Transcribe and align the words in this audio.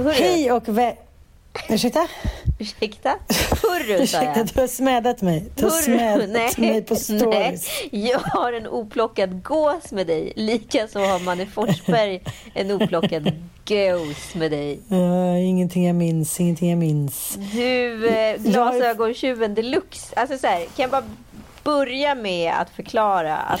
Hurru. 0.00 0.12
Hej 0.12 0.52
och 0.52 0.68
vä... 0.68 0.96
Ursäkta? 1.68 2.08
Ursäkta? 2.58 3.10
Hurru 3.62 3.96
sa 3.96 4.02
Ursäkta, 4.02 4.38
jag. 4.38 4.46
du 4.46 4.60
har 4.60 4.66
smädat 4.68 5.22
mig. 5.22 5.44
Du 5.54 5.64
har 5.64 5.70
smädat 5.70 6.58
mig 6.58 6.82
på 6.82 6.96
stories. 6.96 7.68
nej, 7.92 8.10
jag 8.10 8.18
har 8.18 8.52
en 8.52 8.66
oplockad 8.66 9.42
gås 9.42 9.92
med 9.92 10.06
dig. 10.06 10.32
Likaså 10.36 10.98
har 10.98 11.18
Manne 11.18 11.46
Forsberg 11.46 12.20
en 12.54 12.70
oplockad 12.70 13.32
gås 13.68 14.34
med 14.34 14.50
dig. 14.50 14.80
Uh, 14.92 15.48
ingenting 15.48 15.86
jag 15.86 15.96
minns, 15.96 16.40
ingenting 16.40 16.70
jag 16.70 16.78
minns. 16.78 17.38
Du, 17.52 18.08
eh, 18.08 18.36
glasögontjuven 18.36 19.54
deluxe. 19.54 20.14
Alltså 20.16 20.38
så 20.38 20.46
här, 20.46 20.58
kan 20.60 20.70
jag 20.76 20.90
bara 20.90 21.04
börja 21.64 22.14
med 22.14 22.52
att 22.54 22.70
förklara 22.70 23.36
att 23.36 23.60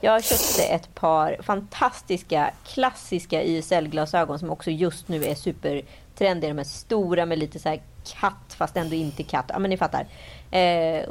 jag 0.00 0.24
köpte 0.24 0.62
ett 0.62 0.94
par 0.94 1.36
fantastiska 1.42 2.50
klassiska 2.66 3.44
YSL-glasögon 3.44 4.38
som 4.38 4.50
också 4.50 4.70
just 4.70 5.08
nu 5.08 5.24
är 5.24 5.34
supertrendiga. 5.34 6.54
De 6.54 6.58
är 6.58 6.64
stora 6.64 7.26
med 7.26 7.38
lite 7.38 7.58
så 7.58 7.68
här 7.68 7.80
katt 8.20 8.54
fast 8.56 8.76
ändå 8.76 8.94
inte 8.94 9.22
katt. 9.22 9.44
Ja 9.48 9.58
men 9.58 9.70
ni 9.70 9.76
fattar. 9.76 10.06
Eh, 10.50 11.02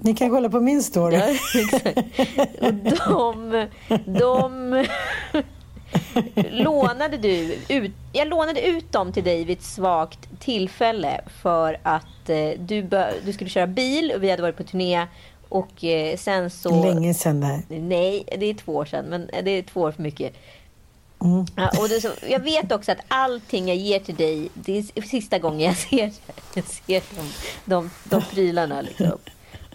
Ni 0.00 0.14
kan 0.16 0.30
kolla 0.30 0.48
på 0.48 0.60
min 0.60 0.82
story. 0.82 1.16
Ja. 1.16 1.26
Och 2.60 2.74
de, 3.04 3.66
de 4.06 4.84
lånade 6.50 7.16
du 7.16 7.56
ut, 7.68 7.92
jag 8.12 8.28
lånade 8.28 8.66
ut 8.66 8.92
dem 8.92 9.12
till 9.12 9.24
dig 9.24 9.44
vid 9.44 9.58
ett 9.58 9.64
svagt 9.64 10.18
tillfälle 10.40 11.20
för 11.42 11.78
att 11.82 12.28
eh, 12.28 12.50
du, 12.58 12.82
du 13.24 13.32
skulle 13.32 13.50
köra 13.50 13.66
bil 13.66 14.12
och 14.16 14.22
vi 14.22 14.30
hade 14.30 14.42
varit 14.42 14.56
på 14.56 14.64
turné 14.64 15.06
och 15.52 15.84
eh, 15.84 16.16
sen 16.16 16.50
så... 16.50 16.82
Länge 16.84 17.14
sedan 17.14 17.40
det 17.40 17.46
här. 17.46 17.62
Nej, 17.68 18.24
det 18.38 18.46
är 18.46 18.54
två 18.54 18.76
år 18.76 18.84
sedan, 18.84 19.04
men 19.04 19.30
det 19.42 19.50
är 19.50 19.62
två 19.62 19.80
år 19.80 19.92
för 19.92 20.02
mycket. 20.02 20.34
Mm. 21.24 21.46
Ja, 21.56 21.70
och 21.80 21.88
det 21.88 22.00
så, 22.00 22.08
jag 22.28 22.40
vet 22.40 22.72
också 22.72 22.92
att 22.92 22.98
allting 23.08 23.68
jag 23.68 23.76
ger 23.76 23.98
till 23.98 24.14
dig, 24.14 24.48
det 24.54 24.78
är 24.78 25.02
sista 25.02 25.38
gången 25.38 25.60
jag 25.60 25.76
ser, 25.90 26.12
jag 26.54 26.64
ser 26.64 27.02
de, 27.16 27.28
de, 27.64 27.90
de 28.04 28.22
prylarna. 28.22 28.80
Liksom. 28.80 29.18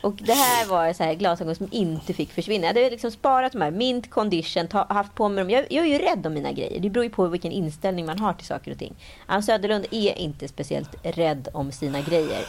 Och 0.02 0.14
det 0.14 0.34
här 0.34 0.66
var 0.66 0.94
så 0.94 1.04
här 1.04 1.14
glasögon 1.14 1.56
som 1.56 1.68
inte 1.72 2.14
fick 2.14 2.34
försvinna. 2.34 2.68
Jag 2.68 2.74
hade 2.74 2.90
liksom 2.90 3.12
sparat 3.12 3.52
de 3.52 3.62
här, 3.62 3.72
mint 3.72 4.10
condition, 4.10 4.68
ta, 4.68 4.86
haft 4.90 5.16
på 5.16 5.30
mig 5.30 5.44
dem. 5.44 5.50
Jag, 5.50 5.66
jag 5.70 5.86
är 5.86 5.90
ju 5.90 5.98
rädd 5.98 6.28
om 6.28 6.34
mina 6.34 6.52
grejer. 6.52 6.80
Det 6.80 6.90
beror 6.90 7.04
ju 7.04 7.10
på 7.10 7.28
vilken 7.28 7.52
inställning 7.52 8.06
man 8.06 8.20
har 8.20 8.34
till 8.34 8.48
saker 8.48 8.72
och 8.72 8.80
ting. 8.80 8.96
Ann 9.26 9.44
Söderlund 9.44 9.86
är 9.92 10.18
inte 10.18 10.48
speciellt 10.48 10.96
rädd 11.04 11.48
om 11.54 11.72
sina 11.72 12.02
grejer. 12.02 12.46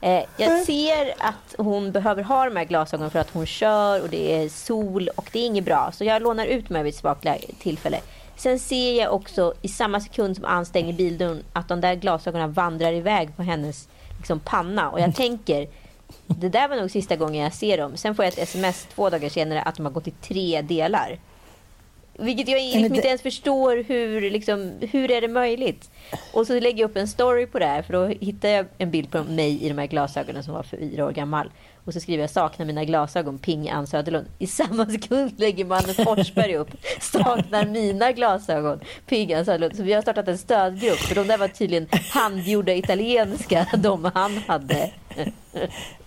Eh, 0.00 0.24
jag 0.36 0.64
ser 0.64 1.14
att 1.18 1.54
hon 1.58 1.92
behöver 1.92 2.22
ha 2.22 2.44
de 2.44 2.56
här 2.56 2.64
glasögonen 2.64 3.10
för 3.10 3.18
att 3.18 3.30
hon 3.30 3.46
kör 3.46 4.02
och 4.02 4.08
det 4.08 4.42
är 4.42 4.48
sol 4.48 5.08
och 5.16 5.30
det 5.32 5.38
är 5.38 5.46
inget 5.46 5.64
bra. 5.64 5.90
Så 5.92 6.04
jag 6.04 6.22
lånar 6.22 6.46
ut 6.46 6.70
mig 6.70 6.82
vid 6.82 6.92
ett 6.92 6.98
svagt 6.98 7.26
tillfälle. 7.58 8.00
Sen 8.36 8.58
ser 8.58 9.00
jag 9.00 9.14
också 9.14 9.54
i 9.62 9.68
samma 9.68 10.00
sekund 10.00 10.36
som 10.36 10.44
Ann 10.44 10.66
stänger 10.66 10.92
bildörren 10.92 11.42
att 11.52 11.68
de 11.68 11.80
där 11.80 11.94
glasögonen 11.94 12.52
vandrar 12.52 12.92
iväg 12.92 13.36
på 13.36 13.42
hennes 13.42 13.88
liksom, 14.18 14.40
panna. 14.40 14.90
Och 14.90 15.00
jag 15.00 15.14
tänker, 15.14 15.68
det 16.26 16.48
där 16.48 16.68
var 16.68 16.76
nog 16.76 16.90
sista 16.90 17.16
gången 17.16 17.42
jag 17.42 17.54
ser 17.54 17.78
dem. 17.78 17.96
Sen 17.96 18.14
får 18.14 18.24
jag 18.24 18.32
ett 18.32 18.38
sms 18.38 18.86
två 18.94 19.10
dagar 19.10 19.28
senare 19.28 19.62
att 19.62 19.76
de 19.76 19.86
har 19.86 19.92
gått 19.92 20.08
i 20.08 20.10
tre 20.10 20.62
delar. 20.62 21.18
Vilket 22.20 22.48
jag 22.48 22.60
liksom 22.60 22.94
inte 22.94 23.08
ens 23.08 23.22
förstår 23.22 23.84
hur, 23.88 24.30
liksom, 24.30 24.72
hur 24.80 25.10
är 25.10 25.20
det 25.20 25.28
möjligt? 25.28 25.90
Och 26.32 26.46
så 26.46 26.60
lägger 26.60 26.80
jag 26.80 26.90
upp 26.90 26.96
en 26.96 27.08
story 27.08 27.46
på 27.46 27.58
det 27.58 27.66
här 27.66 27.82
för 27.82 27.92
då 27.92 28.06
hittar 28.06 28.48
jag 28.48 28.66
en 28.78 28.90
bild 28.90 29.10
på 29.10 29.24
mig 29.24 29.64
i 29.64 29.68
de 29.68 29.78
här 29.78 29.86
glasögonen 29.86 30.44
som 30.44 30.54
var 30.54 30.62
fyra 30.62 31.06
år 31.06 31.12
gammal. 31.12 31.50
Och 31.84 31.94
så 31.94 32.00
skriver 32.00 32.22
jag 32.22 32.30
saknar 32.30 32.66
mina 32.66 32.84
glasögon, 32.84 33.38
ping 33.38 33.70
Ann 33.70 33.86
Söderlund. 33.86 34.26
I 34.38 34.46
samma 34.46 34.86
sekund 34.86 35.40
lägger 35.40 35.64
Manne 35.64 35.94
Forsberg 35.94 36.56
upp 36.56 36.70
saknar 37.00 37.66
mina 37.66 38.12
glasögon, 38.12 38.80
ping 39.06 39.34
Ann 39.34 39.44
Söderlund. 39.44 39.76
Så 39.76 39.82
vi 39.82 39.92
har 39.92 40.02
startat 40.02 40.28
en 40.28 40.38
stödgrupp 40.38 40.98
för 40.98 41.14
de 41.14 41.26
där 41.26 41.38
var 41.38 41.48
tydligen 41.48 41.88
handgjorda 42.10 42.72
italienska, 42.74 43.66
de 43.78 44.10
han 44.14 44.36
hade. 44.46 44.90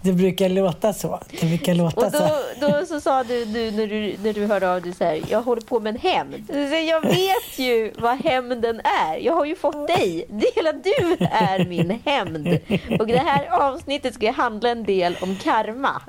Det 0.01 0.13
brukar 0.13 0.49
låta 0.49 0.93
så. 0.93 1.19
Det 1.41 1.45
brukar 1.47 1.73
låta 1.75 2.05
Och 2.05 2.11
så. 2.11 2.27
då, 2.59 2.67
då 2.67 2.85
så 2.85 3.01
sa 3.01 3.23
du 3.23 3.45
nu 3.45 3.71
när 3.71 3.87
du, 3.87 4.15
när 4.23 4.33
du 4.33 4.45
hörde 4.45 4.71
av 4.73 4.81
dig 4.81 4.93
så 4.93 5.03
här, 5.03 5.21
jag 5.29 5.41
håller 5.41 5.61
på 5.61 5.79
med 5.79 5.95
en 5.95 6.01
hämnd. 6.01 6.49
Jag 6.87 7.01
vet 7.01 7.59
ju 7.59 7.91
vad 7.97 8.17
hämnden 8.17 8.81
är. 8.83 9.17
Jag 9.17 9.33
har 9.33 9.45
ju 9.45 9.55
fått 9.55 9.87
dig. 9.87 10.25
Hela 10.55 10.73
du 10.73 11.17
är 11.31 11.65
min 11.65 11.99
hämnd. 12.05 12.47
Och 12.99 13.07
det 13.07 13.17
här 13.17 13.47
avsnittet 13.49 14.13
ska 14.13 14.31
handla 14.31 14.69
en 14.69 14.83
del 14.83 15.17
om 15.21 15.35
karma, 15.35 16.01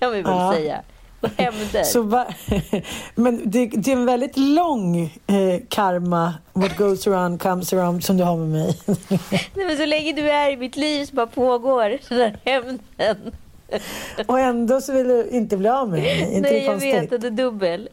kan 0.00 0.12
vi 0.12 0.22
väl 0.22 0.32
Ja. 0.32 0.52
säga. 0.54 0.80
Så 1.84 2.02
va, 2.02 2.26
men 3.14 3.50
det, 3.50 3.66
det 3.66 3.92
är 3.92 3.96
en 3.96 4.06
väldigt 4.06 4.36
lång 4.36 5.00
eh, 5.26 5.60
karma, 5.68 6.34
what 6.52 6.76
goes 6.76 7.06
around 7.06 7.42
comes 7.42 7.72
around, 7.72 8.04
som 8.04 8.16
du 8.16 8.24
har 8.24 8.36
med 8.36 8.48
mig. 8.48 8.78
Nej, 9.54 9.66
men 9.66 9.76
så 9.76 9.86
länge 9.86 10.12
du 10.12 10.30
är 10.30 10.50
i 10.50 10.56
mitt 10.56 10.76
liv 10.76 11.04
så 11.04 11.14
bara 11.14 11.26
pågår 11.26 11.98
den 12.08 12.20
här 12.20 12.38
hämnden. 12.44 13.32
Och 14.26 14.40
ändå 14.40 14.80
så 14.80 14.92
vill 14.92 15.08
du 15.08 15.28
inte 15.30 15.56
bli 15.56 15.68
av 15.68 15.88
med 15.88 16.00
mig. 16.00 16.34
Inte 16.36 16.50
Nej, 16.50 16.64
jag 16.64 16.76
vet 16.76 17.12
att 17.12 17.20
det 17.20 17.26
är 17.26 17.30
dubbel. 17.30 17.88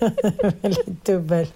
Väldigt 0.62 1.04
dubbel. 1.04 1.46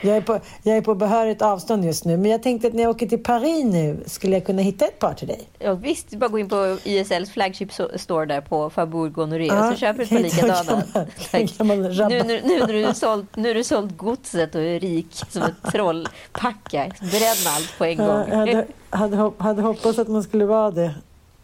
Jag 0.00 0.16
är, 0.16 0.20
på, 0.20 0.40
jag 0.62 0.76
är 0.76 0.80
på 0.80 0.94
behörigt 0.94 1.42
avstånd 1.42 1.84
just 1.84 2.04
nu, 2.04 2.16
men 2.16 2.30
jag 2.30 2.42
tänkte 2.42 2.68
att 2.68 2.74
när 2.74 2.82
jag 2.82 2.90
åker 2.90 3.06
till 3.06 3.22
Paris 3.22 3.64
nu 3.64 4.00
skulle 4.06 4.36
jag 4.36 4.46
kunna 4.46 4.62
hitta 4.62 4.84
ett 4.84 4.98
par 4.98 5.14
till 5.14 5.28
dig. 5.28 5.48
Ja, 5.58 5.74
visst, 5.74 6.10
bara 6.10 6.28
gå 6.28 6.38
in 6.38 6.48
på 6.48 6.78
ISLs 6.84 7.30
flagship 7.30 7.72
store 7.96 8.26
där 8.26 8.40
på 8.40 8.70
Faubourg 8.70 9.16
Honoré 9.16 9.46
Ja, 9.46 9.70
så 9.70 9.76
köper 9.76 9.98
du 9.98 10.02
ett 10.02 10.10
par 10.10 10.18
likadana. 10.18 10.82
Nu, 12.08 12.22
nu, 12.22 12.40
nu, 12.44 12.58
när 12.58 12.88
du 12.88 12.94
sålt, 12.94 13.36
nu 13.36 13.48
har 13.48 13.54
du 13.54 13.64
sålt 13.64 13.96
godset 13.96 14.54
och 14.54 14.60
är 14.60 14.80
rik 14.80 15.06
som 15.28 15.42
ett 15.42 15.72
trollpacka. 15.72 16.92
Bränn 17.00 17.54
allt 17.56 17.78
på 17.78 17.84
en 17.84 17.96
gång. 17.96 18.24
jag 18.28 18.36
hade, 18.36 18.66
hade, 18.90 19.32
hade 19.38 19.62
hoppats 19.62 19.98
att 19.98 20.08
man 20.08 20.22
skulle 20.22 20.44
vara 20.44 20.70
det. 20.70 20.94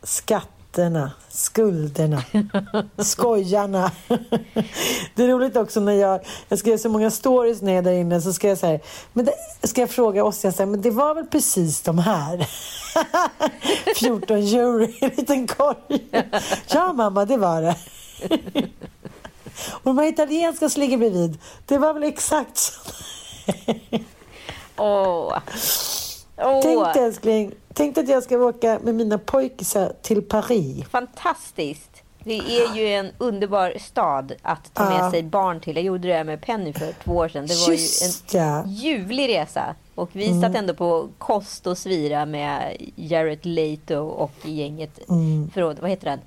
Skatt, 0.02 0.57
räntorna, 0.78 1.12
skulderna, 1.28 2.22
skojarna. 2.98 3.90
Det 5.14 5.24
är 5.24 5.28
roligt 5.28 5.56
också 5.56 5.80
när 5.80 5.92
jag, 5.92 6.20
jag 6.48 6.66
göra 6.66 6.78
så 6.78 6.88
många 6.88 7.10
stories 7.10 7.62
när 7.62 7.72
jag 7.72 7.78
är 7.78 7.82
där 7.82 7.92
inne 7.92 8.20
så 8.20 8.32
ska 8.32 8.48
jag 8.48 8.58
säga, 8.58 8.80
men 9.12 9.24
det, 9.24 9.32
ska 9.68 9.80
jag 9.80 9.90
fråga 9.90 10.24
Ossian, 10.24 10.52
så 10.52 10.62
här, 10.62 10.66
men 10.66 10.82
det 10.82 10.90
var 10.90 11.14
väl 11.14 11.26
precis 11.26 11.82
de 11.82 11.98
här? 11.98 12.46
14 13.96 14.36
euro 14.36 14.82
i 14.82 14.98
en 15.00 15.10
liten 15.16 15.46
korg. 15.46 16.08
Ja 16.68 16.92
mamma, 16.92 17.24
det 17.24 17.36
var 17.36 17.62
det. 17.62 17.76
Och 19.70 19.84
de 19.84 19.98
här 19.98 20.06
italienska 20.06 20.68
som 20.68 20.80
ligger 20.80 20.96
bredvid, 20.96 21.38
det 21.66 21.78
var 21.78 21.94
väl 21.94 22.02
exakt 22.02 22.56
så. 22.56 22.72
Åh. 24.76 25.38
Åh. 26.36 26.60
Tänk 26.62 26.94
dig 26.94 27.04
älskling, 27.04 27.52
tänk 27.78 27.94
dig 27.94 28.04
att 28.04 28.10
jag 28.10 28.22
ska 28.22 28.36
åka 28.38 28.78
med 28.82 28.94
mina 28.94 29.18
pojkisar 29.18 29.92
till 30.02 30.22
Paris. 30.22 30.84
Fantastiskt. 30.88 32.02
Det 32.24 32.38
är 32.38 32.76
ju 32.76 32.86
en 32.88 33.10
underbar 33.18 33.72
stad 33.80 34.32
att 34.42 34.74
ta 34.74 34.84
med 34.84 34.98
Ja. 35.00 35.10
sig 35.10 35.22
barn 35.22 35.60
till. 35.60 35.76
Jag 35.76 35.84
gjorde 35.84 36.08
det 36.08 36.24
med 36.24 36.40
Penny 36.40 36.72
för 36.72 36.92
två 37.04 37.12
år 37.16 37.28
sedan. 37.28 37.46
Det 37.46 37.54
var 37.66 37.72
Just 37.72 38.34
ju 38.34 38.38
ja. 38.38 38.62
en 38.62 38.72
ljuvlig 38.72 39.28
resa. 39.28 39.74
Och 39.94 40.10
vi 40.12 40.40
satt 40.40 40.56
ändå 40.56 40.74
på 40.74 41.08
kost 41.18 41.66
och 41.66 41.78
svira 41.78 42.26
med 42.26 42.76
Jared 42.96 43.46
Leto 43.46 43.94
och 43.96 44.32
gänget. 44.42 44.98
Förlåt, 45.54 45.78
vad 45.80 45.90
heter 45.90 46.08
han? 46.10 46.18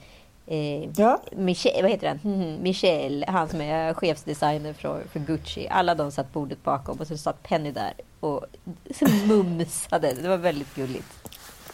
Eh, 0.48 0.90
Ja. 0.96 1.22
Michel, 1.32 1.82
vad 1.82 1.92
heter 1.92 2.08
han? 2.08 2.58
Michel, 2.62 3.26
han 3.28 3.50
som 3.50 3.62
är 3.62 3.94
chefsdesigner 3.94 4.74
för, 4.74 5.04
för 5.12 5.20
Gucci. 5.20 5.68
Alla 5.68 5.96
de 5.96 6.12
satt 6.12 6.34
bordet 6.34 6.64
bakom 6.64 6.98
och 7.00 7.08
så 7.08 7.18
satt 7.18 7.44
Penny 7.44 7.72
där 7.72 7.94
och 8.20 8.46
mumsade. 9.28 10.14
Det 10.22 10.30
var 10.30 10.38
väldigt 10.38 10.76
gulligt. 10.76 11.21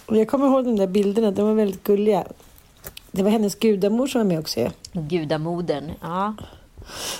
Och 0.07 0.17
jag 0.17 0.27
kommer 0.27 0.47
ihåg 0.47 0.65
de 0.65 0.75
där 0.75 0.87
bilderna, 0.87 1.31
de 1.31 1.45
var 1.47 1.53
väldigt 1.53 1.83
gulliga. 1.83 2.23
Det 3.11 3.23
var 3.23 3.29
hennes 3.31 3.55
gudamor 3.55 4.07
som 4.07 4.19
var 4.21 4.25
med 4.25 4.39
också. 4.39 4.59
Ja. 4.59 4.69
Gudamodern. 4.93 5.91
Ja. 6.01 6.33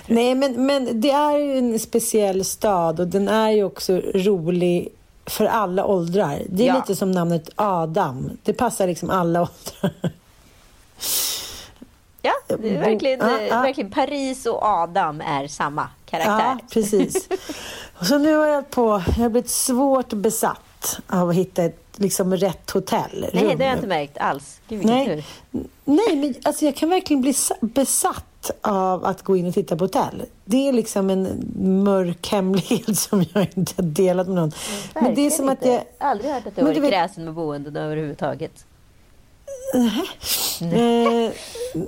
Nej, 0.07 0.35
men, 0.35 0.65
men 0.65 1.01
det 1.01 1.11
är 1.11 1.37
ju 1.37 1.57
en 1.57 1.79
speciell 1.79 2.45
stad 2.45 2.99
och 2.99 3.07
den 3.07 3.27
är 3.27 3.49
ju 3.51 3.63
också 3.63 3.93
rolig 3.97 4.89
för 5.25 5.45
alla 5.45 5.85
åldrar. 5.85 6.41
Det 6.49 6.63
är 6.63 6.67
Ja. 6.67 6.75
lite 6.75 6.95
som 6.95 7.11
namnet 7.11 7.49
Adam. 7.55 8.29
Det 8.43 8.53
passar 8.53 8.87
liksom 8.87 9.09
alla 9.09 9.41
åldrar. 9.81 10.11
Ja, 12.21 12.33
det 12.47 12.53
är 12.53 12.57
Bo- 12.57 12.79
verkligen, 12.79 13.19
Ja, 13.19 13.39
eh, 13.39 13.47
ja. 13.47 13.61
verkligen 13.61 13.91
Paris 13.91 14.45
och 14.45 14.63
Adam 14.63 15.21
är 15.21 15.47
samma 15.47 15.81
Ja, 15.81 15.87
karaktär. 16.17 16.57
precis. 16.73 17.27
Och 17.99 18.05
så 18.05 18.17
nu 18.17 18.35
har 18.35 18.47
jag 18.47 18.69
på, 18.69 19.03
jag 19.07 19.23
har 19.23 19.29
blivit 19.29 19.49
svårt 19.49 20.13
besatt 20.13 20.99
av 21.07 21.29
att 21.29 21.35
hitta 21.35 21.63
ett 21.63 21.86
liksom 21.99 22.35
rätt 22.37 22.71
hotell. 22.71 23.27
Nej, 23.33 23.43
det 23.43 23.51
rum. 23.51 23.59
har 23.59 23.65
jag 23.67 23.75
inte 23.77 23.87
märkt 23.87 24.17
alls. 24.17 24.59
Gud, 24.67 24.85
Nej, 24.85 25.05
tur. 25.05 25.23
nej 25.85 26.15
men 26.15 26.35
alltså 26.43 26.65
jag 26.65 26.75
kan 26.75 26.89
verkligen 26.89 27.21
bli 27.21 27.33
sa- 27.33 27.55
besatt 27.61 28.51
av 28.61 29.05
att 29.05 29.23
gå 29.23 29.37
in 29.37 29.45
och 29.47 29.53
titta 29.53 29.75
på 29.77 29.83
hotell. 29.83 30.23
Det 30.45 30.67
är 30.69 30.73
liksom 30.73 31.09
en 31.09 31.51
mörk 31.83 32.27
hemlighet 32.31 32.97
som 32.99 33.25
jag 33.33 33.47
inte 33.55 33.73
har 33.77 33.83
delat 33.83 34.27
med 34.27 34.35
någon. 34.35 34.51
Men 34.93 35.03
det 35.03 35.09
är 35.09 35.09
Verkligen 35.09 35.31
som 35.31 35.49
att 35.49 35.57
inte. 35.57 35.69
jag... 35.69 35.83
Aldrig 35.97 36.31
hört 36.31 36.47
att 36.47 36.55
du 36.55 36.61
har 36.61 36.67
varit 36.69 36.83
vet- 36.83 36.91
kräsen 36.91 37.25
med 37.25 37.33
boenden 37.33 37.75
överhuvudtaget. 37.77 38.65
Eh, 40.61 41.31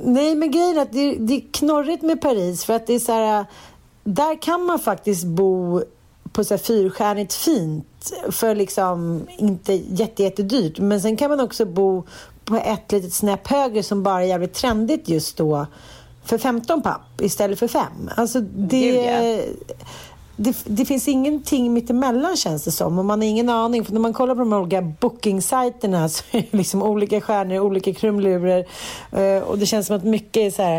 nej, 0.03 0.35
men 0.35 0.51
grejen 0.51 0.77
är 0.77 0.81
att 0.81 0.91
det, 0.91 1.15
det 1.15 1.33
är 1.33 1.41
knorrigt 1.51 2.01
med 2.03 2.21
Paris 2.21 2.65
för 2.65 2.73
att 2.73 2.87
det 2.87 2.93
är 2.93 2.99
så 2.99 3.11
här... 3.11 3.45
Där 4.03 4.41
kan 4.41 4.65
man 4.65 4.79
faktiskt 4.79 5.23
bo 5.25 5.83
på 6.39 6.43
så 6.43 6.53
här 6.53 6.59
fyrstjärnigt 6.59 7.33
fint 7.33 8.13
för 8.31 8.55
liksom 8.55 9.27
inte 9.37 9.73
jätte, 9.73 10.23
jättedyrt. 10.23 10.79
Men 10.79 11.01
sen 11.01 11.17
kan 11.17 11.29
man 11.29 11.39
också 11.39 11.65
bo 11.65 12.03
på 12.45 12.55
ett 12.55 12.91
litet 12.91 13.13
snäpp 13.13 13.47
högre 13.47 13.83
som 13.83 14.03
bara 14.03 14.23
är 14.23 14.27
jävligt 14.27 14.53
trendigt 14.53 15.09
just 15.09 15.37
då 15.37 15.65
för 16.23 16.37
15 16.37 16.81
papp 16.81 17.21
istället 17.21 17.59
för 17.59 17.67
5. 17.67 17.83
Alltså 18.15 18.39
det, 18.41 18.79
Gud, 18.81 18.95
ja 18.95 19.41
det, 20.41 20.57
det 20.65 20.85
finns 20.85 21.07
ingenting 21.07 21.73
mittemellan 21.73 22.37
känns 22.37 22.63
det 22.63 22.71
som 22.71 22.99
och 22.99 23.05
man 23.05 23.21
har 23.21 23.27
ingen 23.27 23.49
aning 23.49 23.85
för 23.85 23.93
när 23.93 23.99
man 23.99 24.13
kollar 24.13 24.35
på 24.35 24.39
de 24.39 24.53
olika 24.53 24.81
booking-sajterna 24.81 26.09
så 26.09 26.23
är 26.31 26.41
det 26.51 26.57
liksom 26.57 26.83
olika 26.83 27.21
stjärnor, 27.21 27.59
olika 27.59 27.93
krumlurer 27.93 28.65
eh, 29.11 29.43
och 29.43 29.57
det 29.57 29.65
känns 29.65 29.87
som 29.87 29.95
att 29.95 30.03
mycket 30.03 30.37
är 30.43 30.51
så 30.51 30.63
här 30.63 30.77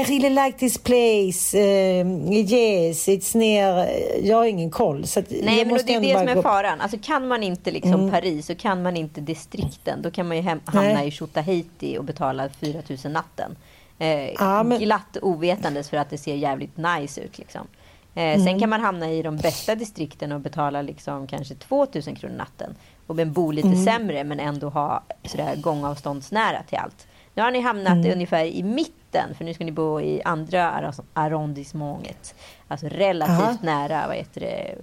I 0.00 0.04
really 0.04 0.30
like 0.30 0.58
this 0.58 0.78
place, 0.78 1.58
eh, 1.58 2.06
yes, 2.32 3.08
it's 3.08 3.36
near, 3.36 3.88
jag 4.22 4.36
har 4.36 4.44
ingen 4.44 4.70
koll 4.70 5.06
så 5.06 5.20
Nej, 5.20 5.58
jag 5.58 5.66
men 5.66 5.76
det 5.86 5.94
är 5.94 6.00
det 6.00 6.12
som 6.18 6.28
är 6.28 6.32
Mm. 6.32 6.42
faran. 6.42 6.80
Alltså, 6.80 6.98
kan 7.02 7.28
man 7.28 7.42
inte 7.42 7.70
liksom 7.70 8.10
Paris 8.10 8.50
och 8.50 8.58
kan 8.58 8.82
man 8.82 8.96
inte 8.96 9.20
distrikten, 9.20 10.02
då 10.02 10.10
kan 10.10 10.28
man 10.28 10.36
ju 10.36 10.42
hem, 10.42 10.60
hamna 10.64 10.92
Nej. 10.94 11.08
i 11.08 11.10
Tjotahejti 11.10 11.98
och 11.98 12.04
betala 12.04 12.48
4 12.60 12.82
000 13.04 13.12
natten. 13.12 13.56
Eh, 13.98 14.30
Ja, 14.30 14.62
men- 14.62 14.78
Glatt 14.80 15.16
ovetandes 15.22 15.88
för 15.90 15.96
att 15.96 16.10
det 16.10 16.18
ser 16.18 16.34
jävligt 16.34 16.76
nice 16.76 17.20
ut. 17.20 17.38
Liksom. 17.38 17.66
Eh, 18.14 18.22
Mm. 18.34 18.44
Sen 18.44 18.60
kan 18.60 18.70
man 18.70 18.80
hamna 18.80 19.10
i 19.10 19.22
de 19.22 19.36
bästa 19.36 19.74
distrikten 19.74 20.32
och 20.32 20.40
betala 20.40 20.82
liksom 20.82 21.26
kanske 21.26 21.54
2 21.54 21.86
000 22.06 22.16
kronor 22.16 22.36
natten. 22.36 22.74
Och 23.06 23.16
men 23.16 23.32
bo 23.32 23.50
lite 23.50 23.68
Mm. 23.68 23.84
sämre 23.84 24.24
men 24.24 24.40
ändå 24.40 24.68
ha 24.68 25.02
sådär 25.24 25.56
gångavståndsnära 25.56 26.62
till 26.62 26.78
allt. 26.78 27.06
Nu 27.34 27.42
har 27.42 27.50
ni 27.50 27.60
hamnat 27.60 27.92
Mm. 27.92 28.12
ungefär 28.12 28.44
i 28.44 28.62
mitten 28.62 29.34
för 29.34 29.44
nu 29.44 29.54
ska 29.54 29.64
ni 29.64 29.72
bo 29.72 30.00
i 30.00 30.22
andra 30.24 30.92
arrondissementet. 31.14 32.34
Alltså 32.68 32.86
relativt 32.88 33.38
Aha. 33.38 33.56
nära 33.62 34.06
vad 34.06 34.16
heter 34.16 34.40
det, 34.40 34.76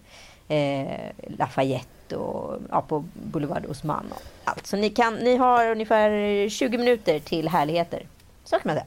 eh, 0.56 1.12
Lafayette 1.38 2.16
och 2.16 2.60
ja, 2.72 2.82
på 2.82 3.06
Boulevard 3.14 3.66
Osman 3.66 4.06
och 4.16 4.22
allt. 4.44 4.68
Så 4.68 4.78
ni, 4.78 4.90
kan, 4.90 5.14
ni 5.16 5.36
har 5.38 5.72
ungefär 5.72 6.50
20 6.50 6.78
minuter 6.78 7.20
till 7.20 7.50
härligheter. 7.50 8.08
Så 8.44 8.56
kan 8.56 8.62
man 8.64 8.76
säga. 8.76 8.86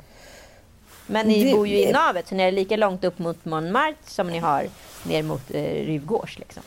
Men 1.13 1.27
ni 1.27 1.45
Det- 1.45 1.53
bor 1.57 1.69
ju 1.69 1.77
i 1.79 1.93
navet 1.93 2.29
så 2.29 2.35
ni 2.35 2.43
är 2.43 2.53
lika 2.53 2.77
långt 2.77 3.05
upp 3.05 3.19
mot 3.19 3.45
Montmartre 3.45 3.97
som 4.07 4.27
ni 4.31 4.39
har 4.39 4.65
ner 5.05 5.23
mot 5.23 5.51
eh, 5.51 5.61
Ryvgårds. 5.63 6.39
Liksom. 6.39 6.63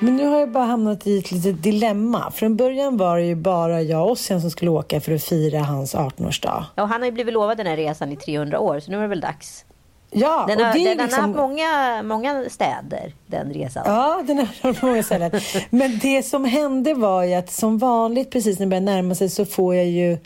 Men 0.00 0.16
nu 0.16 0.26
har 0.26 0.38
jag 0.40 0.50
bara 0.52 0.64
hamnat 0.64 1.06
i 1.06 1.18
ett 1.18 1.30
litet 1.32 1.62
dilemma. 1.62 2.30
Från 2.30 2.56
början 2.56 2.96
var 2.96 3.16
det 3.18 3.24
ju 3.24 3.34
bara 3.34 3.82
jag 3.82 4.02
och 4.04 4.10
Ossian 4.10 4.40
som 4.40 4.50
skulle 4.50 4.70
åka 4.70 5.00
för 5.00 5.12
att 5.14 5.22
fira 5.24 5.58
hans 5.60 5.94
18-årsdag. 5.94 6.64
Ja, 6.74 6.82
och 6.82 6.88
han 6.88 7.00
har 7.00 7.06
ju 7.06 7.12
blivit 7.12 7.34
lovad 7.34 7.56
den 7.56 7.66
här 7.66 7.76
resan 7.76 8.12
i 8.12 8.16
300 8.16 8.58
år 8.60 8.80
så 8.80 8.90
nu 8.90 8.96
är 8.98 9.02
det 9.02 9.08
väl 9.08 9.20
dags. 9.20 9.64
Ja, 10.10 10.44
Den 10.48 10.60
och 10.60 10.66
har, 10.66 10.72
det 10.72 10.78
är 10.80 10.88
den 10.88 10.98
har 10.98 11.06
liksom... 11.06 11.24
haft 11.24 11.36
många, 11.36 12.02
många 12.02 12.44
städer, 12.50 13.12
den 13.26 13.52
resan. 13.52 13.82
Ja, 13.86 14.22
den 14.26 14.38
har 14.38 14.72
på 14.72 14.86
många 14.86 15.02
ställen. 15.02 15.30
Men 15.70 15.98
det 15.98 16.22
som 16.22 16.44
hände 16.44 16.94
var 16.94 17.24
ju 17.24 17.34
att 17.34 17.50
som 17.52 17.78
vanligt 17.78 18.30
precis 18.30 18.58
när 18.58 18.66
det 18.66 18.70
börjar 18.70 18.80
närma 18.80 19.14
sig 19.14 19.28
så 19.30 19.44
får 19.44 19.74
jag 19.74 19.86
ju 19.86 20.18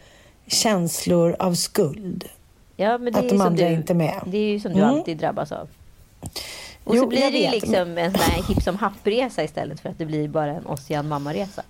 känslor 0.47 1.37
av 1.39 1.55
skuld. 1.55 2.25
Ja, 2.77 2.99
men 2.99 3.13
det 3.13 3.19
Att 3.19 3.25
är 3.25 3.29
de 3.29 3.41
andra 3.41 3.69
du, 3.69 3.75
inte 3.75 3.93
är 3.93 3.95
med. 3.95 4.21
Det 4.27 4.39
är 4.39 4.51
ju 4.53 4.61
som 4.61 4.73
du 4.73 4.79
Mm. 4.79 4.91
alltid 4.91 5.17
drabbas 5.19 5.53
av. 5.53 5.69
Och 6.85 6.97
Jo, 6.97 7.03
så 7.03 7.07
blir 7.09 7.21
det 7.21 7.27
ju 7.39 7.43
vet, 7.43 7.53
liksom 7.53 7.99
en 7.99 8.11
sån 8.13 8.21
här 8.21 8.43
hipp 8.43 8.63
som 8.63 8.77
happ-resa 8.77 9.45
istället 9.45 9.81
för 9.81 9.89
att 9.89 9.99
det 9.99 10.07
blir 10.07 10.29
bara 10.29 10.51
en 10.51 10.67
Ossian 10.67 11.09
mamma-resa. 11.09 11.63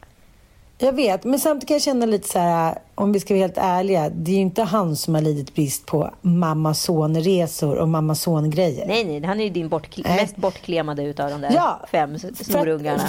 Jag 0.78 0.93
vet, 0.93 1.25
men 1.25 1.40
samtidigt 1.40 1.68
kan 1.68 1.75
jag 1.75 1.83
känna 1.83 2.06
lite 2.06 2.28
så 2.28 2.38
här, 2.38 2.78
om 2.95 3.12
vi 3.12 3.21
ska 3.21 3.35
vara 3.35 3.40
helt 3.42 3.59
ärliga, 3.59 4.09
det 4.09 4.30
är 4.30 4.35
ju 4.35 4.40
inte 4.40 4.62
han 4.62 4.97
som 4.97 5.14
har 5.14 5.23
lidit 5.23 5.54
brist 5.54 5.87
på 5.87 6.11
mamma-son-resor 6.23 7.76
och 7.76 7.88
mamma-son-grejer. 7.88 8.87
Nej, 8.87 9.04
nej, 9.04 9.23
han 9.25 9.40
är 9.40 9.45
ju 9.45 9.50
din 9.50 9.68
bortkle- 9.71 10.16
mest 10.16 10.37
bortklemade 10.37 11.02
utav 11.02 11.30
de 11.30 11.40
där 11.40 11.52
Ja, 11.54 11.80
fem 11.90 12.18
snorungarna. 12.18 13.02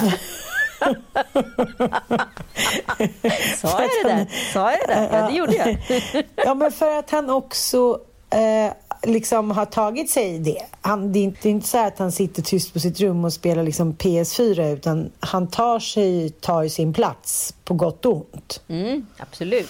Sa 3.56 3.82
jag 3.82 3.90
det 4.04 4.08
där? 4.08 4.52
Sa 4.52 4.70
jag 4.72 4.80
det 4.88 4.94
där? 4.94 5.18
Ja, 5.20 5.28
det 5.28 5.34
gjorde 5.34 5.54
jag. 5.56 5.78
Ja, 6.36 6.54
men 6.54 6.72
för 6.72 6.98
att 6.98 7.10
han 7.10 7.30
också 7.30 8.00
eh, 8.30 8.72
liksom 9.10 9.50
har 9.50 9.64
tagit 9.66 10.10
sig 10.10 10.38
det. 10.38 10.62
Han, 10.80 11.12
det, 11.12 11.18
är 11.18 11.22
inte, 11.22 11.38
det 11.42 11.48
är 11.48 11.50
inte 11.50 11.68
så 11.68 11.78
att 11.86 11.98
han 11.98 12.12
sitter 12.12 12.42
tyst 12.42 12.72
på 12.72 12.80
sitt 12.80 13.00
rum 13.00 13.24
och 13.24 13.32
spelar 13.32 13.62
liksom 13.62 13.94
PS4 13.94 14.72
utan 14.72 15.10
han 15.20 15.46
tar 15.46 15.78
sig 15.80 16.30
tar 16.30 16.62
ju 16.62 16.68
sin 16.68 16.92
plats 16.92 17.54
på 17.64 17.74
gott 17.74 18.06
och 18.06 18.14
ont. 18.16 18.60
Mm, 18.68 19.06
absolut. 19.18 19.68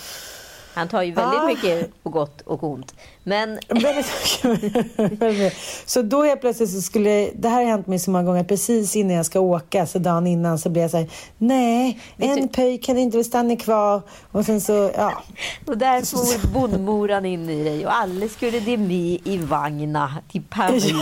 Han 0.75 0.88
tar 0.88 1.03
ju 1.03 1.12
väldigt 1.12 1.41
Ah. 1.41 1.47
mycket 1.47 2.03
på 2.03 2.11
gott 2.11 2.41
och 2.41 2.65
ont. 2.65 2.95
Men 3.28 3.58
så 5.87 6.02
då 6.02 6.23
helt 6.23 6.40
plötsligt 6.40 6.70
så 6.70 6.80
skulle, 6.82 7.30
det 7.35 7.49
här 7.49 7.56
har 7.64 7.70
hänt 7.70 7.87
mig 7.87 7.99
så 7.99 8.11
många 8.11 8.25
gånger, 8.25 8.44
precis 8.44 8.97
innan 8.97 9.16
jag 9.16 9.26
ska 9.26 9.40
åka, 9.40 9.87
så 9.87 9.99
dagen 9.99 10.26
innan 10.26 10.58
så 10.58 10.68
blir 10.70 10.82
jag 10.82 10.90
så 10.90 10.97
här, 10.97 11.06
nej, 11.38 12.00
Vet 12.16 12.30
en 12.30 12.42
du- 12.42 12.49
pöjk 12.49 12.85
kan 12.85 12.99
inte 12.99 13.25
stanna 13.25 13.56
kvar. 13.56 14.02
Och 14.32 14.44
sen 14.44 14.61
så, 14.61 14.90
ja. 14.97 15.23
Och 15.66 15.78
där 15.78 16.00
for 16.40 16.49
bondmoran 16.54 17.25
in 17.26 17.50
i 17.50 17.64
dig 17.64 17.87
och 17.87 17.94
alla 17.97 18.28
skulle 18.28 18.61
de 18.61 18.76
med 18.76 19.18
i 19.25 19.38
vagna 19.38 20.12
till 20.32 20.42
Paris. 20.50 20.92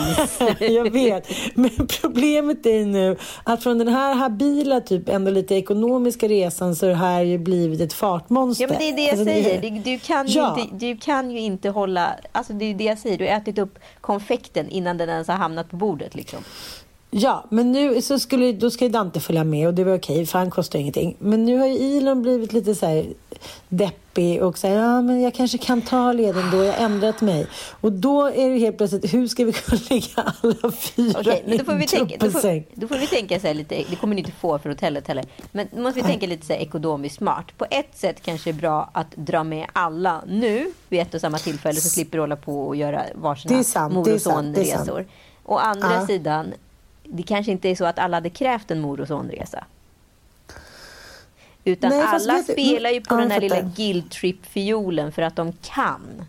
jag 0.61 0.91
vet. 0.91 1.29
Men 1.55 1.71
problemet 2.01 2.67
är 2.67 2.87
nu 2.87 3.17
att 3.45 3.63
från 3.63 3.79
den 3.79 3.89
här 3.89 4.15
habila, 4.15 4.81
typ 4.81 5.09
ändå 5.09 5.31
lite 5.31 5.55
ekonomiska 5.55 6.29
resan 6.29 6.77
så 6.77 6.87
har 6.87 6.91
det 6.91 6.97
här 6.97 7.23
ju 7.23 7.39
blivit 7.39 7.81
ett 7.81 7.93
fartmonster. 7.93 8.65
Ja 8.65 8.69
men 8.71 8.79
det 8.79 8.89
är 8.89 8.93
det 8.97 9.03
jag 9.03 9.11
Alltså, 9.11 9.25
säger. 9.25 9.61
Du, 9.63 9.71
du, 9.71 9.99
kan 9.99 10.27
ju 10.27 10.39
Ja. 10.41 10.59
inte, 10.61 10.87
du 10.87 10.97
kan 10.97 11.31
ju 11.31 11.41
inte 11.41 11.69
hålla... 11.69 12.16
Alltså 12.33 12.53
det 12.53 12.65
är 12.65 12.75
det 12.75 12.85
jag 12.85 12.99
säger. 12.99 13.19
Du 13.19 13.25
har 13.25 13.33
ätit 13.33 13.59
upp 13.59 13.79
konfekten 14.01 14.69
innan 14.69 14.97
den 14.97 15.09
ens 15.09 15.29
har 15.29 15.35
hamnat 15.35 15.71
på 15.71 15.77
bordet. 15.77 16.15
Liksom. 16.15 16.45
Ja, 17.11 17.45
men 17.51 17.73
nu 17.73 18.03
så 18.03 18.19
skulle, 18.19 18.53
då 18.53 18.71
ska 18.71 18.85
ju 18.85 18.91
Dante 18.91 19.21
följa 19.21 19.45
med 19.45 19.69
och 19.69 19.75
det 19.75 19.85
var 19.85 19.97
okej 19.97 20.27
för 20.27 20.39
han 20.39 20.51
kostar 20.51 20.79
ingenting. 20.79 21.17
Men 21.19 21.45
nu 21.45 21.59
har 21.59 21.67
ju 21.67 21.97
Elon 21.99 22.23
blivit 22.23 22.53
lite 22.53 22.75
så 22.75 22.87
här 22.87 23.07
deppig 23.69 24.43
och 24.43 24.59
säger 24.59 24.79
ja 24.79 25.03
men 25.03 25.21
jag 25.21 25.35
kanske 25.35 25.59
kan 25.59 25.83
ta 25.83 26.13
leden 26.13 26.51
då, 26.51 26.65
jag 26.65 26.73
har 26.73 26.85
ändrat 26.85 27.21
mig. 27.21 27.47
Och 27.81 27.93
då 27.93 28.27
är 28.27 28.51
det 28.51 28.59
helt 28.59 28.77
plötsligt, 28.77 29.15
hur 29.15 29.29
ska 29.29 29.45
vi 29.45 29.53
kunna 29.53 29.81
ligga 29.91 30.33
alla 30.43 30.73
fyra 30.73 31.21
Okej, 31.21 31.45
men 31.47 31.59
då 31.59 31.65
får 31.65 31.75
vi 31.75 31.87
tänka, 31.87 32.17
då 32.21 32.31
får, 32.31 32.81
då 32.81 32.89
får 32.89 32.97
vi 32.97 33.07
tänka 33.07 33.41
så 33.41 33.47
här 33.47 33.55
lite, 33.55 33.85
det 33.91 33.97
kommer 33.97 34.15
ni 34.15 34.21
inte 34.21 34.33
få 34.33 34.59
för 34.59 34.69
hotellet 34.69 35.09
heller. 35.09 35.25
Men 35.53 35.69
då 35.73 35.81
måste 35.83 36.01
vi 36.01 36.07
tänka 36.07 36.27
lite 36.27 36.47
så 36.47 36.53
här 36.53 36.61
ekonomiskt 36.61 37.17
smart. 37.17 37.47
På 37.59 37.67
ett 37.71 37.97
sätt 37.99 38.17
kanske 38.23 38.53
det 38.53 38.57
är 38.57 38.61
bra 38.61 38.91
att 38.93 39.11
dra 39.17 39.45
med 39.45 39.67
alla 39.73 40.23
nu 40.27 40.73
vid 40.89 41.01
ett 41.01 41.15
och 41.15 41.21
samma 41.21 41.39
tillfälle 41.39 41.81
så 41.81 41.89
slipper 41.89 42.19
du 42.19 42.23
hålla 42.23 42.37
på 42.37 42.67
och 42.67 42.77
göra 42.77 43.03
varsina 43.15 43.89
mor 43.89 44.15
och 44.15 44.21
sonresor. 44.21 45.07
Å 45.45 45.57
andra 45.57 45.95
Ja. 45.95 46.07
sidan, 46.07 46.53
det 47.11 47.23
kanske 47.23 47.53
inte 47.53 47.69
är 47.69 47.75
så 47.75 47.85
att 47.85 47.99
alla 47.99 48.17
hade 48.17 48.31
krävt 48.31 48.71
en 48.71 48.81
mor 48.81 49.01
och 49.01 49.09
sonresa. 49.09 49.65
Utan 51.65 51.91
Nej, 51.91 52.03
alla 52.03 52.43
spelar 52.43 52.91
ju 52.91 53.01
på 53.01 53.15
Ja, 53.15 53.19
den 53.19 53.31
här 53.31 53.41
lilla 53.41 53.61
guilt 53.61 54.11
trip-fiolen 54.11 55.13
för 55.13 55.23
att 55.23 55.37
de 55.37 55.53
kan. 55.63 56.25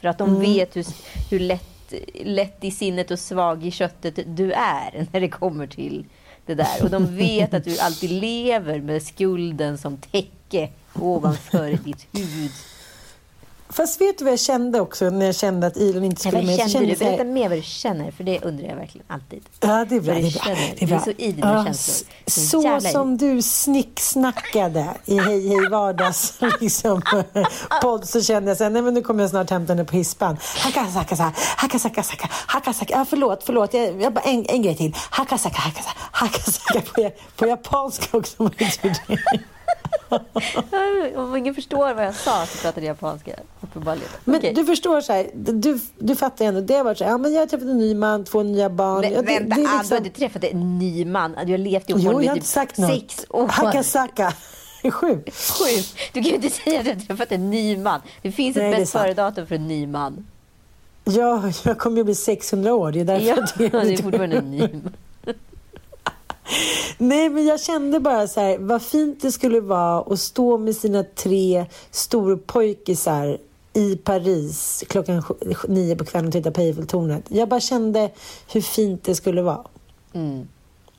För 0.00 0.08
att 0.08 0.18
de 0.18 0.28
Mm. 0.28 0.40
vet 0.40 0.76
hur, 0.76 0.86
hur 1.30 1.38
lätt, 1.40 1.94
lätt 2.24 2.64
i 2.64 2.70
sinnet 2.70 3.10
och 3.10 3.18
svag 3.18 3.66
i 3.66 3.70
köttet 3.70 4.18
du 4.26 4.52
är 4.52 5.06
när 5.12 5.20
det 5.20 5.28
kommer 5.28 5.66
till 5.66 6.04
det 6.46 6.54
där. 6.54 6.82
Och 6.82 6.90
de 6.90 7.16
vet 7.16 7.54
att 7.54 7.64
du 7.64 7.78
alltid 7.80 8.10
lever 8.10 8.80
med 8.80 9.02
skulden 9.02 9.78
som 9.78 9.96
täcke 9.96 10.68
ovanför 10.94 11.70
ditt 11.84 12.06
huvud. 12.12 12.50
Fast 13.74 14.00
vet 14.00 14.18
du 14.18 14.24
vad 14.24 14.32
jag 14.32 14.40
kände 14.40 14.80
också 14.80 15.10
när 15.10 15.26
jag 15.26 15.34
kände 15.34 15.66
att 15.66 15.76
Elon 15.76 16.04
inte 16.04 16.20
skulle 16.20 16.42
med? 16.42 16.60
Så 16.60 16.68
kände 16.68 16.88
du? 16.88 16.96
Berätta 16.96 17.24
mer 17.24 17.48
vad 17.48 17.58
du 17.58 17.62
känner, 17.62 18.10
för 18.10 18.24
det 18.24 18.40
undrar 18.42 18.68
jag 18.68 18.76
verkligen 18.76 19.06
alltid. 19.08 19.44
Ja, 19.60 19.84
det 19.88 19.96
är 19.96 20.00
bra. 20.00 20.14
Det 20.14 20.20
är 20.20 20.32
bra. 20.32 20.54
Det 20.76 20.82
är, 20.82 20.86
bra. 20.86 20.88
Du 20.88 20.94
är 20.94 20.98
så 20.98 21.10
i 21.10 21.32
dina 21.32 21.54
Ja, 21.54 21.64
känslor. 21.64 22.08
Så 22.26 22.62
Så 22.62 22.88
som 22.90 23.16
du 23.16 23.42
snicksnackade 23.42 24.86
i 25.04 25.18
Hej 25.18 25.48
Hej 25.48 25.68
Vardags 25.70 26.38
liksom, 26.60 27.02
podd 27.82 28.08
så 28.08 28.22
kände 28.22 28.50
jag 28.50 28.56
så 28.58 28.64
här, 28.64 28.70
nej 28.70 28.82
men 28.82 28.94
nu 28.94 29.02
kommer 29.02 29.22
jag 29.22 29.30
snart 29.30 29.50
hämta 29.50 29.72
henne 29.72 29.84
på 29.84 29.96
hispan. 29.96 30.36
Hakasaka, 30.58 31.32
hakasaka, 31.56 32.28
hakasaka. 32.46 32.94
Ja, 32.96 33.06
förlåt, 33.10 33.42
förlåt. 33.44 33.74
Jag, 33.74 34.02
jag 34.02 34.12
bara 34.12 34.24
en, 34.24 34.46
en 34.48 34.62
grej 34.62 34.76
till. 34.76 34.94
Hakasaka, 35.10 35.56
hakasaka, 35.56 35.98
hakasaka 36.12 36.80
på, 36.80 37.10
på 37.36 37.46
japanska 37.46 38.16
också. 38.18 38.50
Om 41.16 41.36
ingen 41.36 41.54
förstår 41.54 41.94
vad 41.94 42.04
jag 42.04 42.14
sa 42.14 42.46
så 42.46 42.58
pratade 42.58 42.86
jag 42.86 42.94
japanska. 42.94 43.32
Uppenbarligen. 43.60 44.08
Men 44.24 44.54
du 44.54 44.64
förstår 44.64 45.00
så 45.00 45.12
här, 45.12 45.30
du, 45.34 45.80
du 45.98 46.16
fattar 46.16 46.44
ändå. 46.44 46.60
Det 46.60 46.74
har 46.74 46.84
varit 46.84 46.98
så 46.98 47.04
här, 47.04 47.10
ja, 47.10 47.18
men 47.18 47.32
jag 47.32 47.40
har 47.40 47.46
träffat 47.46 47.68
en 47.68 47.78
ny 47.78 47.94
man, 47.94 48.24
två 48.24 48.42
nya 48.42 48.70
barn. 48.70 49.00
Men, 49.00 49.12
ja, 49.12 49.22
det, 49.22 49.26
vänta, 49.26 49.56
det 49.56 49.62
är 49.62 49.66
ah, 49.66 49.72
du 49.72 49.78
liksom- 49.78 49.98
har 49.98 50.06
inte 50.06 50.18
träffat 50.18 50.44
en 50.44 50.78
ny 50.78 51.04
man. 51.04 51.36
Du 51.44 51.52
har 51.52 51.58
levt 51.58 51.90
ihop 51.90 52.24
med 52.24 52.34
typ 52.34 52.44
sagt 52.44 52.76
sex 52.76 53.26
år. 53.28 53.48
Hakasaka. 53.48 54.32
Sju. 54.90 55.22
Sju. 55.26 55.82
Du 56.12 56.22
kan 56.22 56.22
ju 56.22 56.34
inte 56.34 56.50
säga 56.50 56.78
att 56.78 56.84
du 56.84 56.92
har 56.92 57.00
träffat 57.00 57.32
en 57.32 57.50
ny 57.50 57.76
man. 57.76 58.00
Det 58.22 58.32
finns 58.32 58.56
Nej, 58.56 58.72
ett 58.72 58.78
bäst 58.78 58.92
före-datum 58.92 59.46
för 59.46 59.54
en 59.54 59.68
ny 59.68 59.86
man. 59.86 60.26
Ja, 61.04 61.42
jag 61.64 61.78
kommer 61.78 61.96
ju 61.96 62.04
bli 62.04 62.14
600 62.14 62.74
år. 62.74 62.92
Det 62.92 63.00
är 63.00 63.04
därför 63.04 63.26
Ja, 63.26 63.46
det 63.56 63.68
det 63.68 63.92
är 63.92 64.02
fortfarande 64.02 64.36
en 64.36 64.50
ny 64.50 64.60
man. 64.60 64.92
Nej, 66.98 67.28
men 67.28 67.46
jag 67.46 67.60
kände 67.60 68.00
bara 68.00 68.28
så 68.28 68.40
här, 68.40 68.58
vad 68.58 68.82
fint 68.82 69.22
det 69.22 69.32
skulle 69.32 69.60
vara 69.60 70.00
att 70.00 70.20
stå 70.20 70.58
med 70.58 70.76
sina 70.76 71.04
tre 71.14 71.66
storpojkisar 71.90 73.38
i 73.72 73.96
Paris 73.96 74.84
klockan 74.88 75.22
nio 75.68 75.96
på 75.96 76.04
kvällen 76.04 76.26
och 76.26 76.32
titta 76.32 76.50
på 76.50 76.60
Eiffeltornet. 76.60 77.24
Jag 77.28 77.48
bara 77.48 77.60
kände 77.60 78.10
hur 78.52 78.60
fint 78.60 79.04
det 79.04 79.14
skulle 79.14 79.42
vara. 79.42 79.64
Mm. 80.12 80.48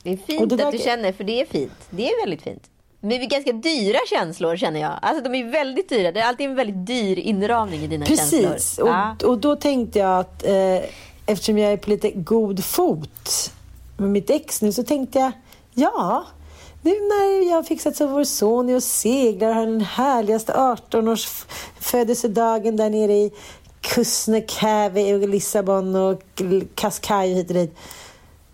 Det 0.02 0.12
är 0.12 0.16
fint 0.16 0.50
det 0.50 0.66
att 0.66 0.72
du 0.72 0.78
känner, 0.78 1.12
för 1.12 1.24
det 1.24 1.40
är 1.40 1.46
fint. 1.46 1.72
Det 1.90 2.10
är 2.10 2.22
väldigt 2.22 2.42
fint. 2.42 2.62
Men 3.00 3.08
det 3.10 3.16
är 3.16 3.26
ganska 3.26 3.52
dyra 3.52 3.98
känslor 4.10 4.56
känner 4.56 4.80
jag. 4.80 4.98
Alltså 5.02 5.24
de 5.24 5.34
är 5.34 5.50
väldigt 5.50 5.88
dyra. 5.88 6.12
Det 6.12 6.20
är 6.20 6.24
alltid 6.28 6.46
en 6.46 6.54
väldigt 6.54 6.86
dyr 6.86 7.18
inramning 7.18 7.80
i 7.80 7.86
dina 7.86 8.06
känslor. 8.06 8.42
Precis, 8.52 8.78
och, 8.78 8.88
Ja. 8.88 9.16
och 9.24 9.38
då 9.38 9.56
tänkte 9.56 9.98
jag 9.98 10.20
att 10.20 10.46
eh, 10.46 10.78
eftersom 11.26 11.58
jag 11.58 11.72
är 11.72 11.76
på 11.76 11.90
lite 11.90 12.10
god 12.10 12.64
fot 12.64 13.52
med 13.96 14.10
mitt 14.10 14.30
ex 14.30 14.62
nu 14.62 14.72
så 14.72 14.82
tänkte 14.82 15.18
jag, 15.18 15.32
ja, 15.74 16.26
nu 16.82 16.90
när 16.90 17.48
jag 17.48 17.56
har 17.56 17.62
fixat 17.62 17.96
så 17.96 18.06
vår 18.06 18.24
son 18.24 18.68
är 18.68 18.76
och 18.76 18.82
seglar 18.82 19.48
och 19.48 19.54
har 19.54 19.66
den 19.66 19.80
härligaste 19.80 20.52
18-års 20.52 21.26
födelsedagen 21.80 22.76
där 22.76 22.90
nere 22.90 23.12
i 23.12 23.32
Kusnekäve 23.80 25.14
och 25.14 25.28
Lissabon 25.28 25.96
och 25.96 26.22
Cascais 26.74 27.36
hit 27.36 27.48
och 27.48 27.54
dit. 27.54 27.76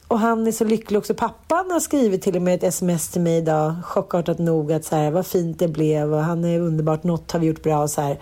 Och 0.09 0.19
han 0.19 0.47
är 0.47 0.53
så 0.53 0.65
lycklig 0.65 0.99
också. 0.99 1.15
Pappan 1.15 1.71
har 1.71 1.81
skrivit 1.81 2.23
till 2.23 2.37
och 2.37 2.43
med 2.43 2.55
ett 2.55 2.63
sms 2.63 3.09
till 3.09 3.21
mig 3.21 3.39
idag, 3.39 3.75
chockartat 3.85 4.39
nog, 4.39 4.73
att 4.73 4.85
så 4.85 4.97
här, 4.97 5.11
vad 5.11 5.27
fint 5.27 5.59
det 5.59 5.69
blev 5.69 6.15
och 6.15 6.23
han 6.23 6.45
är 6.45 6.61
underbart, 6.61 7.05
något 7.05 7.33
har 7.33 7.41
vi 7.41 7.47
gjort 7.47 7.63
bra 7.63 7.83
och 7.83 7.91
så 7.91 8.01
här. 8.01 8.19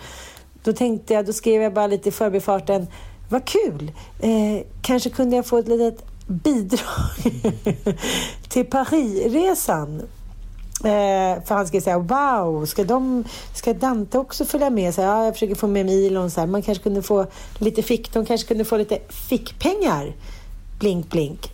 Då 0.62 0.72
tänkte 0.72 1.14
jag, 1.14 1.26
då 1.26 1.32
skrev 1.32 1.62
jag 1.62 1.74
bara 1.74 1.86
lite 1.86 2.08
i 2.08 2.12
förbifarten, 2.12 2.86
vad 3.28 3.44
kul! 3.44 3.92
Eh, 4.20 4.66
kanske 4.82 5.10
kunde 5.10 5.36
jag 5.36 5.46
få 5.46 5.58
ett 5.58 5.68
litet 5.68 6.09
bidrag 6.30 7.32
till 8.48 8.66
Parisresan. 8.66 10.02
Eh, 10.84 11.42
för 11.44 11.54
han 11.54 11.66
ska 11.66 11.80
säga 11.80 11.98
wow, 11.98 12.66
ska, 12.66 12.84
de, 12.84 13.24
ska 13.54 13.74
Dante 13.74 14.18
också 14.18 14.44
följa 14.44 14.70
med? 14.70 14.94
Så 14.94 15.02
här, 15.02 15.08
ja, 15.08 15.24
jag 15.24 15.34
försöker 15.34 15.54
få 15.54 15.66
med 15.66 15.86
mig 15.86 16.06
Elon. 16.06 16.30
Så 16.30 16.40
här, 16.40 16.46
man 16.46 16.62
kanske 16.62 16.82
kunde 16.82 17.02
få 17.02 17.26
lite 17.58 17.82
fick, 17.82 18.12
de 18.12 18.26
kanske 18.26 18.48
kunde 18.48 18.64
få 18.64 18.76
lite 18.76 18.98
fickpengar. 19.08 20.12
Blink, 20.78 21.10
blink. 21.10 21.50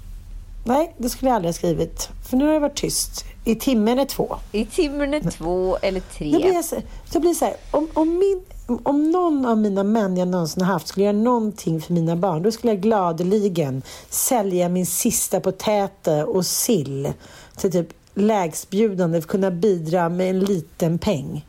Nej, 0.64 0.94
det 0.98 1.08
skulle 1.08 1.30
jag 1.30 1.36
aldrig 1.36 1.48
ha 1.48 1.56
skrivit. 1.58 2.08
För 2.28 2.36
nu 2.36 2.46
har 2.46 2.52
det 2.52 2.58
varit 2.58 2.76
tyst. 2.76 3.24
I 3.48 3.54
timmen 3.54 3.98
är 3.98 4.04
två. 4.04 4.36
I 4.52 4.64
timmen 4.64 5.14
är 5.14 5.30
två 5.30 5.76
eller 5.82 6.00
tre. 6.00 6.30
Då 6.30 6.38
blir 6.38 6.62
så, 6.62 6.76
då 7.12 7.20
blir 7.20 7.30
det 7.30 7.34
så 7.34 7.44
här, 7.44 7.56
om, 7.70 7.88
om, 7.94 8.18
min, 8.18 8.42
om 8.82 9.10
någon 9.10 9.46
av 9.46 9.58
mina 9.58 9.84
män 9.84 10.16
jag 10.16 10.28
någonsin 10.28 10.62
har 10.62 10.72
haft 10.72 10.88
skulle 10.88 11.06
göra 11.06 11.16
någonting 11.16 11.80
för 11.80 11.92
mina 11.92 12.16
barn, 12.16 12.42
då 12.42 12.52
skulle 12.52 12.72
jag 12.72 12.82
gladeligen 12.82 13.82
sälja 14.10 14.68
min 14.68 14.86
sista 14.86 15.40
potäte 15.40 16.24
och 16.24 16.46
sill 16.46 17.12
till 17.56 17.72
typ 17.72 17.88
lägstbjudande 18.14 19.20
för 19.20 19.26
att 19.26 19.30
kunna 19.30 19.50
bidra 19.50 20.08
med 20.08 20.30
en 20.30 20.40
liten 20.40 20.98
peng. 20.98 21.46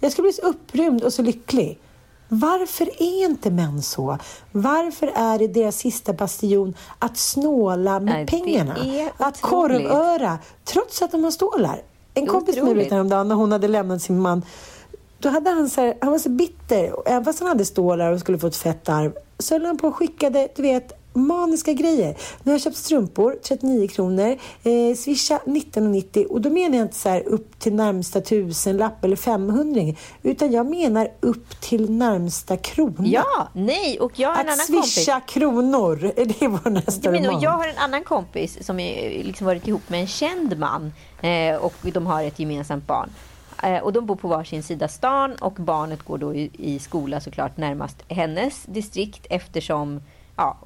Jag 0.00 0.12
skulle 0.12 0.26
bli 0.26 0.32
så 0.32 0.42
upprymd 0.42 1.02
och 1.02 1.12
så 1.12 1.22
lycklig. 1.22 1.78
Varför 2.28 2.86
är 3.02 3.24
inte 3.24 3.50
män 3.50 3.82
så? 3.82 4.18
Varför 4.52 5.12
är 5.14 5.38
det 5.38 5.48
deras 5.48 5.76
sista 5.76 6.12
bastion 6.12 6.74
att 6.98 7.16
snåla 7.16 8.00
med 8.00 8.14
Nej, 8.14 8.26
pengarna? 8.26 8.76
Att 9.16 9.40
korvöra, 9.40 10.38
trots 10.64 11.02
att 11.02 11.10
de 11.10 11.24
har 11.24 11.30
stålar. 11.30 11.82
En 12.14 12.26
kompis 12.26 12.56
med 12.56 12.76
mig 12.76 12.90
häromdagen 12.90 13.28
när 13.28 13.34
hon 13.34 13.52
hade 13.52 13.68
lämnat 13.68 14.02
sin 14.02 14.20
man. 14.20 14.42
Då 15.18 15.28
hade 15.28 15.50
han 15.50 15.70
så 15.70 15.80
här, 15.80 15.98
han 16.00 16.10
var 16.10 16.18
så 16.18 16.28
bitter. 16.28 16.94
Även 17.06 17.24
fast 17.24 17.40
han 17.40 17.48
hade 17.48 17.64
stålar 17.64 18.12
och 18.12 18.20
skulle 18.20 18.38
få 18.38 18.46
ett 18.46 18.56
fett 18.56 18.88
arv 18.88 19.12
så 19.38 19.54
höll 19.54 19.64
han 19.64 19.78
på 19.78 19.88
och 19.88 19.96
skickade, 19.96 20.48
du 20.56 20.62
vet, 20.62 20.92
maniska 21.26 21.72
grejer. 21.72 22.16
Nu 22.42 22.50
har 22.50 22.54
jag 22.54 22.60
köpt 22.62 22.76
strumpor, 22.76 23.36
39 23.42 23.88
kronor. 23.88 24.36
Eh, 24.62 24.96
swisha 24.96 25.40
19,90 25.44 26.26
och 26.26 26.40
då 26.40 26.50
menar 26.50 26.76
jag 26.78 26.84
inte 26.84 26.96
så 26.96 27.18
upp 27.18 27.58
till 27.58 27.74
närmsta 27.74 28.20
tusenlapp 28.20 29.04
eller 29.04 29.16
500 29.16 29.94
utan 30.22 30.52
jag 30.52 30.66
menar 30.66 31.08
upp 31.20 31.60
till 31.60 31.90
närmsta 31.90 32.56
krona. 32.56 32.94
Ja, 33.08 33.48
nej, 33.52 34.00
och 34.00 34.12
jag 34.18 34.28
har 34.28 34.34
en 34.34 34.48
Att 34.48 34.52
annan 34.54 34.66
kompis. 34.66 34.94
swisha 34.94 35.20
kronor, 35.20 36.04
är 36.16 36.24
det 36.24 36.48
vår 36.48 36.70
nästa 36.70 37.10
menar, 37.10 37.28
roman? 37.28 37.42
jag 37.42 37.50
har 37.50 37.68
en 37.68 37.78
annan 37.78 38.04
kompis 38.04 38.66
som 38.66 38.80
är, 38.80 39.24
liksom 39.24 39.46
varit 39.46 39.68
ihop 39.68 39.88
med 39.90 40.00
en 40.00 40.06
känd 40.06 40.58
man 40.58 40.92
eh, 41.20 41.56
och 41.56 41.74
de 41.82 42.06
har 42.06 42.22
ett 42.22 42.38
gemensamt 42.38 42.86
barn. 42.86 43.10
Eh, 43.62 43.78
och 43.82 43.92
de 43.92 44.06
bor 44.06 44.16
på 44.16 44.28
varsin 44.28 44.62
sida 44.62 44.88
stan 44.88 45.34
och 45.34 45.52
barnet 45.52 46.02
går 46.02 46.18
då 46.18 46.34
i, 46.34 46.50
i 46.58 46.78
skola 46.78 47.20
såklart 47.20 47.56
närmast 47.56 47.96
hennes 48.08 48.62
distrikt 48.62 49.26
eftersom 49.30 50.00
ja, 50.36 50.56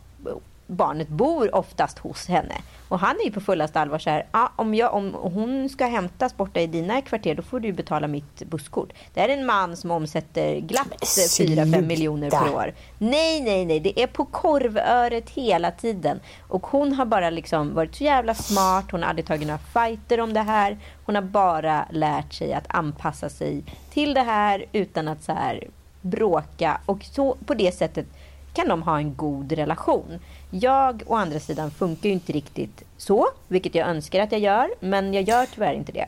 barnet 0.72 1.08
bor 1.08 1.54
oftast 1.54 1.98
hos 1.98 2.26
henne. 2.28 2.54
Och 2.88 2.98
han 2.98 3.16
är 3.20 3.24
ju 3.24 3.32
på 3.32 3.40
fullaste 3.40 3.80
allvar 3.80 3.98
så 3.98 4.10
här, 4.10 4.26
ah, 4.30 4.48
om, 4.56 4.74
jag, 4.74 4.94
om 4.94 5.14
hon 5.14 5.68
ska 5.68 5.86
hämtas 5.86 6.36
borta 6.36 6.60
i 6.60 6.66
dina 6.66 7.02
kvarter 7.02 7.34
då 7.34 7.42
får 7.42 7.60
du 7.60 7.72
betala 7.72 8.08
mitt 8.08 8.42
busskort. 8.42 8.92
Det 9.14 9.20
här 9.20 9.28
är 9.28 9.36
en 9.38 9.46
man 9.46 9.76
som 9.76 9.90
omsätter 9.90 10.60
glatt 10.60 10.86
Men 10.88 10.98
4-5 10.98 11.28
sluta. 11.28 11.80
miljoner 11.80 12.30
per 12.30 12.54
år. 12.54 12.74
Nej, 12.98 13.40
nej, 13.40 13.64
nej. 13.64 13.80
Det 13.80 14.02
är 14.02 14.06
på 14.06 14.24
korvöret 14.24 15.30
hela 15.30 15.70
tiden. 15.70 16.20
Och 16.48 16.66
hon 16.66 16.92
har 16.92 17.04
bara 17.04 17.30
liksom 17.30 17.74
varit 17.74 17.94
så 17.94 18.04
jävla 18.04 18.34
smart. 18.34 18.84
Hon 18.90 19.02
har 19.02 19.08
aldrig 19.08 19.26
tagit 19.26 19.46
några 19.46 19.58
fighter 19.58 20.20
om 20.20 20.32
det 20.32 20.40
här. 20.42 20.78
Hon 21.04 21.14
har 21.14 21.22
bara 21.22 21.86
lärt 21.90 22.32
sig 22.32 22.52
att 22.52 22.64
anpassa 22.68 23.28
sig 23.28 23.62
till 23.92 24.14
det 24.14 24.22
här 24.22 24.64
utan 24.72 25.08
att 25.08 25.22
så 25.24 25.32
här 25.32 25.64
bråka. 26.00 26.80
Och 26.86 27.04
så 27.04 27.36
på 27.46 27.54
det 27.54 27.72
sättet 27.72 28.06
kan 28.54 28.68
de 28.68 28.82
ha 28.82 28.98
en 28.98 29.14
god 29.14 29.52
relation. 29.52 30.18
Jag 30.54 31.02
å 31.06 31.14
andra 31.14 31.40
sidan 31.40 31.70
funkar 31.70 32.08
ju 32.08 32.12
inte 32.12 32.32
riktigt 32.32 32.82
så, 32.96 33.28
vilket 33.48 33.74
jag 33.74 33.88
önskar 33.88 34.20
att 34.20 34.32
jag 34.32 34.40
gör. 34.40 34.70
Men 34.80 35.14
jag 35.14 35.22
gör 35.22 35.46
tyvärr 35.46 35.74
inte 35.74 35.92
det. 35.92 36.06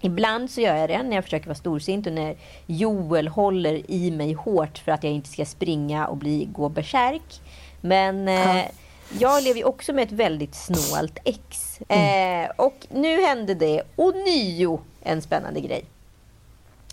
Ibland 0.00 0.50
så 0.50 0.60
gör 0.60 0.76
jag 0.76 0.88
det 0.88 1.02
när 1.02 1.14
jag 1.14 1.24
försöker 1.24 1.46
vara 1.46 1.54
storsint 1.54 2.06
och 2.06 2.12
när 2.12 2.36
Joel 2.66 3.28
håller 3.28 3.90
i 3.90 4.10
mig 4.10 4.32
hårt 4.32 4.78
för 4.78 4.92
att 4.92 5.04
jag 5.04 5.12
inte 5.12 5.28
ska 5.28 5.44
springa 5.44 6.06
och 6.06 6.16
bli, 6.16 6.48
gå 6.52 6.68
bärsärk. 6.68 7.40
Men, 7.80 8.28
eh, 8.28 8.64
jag 9.18 9.42
lever 9.42 9.58
ju 9.58 9.64
också 9.64 9.92
med 9.92 10.04
ett 10.04 10.12
väldigt 10.12 10.54
snålt 10.54 11.18
ex. 11.24 11.80
Eh, 11.80 12.50
och 12.56 12.86
nu 12.90 13.22
hände 13.22 13.54
det 13.54 13.82
ånyo 13.96 14.80
en 15.02 15.22
spännande 15.22 15.60
grej. 15.60 15.84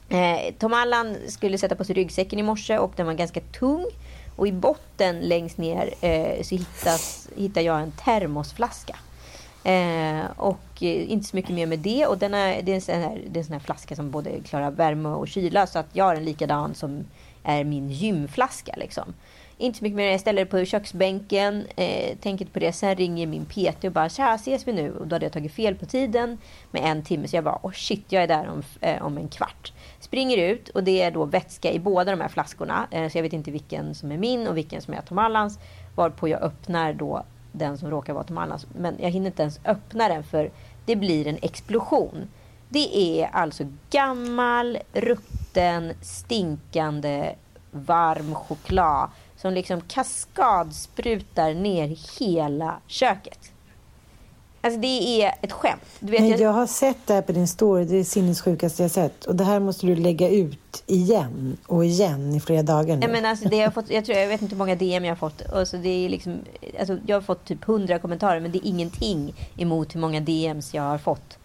Eh, 0.09 0.53
Tom 0.59 0.73
Allan 0.73 1.17
skulle 1.27 1.57
sätta 1.57 1.75
på 1.75 1.83
sig 1.83 1.95
ryggsäcken 1.95 2.39
i 2.39 2.43
morse 2.43 2.77
och 2.77 2.93
den 2.95 3.05
var 3.05 3.13
ganska 3.13 3.39
tung. 3.39 3.85
Och 4.35 4.47
i 4.47 4.51
botten 4.51 5.19
längst 5.19 5.57
ner 5.57 5.93
eh, 6.01 6.43
så 6.43 6.55
hittas, 6.55 7.29
hittar 7.35 7.61
jag 7.61 7.81
en 7.81 7.91
termosflaska. 7.91 8.95
Eh, 9.63 10.25
och 10.37 10.83
eh, 10.83 11.11
inte 11.11 11.27
så 11.27 11.35
mycket 11.35 11.55
mer 11.55 11.65
med 11.65 11.79
det. 11.79 12.05
Och 12.05 12.17
den 12.17 12.33
är, 12.33 12.61
det, 12.61 12.71
är 12.71 12.75
en 12.75 12.81
sån 12.81 12.95
här, 12.95 13.21
det 13.27 13.37
är 13.37 13.41
en 13.41 13.45
sån 13.45 13.53
här 13.53 13.59
flaska 13.59 13.95
som 13.95 14.11
både 14.11 14.39
klarar 14.39 14.71
värme 14.71 15.09
och 15.09 15.27
kyla. 15.27 15.67
Så 15.67 15.79
att 15.79 15.87
jag 15.93 16.05
har 16.05 16.15
en 16.15 16.25
likadan 16.25 16.75
som 16.75 17.05
är 17.43 17.63
min 17.63 17.89
gymflaska. 17.89 18.73
Liksom. 18.77 19.13
Inte 19.57 19.77
så 19.77 19.83
mycket 19.83 19.95
mer. 19.95 20.11
Jag 20.11 20.19
ställer 20.19 20.45
det 20.45 20.51
på 20.51 20.65
köksbänken. 20.65 21.65
Eh, 21.75 22.17
tänker 22.17 22.45
på 22.45 22.59
det. 22.59 22.73
Sen 22.73 22.95
ringer 22.95 23.27
min 23.27 23.45
PT 23.45 23.83
och 23.83 23.91
bara 23.91 24.09
tja, 24.09 24.33
ses 24.33 24.67
vi 24.67 24.73
nu? 24.73 24.91
Och 24.91 25.07
då 25.07 25.15
hade 25.15 25.25
jag 25.25 25.33
tagit 25.33 25.53
fel 25.53 25.75
på 25.75 25.85
tiden 25.85 26.37
med 26.71 26.85
en 26.85 27.03
timme. 27.03 27.27
Så 27.27 27.35
jag 27.35 27.43
bara, 27.43 27.59
oh 27.63 27.71
shit, 27.71 28.05
jag 28.09 28.23
är 28.23 28.27
där 28.27 28.49
om, 28.49 28.63
eh, 28.81 29.03
om 29.03 29.17
en 29.17 29.27
kvart. 29.27 29.73
Springer 30.01 30.37
ut 30.37 30.69
och 30.69 30.83
det 30.83 31.01
är 31.01 31.11
då 31.11 31.25
vätska 31.25 31.71
i 31.71 31.79
båda 31.79 32.11
de 32.11 32.21
här 32.21 32.27
flaskorna. 32.27 32.87
Eh, 32.91 33.09
så 33.09 33.17
jag 33.17 33.23
vet 33.23 33.33
inte 33.33 33.51
vilken 33.51 33.95
som 33.95 34.11
är 34.11 34.17
min 34.17 34.47
och 34.47 34.57
vilken 34.57 34.81
som 34.81 34.93
är 34.93 35.01
Tom 35.01 35.17
Allans. 35.17 35.59
Varpå 35.95 36.27
jag 36.27 36.41
öppnar 36.41 36.93
då 36.93 37.23
den 37.51 37.77
som 37.77 37.89
råkar 37.89 38.13
vara 38.13 38.23
Tom 38.23 38.37
Allans. 38.37 38.67
Men 38.75 38.95
jag 38.99 39.09
hinner 39.09 39.27
inte 39.27 39.41
ens 39.41 39.59
öppna 39.65 40.07
den 40.07 40.23
för 40.23 40.51
det 40.85 40.95
blir 40.95 41.27
en 41.27 41.37
explosion. 41.41 42.29
Det 42.69 42.97
är 42.97 43.29
alltså 43.33 43.63
gammal, 43.89 44.77
rutten, 44.93 45.93
stinkande, 46.01 47.35
varm 47.71 48.35
choklad 48.35 49.09
som 49.35 49.53
liksom 49.53 49.81
kaskadsprutar 49.81 51.53
ner 51.53 52.19
hela 52.19 52.79
köket. 52.87 53.51
Alltså 54.63 54.79
det 54.79 55.23
är 55.23 55.35
ett 55.41 55.51
skämt. 55.51 55.81
Du 55.99 56.11
vet, 56.11 56.29
jag... 56.29 56.39
jag 56.39 56.51
har 56.51 56.67
sett 56.67 56.97
det 57.07 57.13
här 57.13 57.21
på 57.21 57.31
din 57.31 57.47
story. 57.47 57.85
Det 57.85 57.97
är 57.97 58.03
sinnessjukaste 58.03 58.81
jag 58.81 58.91
sett. 58.91 59.25
Och 59.25 59.35
det 59.35 59.43
här 59.43 59.59
måste 59.59 59.85
du 59.85 59.95
lägga 59.95 60.29
ut 60.29 60.83
igen 60.87 61.57
och 61.67 61.85
igen 61.85 62.35
i 62.35 62.39
flera 62.39 62.63
dagar 62.63 62.95
nu. 62.95 63.01
Ja, 63.01 63.07
men 63.07 63.25
alltså 63.25 63.49
det 63.49 63.57
jag, 63.57 63.73
fått, 63.73 63.89
jag, 63.89 64.05
tror, 64.05 64.17
jag 64.17 64.27
vet 64.27 64.41
inte 64.41 64.55
hur 64.55 64.59
många 64.59 64.75
DM 64.75 65.05
jag 65.05 65.11
har 65.11 65.15
fått. 65.15 65.51
Alltså 65.53 65.77
det 65.77 66.05
är 66.05 66.09
liksom, 66.09 66.39
alltså 66.79 66.97
jag 67.05 67.15
har 67.15 67.21
fått 67.21 67.45
typ 67.45 67.63
hundra 67.63 67.99
kommentarer 67.99 68.39
men 68.39 68.51
det 68.51 68.57
är 68.57 68.67
ingenting 68.67 69.49
emot 69.57 69.95
hur 69.95 69.99
många 69.99 70.19
DMs 70.19 70.73
jag 70.73 70.83
har 70.83 70.97
fått. 70.97 71.37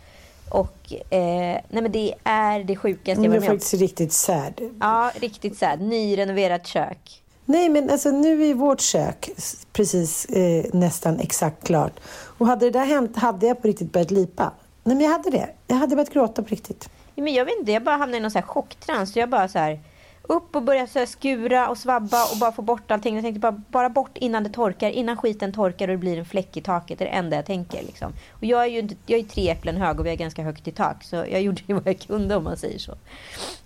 Och 0.50 0.92
eh, 0.92 1.60
nej 1.68 1.82
men 1.82 1.92
det 1.92 2.14
är 2.24 2.64
det 2.64 2.76
sjukaste 2.76 3.10
jag 3.10 3.16
varit 3.16 3.30
med 3.30 3.36
om. 3.36 3.40
Det 3.40 3.46
är 3.46 3.50
faktiskt 3.50 3.74
riktigt 3.74 4.12
sad. 4.12 4.60
Ja, 4.80 5.10
riktigt 5.20 5.58
sad. 5.58 5.80
Nyrenoverat 5.80 6.66
kök. 6.66 7.22
Nej, 7.48 7.68
men 7.68 7.90
alltså 7.90 8.10
nu 8.10 8.46
är 8.46 8.54
vårt 8.54 8.80
kök 8.80 9.30
precis 9.72 10.24
eh, 10.26 10.64
nästan 10.72 11.20
exakt 11.20 11.66
klart. 11.66 11.92
Och 12.38 12.46
hade 12.46 12.66
det 12.66 12.70
där 12.70 12.84
hänt 12.84 13.16
hade 13.16 13.46
jag 13.46 13.62
på 13.62 13.68
riktigt 13.68 13.92
börjat 13.92 14.10
lipa. 14.10 14.52
Nej, 14.84 14.96
men 14.96 15.04
jag 15.04 15.12
hade 15.12 15.30
det. 15.30 15.48
Jag 15.66 15.76
hade 15.76 15.96
börjat 15.96 16.12
gråta 16.12 16.42
på 16.42 16.48
riktigt. 16.48 16.88
Ja, 17.14 17.22
men 17.22 17.34
jag 17.34 17.44
vet 17.44 17.58
inte, 17.58 17.72
jag 17.72 17.84
bara 17.84 17.96
hamnade 17.96 18.16
i 18.16 18.20
någon 18.20 18.30
så 18.30 18.38
här 18.38 18.46
chocktrans. 18.46 19.16
Jag 19.16 19.28
bara 19.30 19.48
så 19.48 19.58
här 19.58 19.80
upp 20.28 20.56
och 20.56 20.62
börja 20.62 20.86
så 20.86 21.06
skura 21.06 21.68
och 21.68 21.78
svabba 21.78 22.24
och 22.32 22.38
bara 22.38 22.52
få 22.52 22.62
bort 22.62 22.90
allting. 22.90 23.14
Jag 23.14 23.24
tänkte 23.24 23.40
bara, 23.40 23.62
bara 23.68 23.88
bort 23.88 24.18
innan 24.18 24.44
det 24.44 24.50
torkar, 24.50 24.90
innan 24.90 25.16
skiten 25.16 25.52
torkar 25.52 25.88
och 25.88 25.94
det 25.94 25.98
blir 25.98 26.18
en 26.18 26.24
fläck 26.24 26.56
i 26.56 26.60
taket. 26.60 26.98
Det 26.98 27.04
är 27.04 27.10
det 27.10 27.16
enda 27.16 27.36
jag 27.36 27.46
tänker. 27.46 27.82
Liksom. 27.82 28.12
Och 28.30 28.44
jag 28.44 28.62
är 28.62 28.66
ju 28.66 28.78
inte, 28.78 28.94
jag 29.06 29.20
är 29.20 29.24
tre 29.24 29.50
äpplen 29.50 29.76
hög 29.76 30.00
och 30.00 30.06
vi 30.06 30.10
har 30.10 30.16
ganska 30.16 30.42
högt 30.42 30.68
i 30.68 30.70
tak. 30.70 31.04
Så 31.04 31.16
jag 31.16 31.42
gjorde 31.42 31.62
ju 31.66 31.74
vad 31.74 31.86
jag 31.86 31.98
kunde 31.98 32.36
om 32.36 32.44
man 32.44 32.56
säger 32.56 32.78
så. 32.78 32.92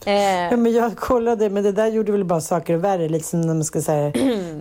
Eh. 0.07 0.13
Ja, 0.15 0.57
men 0.57 0.73
jag 0.73 0.97
kollade, 0.97 1.51
men 1.51 1.63
det 1.63 1.73
där 1.73 1.87
gjorde 1.87 2.13
väl 2.13 2.25
bara 2.25 2.41
saker 2.41 2.77
värre. 2.77 3.09
Lite 3.09 3.27
som 3.27 3.41
när 3.41 3.55
man 3.55 3.65
ska 3.65 3.81
här, 3.81 4.13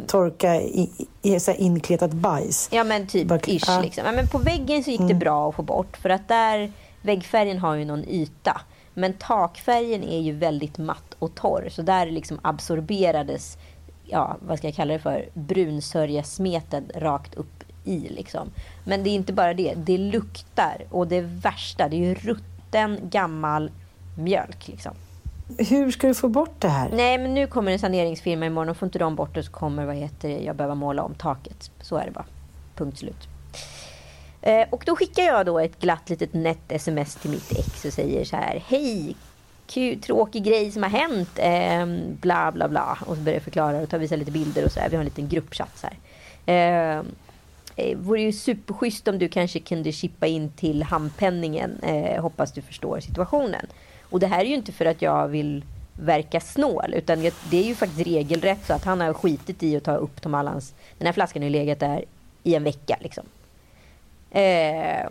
torka 0.08 0.56
i, 0.56 1.08
i 1.22 1.40
så 1.40 1.52
här 1.52 1.60
inkletat 1.60 2.12
bajs. 2.12 2.70
Ja 2.72 2.84
men 2.84 3.08
typ 3.08 3.28
bara, 3.28 3.40
ish. 3.40 3.64
Ja. 3.68 3.82
Liksom. 3.82 4.04
Ja, 4.06 4.12
men 4.12 4.28
på 4.28 4.38
väggen 4.38 4.84
så 4.84 4.90
gick 4.90 5.00
det 5.00 5.06
mm. 5.06 5.20
bra 5.20 5.50
att 5.50 5.56
få 5.56 5.62
bort. 5.62 5.98
För 5.98 6.10
att 6.10 6.28
där, 6.28 6.72
väggfärgen 7.02 7.60
har 7.60 7.76
ju 7.76 7.86
någon 7.86 8.06
yta. 8.06 8.62
Men 8.94 9.14
takfärgen 9.14 10.04
är 10.04 10.20
ju 10.20 10.32
väldigt 10.32 10.78
matt 10.78 11.16
och 11.20 11.36
torr. 11.36 11.68
Så 11.70 11.82
där 11.82 12.06
liksom 12.06 12.40
absorberades, 12.42 13.58
ja, 14.06 14.38
vad 14.40 14.58
ska 14.58 14.68
jag 14.68 14.76
kalla 14.76 14.94
det 14.94 15.00
för, 15.00 15.30
brunsörjesmeten 15.34 16.92
rakt 16.96 17.36
upp 17.36 17.64
i. 17.84 18.10
Liksom. 18.10 18.50
Men 18.84 19.04
det 19.04 19.10
är 19.10 19.16
inte 19.16 19.34
bara 19.34 19.54
det. 19.54 19.74
Det 19.78 19.98
luktar. 19.98 20.86
Och 20.90 21.08
det 21.08 21.22
värsta, 21.22 21.90
det 21.90 21.96
är 21.96 22.08
ju 22.08 22.16
rutten 22.16 23.00
gammal 23.10 23.72
mjölk. 24.18 24.68
Liksom. 24.68 24.94
Hur 25.58 25.92
ska 25.92 26.08
du 26.08 26.14
få 26.14 26.30
bort 26.30 26.56
det 26.60 26.70
här? 26.70 26.90
Nej, 26.94 27.18
men 27.18 27.34
nu 27.34 27.48
kommer 27.48 27.72
en 27.72 27.80
saneringsfirma 27.80 28.46
imorgon 28.46 28.70
och 28.70 28.78
får 28.78 28.86
inte 28.86 29.00
de 29.00 29.16
bort 29.16 29.36
det 29.36 29.44
så 29.44 29.52
kommer 29.52 29.86
vad 29.86 29.96
heter 29.96 30.30
det, 30.30 30.40
jag 30.40 30.56
behöva 30.56 30.76
måla 30.76 31.04
om 31.04 31.16
taket. 31.16 31.72
Så 31.82 31.96
är 31.96 32.06
det 32.06 32.12
bara. 32.12 32.26
Punkt 32.76 32.98
slut. 32.98 33.28
Eh, 34.42 34.68
och 34.70 34.84
då 34.86 34.96
skickar 34.96 35.24
jag 35.24 35.46
då 35.46 35.60
ett 35.60 35.80
glatt 35.80 36.10
litet 36.10 36.34
nätt 36.34 36.72
sms 36.72 37.16
till 37.16 37.32
mitt 37.32 37.52
ex 37.52 37.86
och 37.86 37.94
säger 37.94 38.26
så 38.26 38.36
här. 38.36 38.64
Hej! 38.68 39.16
Kul, 39.68 40.02
tråkig 40.02 40.44
grej 40.44 40.72
som 40.72 40.84
har 40.84 40.90
hänt. 40.90 41.30
Eh, 41.36 41.86
bla 42.22 42.52
bla 42.52 42.68
bla. 42.68 42.98
Och 43.06 43.16
så 43.16 43.22
börjar 43.22 43.36
jag 43.36 43.44
förklara 43.44 43.78
och 43.78 43.90
ta 43.90 43.98
visa 43.98 44.16
lite 44.16 44.32
bilder 44.32 44.66
och 44.66 44.72
så 44.72 44.80
här. 44.80 44.90
Vi 44.90 44.96
har 44.96 45.02
en 45.02 45.06
liten 45.10 45.30
gruppchatt 45.30 45.78
så 45.78 45.88
här. 45.88 45.98
Eh, 46.46 47.04
eh, 47.76 47.98
vore 47.98 48.22
ju 48.22 48.32
superschysst 48.32 49.08
om 49.08 49.20
du 49.20 49.28
kanske 49.28 49.60
kunde 49.60 49.92
chippa 49.92 50.28
in 50.28 50.52
till 50.52 50.84
handpenningen. 50.84 51.80
Eh, 51.84 52.22
hoppas 52.22 52.52
du 52.52 52.62
förstår 52.62 53.00
situationen. 53.00 53.66
Och 54.04 54.20
det 54.20 54.28
här 54.28 54.40
är 54.40 54.46
ju 54.46 54.56
inte 54.56 54.72
för 54.72 54.86
att 54.86 55.02
jag 55.02 55.28
vill 55.28 55.64
verka 55.94 56.40
snål. 56.40 56.94
Utan 56.94 57.22
det 57.50 57.58
är 57.58 57.64
ju 57.64 57.76
faktiskt 57.76 58.08
regelrätt 58.08 58.66
så 58.68 58.74
att 58.74 58.86
han 58.86 59.02
har 59.02 59.14
skitit 59.14 59.64
i 59.64 59.78
att 59.78 59.84
ta 59.84 59.96
upp 59.96 60.22
Tom 60.22 60.34
Allans. 60.34 60.74
Den 60.98 61.06
här 61.06 61.14
flaskan 61.14 61.42
har 61.42 61.50
ju 61.50 61.54
legat 61.54 61.80
där 61.80 62.06
i 62.44 62.56
en 62.56 62.64
vecka 62.64 62.98
liksom. 63.00 63.24
Eh, 64.32 65.10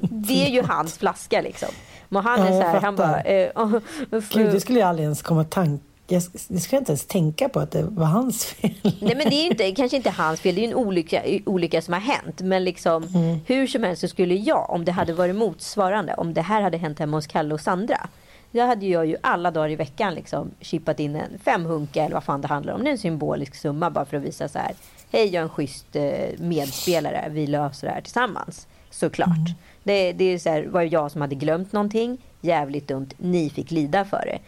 det 0.00 0.46
är 0.46 0.48
ju 0.48 0.62
hans 0.68 0.98
flaska 0.98 1.40
liksom. 1.40 1.68
Men 2.08 2.22
han 2.22 2.40
är 2.40 2.52
ja, 2.52 2.62
så 2.62 2.68
här, 2.68 2.80
han 2.80 2.96
bara... 2.96 3.20
Eh, 3.20 3.70
Gud, 4.10 4.52
det 4.52 4.60
skulle 4.60 4.78
jag 4.78 4.88
aldrig 4.88 5.04
ens 5.04 5.22
komma 5.22 5.44
tanke 5.44 5.82
jag, 6.08 6.22
jag 6.48 6.62
skulle 6.62 6.78
inte 6.78 6.92
ens 6.92 7.06
tänka 7.06 7.48
på 7.48 7.60
att 7.60 7.70
det 7.70 7.82
var 7.82 8.06
hans 8.06 8.44
fel. 8.44 8.74
Nej, 8.82 9.16
men 9.16 9.28
det 9.30 9.34
är 9.34 9.46
inte, 9.46 9.72
kanske 9.72 9.96
inte 9.96 10.10
hans 10.10 10.40
fel. 10.40 10.54
Det 10.54 10.60
är 10.60 10.62
ju 10.62 10.70
en 10.70 10.76
olycka, 10.76 11.22
olycka 11.46 11.82
som 11.82 11.94
har 11.94 12.00
hänt. 12.00 12.40
Men 12.40 12.64
liksom, 12.64 13.02
mm. 13.02 13.38
hur 13.46 13.66
som 13.66 13.82
helst 13.82 14.00
så 14.00 14.08
skulle 14.08 14.34
jag, 14.34 14.70
om 14.70 14.84
det 14.84 14.92
hade 14.92 15.12
varit 15.12 15.36
motsvarande, 15.36 16.14
om 16.14 16.34
det 16.34 16.42
här 16.42 16.62
hade 16.62 16.76
hänt 16.76 16.98
hemma 16.98 17.16
hos 17.16 17.26
Kalle 17.26 17.54
och 17.54 17.60
Sandra. 17.60 18.08
Då 18.50 18.62
hade 18.62 18.86
jag 18.86 19.06
ju 19.06 19.16
alla 19.20 19.50
dagar 19.50 19.68
i 19.68 19.76
veckan 19.76 20.14
liksom 20.14 20.50
chippat 20.60 21.00
in 21.00 21.16
en 21.16 21.38
femhunka 21.44 22.04
eller 22.04 22.14
vad 22.14 22.24
fan 22.24 22.40
det 22.40 22.48
handlar 22.48 22.74
om. 22.74 22.84
Det 22.84 22.90
är 22.90 22.92
en 22.92 22.98
symbolisk 22.98 23.54
summa 23.54 23.90
bara 23.90 24.04
för 24.04 24.16
att 24.16 24.22
visa 24.22 24.48
så 24.48 24.58
här. 24.58 24.72
Hej, 25.12 25.26
jag 25.26 25.34
är 25.34 25.42
en 25.42 25.48
schysst 25.48 25.96
eh, 25.96 26.38
medspelare. 26.38 27.28
Vi 27.30 27.46
löser 27.46 27.86
det 27.86 27.94
här 27.94 28.00
tillsammans. 28.00 28.66
Såklart. 28.90 29.28
Mm. 29.28 29.52
Det, 29.82 30.12
det 30.12 30.24
är 30.24 30.38
så 30.38 30.48
här, 30.48 30.66
var 30.66 30.82
jag 30.82 31.10
som 31.10 31.20
hade 31.20 31.34
glömt 31.34 31.72
någonting. 31.72 32.18
Jävligt 32.40 32.88
dumt. 32.88 33.08
Ni 33.16 33.50
fick 33.50 33.70
lida 33.70 34.04
för 34.04 34.22
det. 34.26 34.38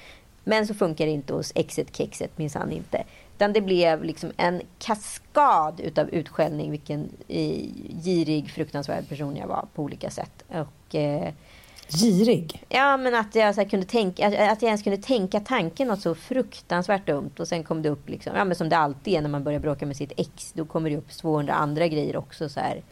Men 0.45 0.67
så 0.67 0.75
funkar 0.75 1.07
det 1.07 1.13
inte 1.13 1.33
hos 1.33 1.53
exet 1.55 1.97
kexet 1.97 2.39
minsann 2.39 2.73
inte. 2.73 3.05
Utan 3.37 3.53
det 3.53 3.61
blev 3.61 4.05
liksom 4.05 4.33
en 4.37 4.63
kaskad 4.79 5.81
utav 5.81 6.09
utskällning. 6.09 6.71
Vilken 6.71 7.11
eh, 7.29 7.67
girig, 8.05 8.51
fruktansvärd 8.51 9.09
person 9.09 9.37
jag 9.37 9.47
var 9.47 9.67
på 9.75 9.83
olika 9.83 10.11
sätt. 10.11 10.45
Och, 10.49 10.95
eh, 10.95 11.33
Girig? 11.89 12.65
Ja, 12.69 12.97
men 12.97 13.15
att 13.15 13.35
jag, 13.35 13.55
så 13.55 13.65
kunde 13.65 13.87
tänka, 13.87 14.27
att, 14.27 14.35
att 14.35 14.63
jag 14.63 14.69
ens 14.69 14.83
kunde 14.83 14.99
tänka 14.99 15.41
tanken 15.41 15.89
något 15.89 16.01
så 16.01 16.15
fruktansvärt 16.15 17.07
dumt. 17.07 17.31
Och 17.39 17.49
sen 17.49 17.65
kom 17.65 17.83
det 17.83 17.89
upp, 17.89 18.09
liksom, 18.09 18.33
ja, 18.37 18.45
men 18.45 18.57
som 18.57 18.69
det 18.69 18.77
alltid 18.77 19.15
är 19.15 19.23
när 19.23 19.29
man 19.29 19.45
börjar 19.45 19.61
bråka 19.61 19.87
med 19.87 19.97
sitt 19.97 20.13
ex. 20.17 20.53
Då 20.53 20.65
kommer 20.65 20.91
det 20.91 20.97
upp 20.97 21.11
200 21.11 21.55
andra 21.55 21.89
grejer 21.89 22.17
också. 22.17 22.49
Så 22.49 22.61
här, 22.61 22.83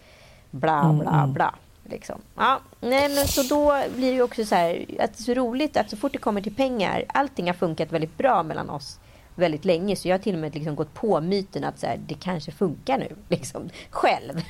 bla, 0.50 0.80
mm, 0.80 0.98
bla, 0.98 1.14
mm. 1.14 1.32
bla. 1.32 1.54
Liksom. 1.84 2.20
Ja, 2.36 2.60
nej, 2.80 3.08
men 3.08 3.26
så 3.26 3.42
då 3.42 3.82
blir 3.96 4.12
det 4.12 4.22
också 4.22 4.44
så 4.44 4.54
här, 4.54 4.86
att 5.00 5.16
det 5.16 5.20
är 5.20 5.24
så 5.24 5.34
roligt 5.34 5.76
att 5.76 5.90
så 5.90 5.96
fort 5.96 6.12
det 6.12 6.18
kommer 6.18 6.40
till 6.40 6.54
pengar, 6.54 7.04
allting 7.08 7.46
har 7.46 7.54
funkat 7.54 7.92
väldigt 7.92 8.16
bra 8.16 8.42
mellan 8.42 8.70
oss 8.70 8.98
väldigt 9.36 9.64
länge. 9.64 9.96
Så 9.96 10.08
jag 10.08 10.14
har 10.14 10.22
till 10.22 10.34
och 10.34 10.40
med 10.40 10.54
liksom 10.54 10.76
gått 10.76 10.94
på 10.94 11.20
myten 11.20 11.64
att 11.64 11.78
så 11.78 11.86
här, 11.86 12.00
det 12.06 12.14
kanske 12.14 12.52
funkar 12.52 12.98
nu. 12.98 13.16
Liksom, 13.28 13.70
själv. 13.90 14.42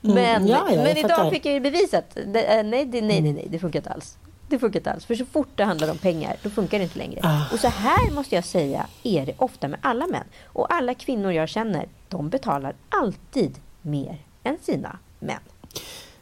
men 0.00 0.18
mm, 0.18 0.46
ja, 0.46 0.66
ja, 0.70 0.82
men 0.82 0.96
idag 0.96 1.32
fick 1.32 1.46
jag 1.46 1.54
ju 1.54 1.60
bevisat. 1.60 2.16
Det, 2.26 2.58
eh, 2.58 2.64
nej, 2.64 2.84
det, 2.84 3.00
nej, 3.00 3.20
nej, 3.20 3.32
nej, 3.32 3.46
det 3.50 3.58
funkar 3.58 3.78
inte 3.78 3.90
alls. 3.90 4.18
Det 4.48 4.58
funkar 4.58 4.80
inte 4.80 4.92
alls. 4.92 5.04
För 5.04 5.14
så 5.14 5.26
fort 5.26 5.48
det 5.54 5.64
handlar 5.64 5.90
om 5.90 5.98
pengar, 5.98 6.36
då 6.42 6.50
funkar 6.50 6.78
det 6.78 6.84
inte 6.84 6.98
längre. 6.98 7.20
Ah. 7.22 7.44
Och 7.52 7.58
så 7.58 7.68
här 7.68 8.10
måste 8.10 8.34
jag 8.34 8.44
säga 8.44 8.86
är 9.02 9.26
det 9.26 9.34
ofta 9.36 9.68
med 9.68 9.78
alla 9.82 10.06
män. 10.06 10.24
Och 10.44 10.74
alla 10.74 10.94
kvinnor 10.94 11.32
jag 11.32 11.48
känner, 11.48 11.88
de 12.08 12.28
betalar 12.28 12.74
alltid 12.88 13.58
mer 13.82 14.18
än 14.42 14.58
sina 14.62 14.98
män. 15.18 15.40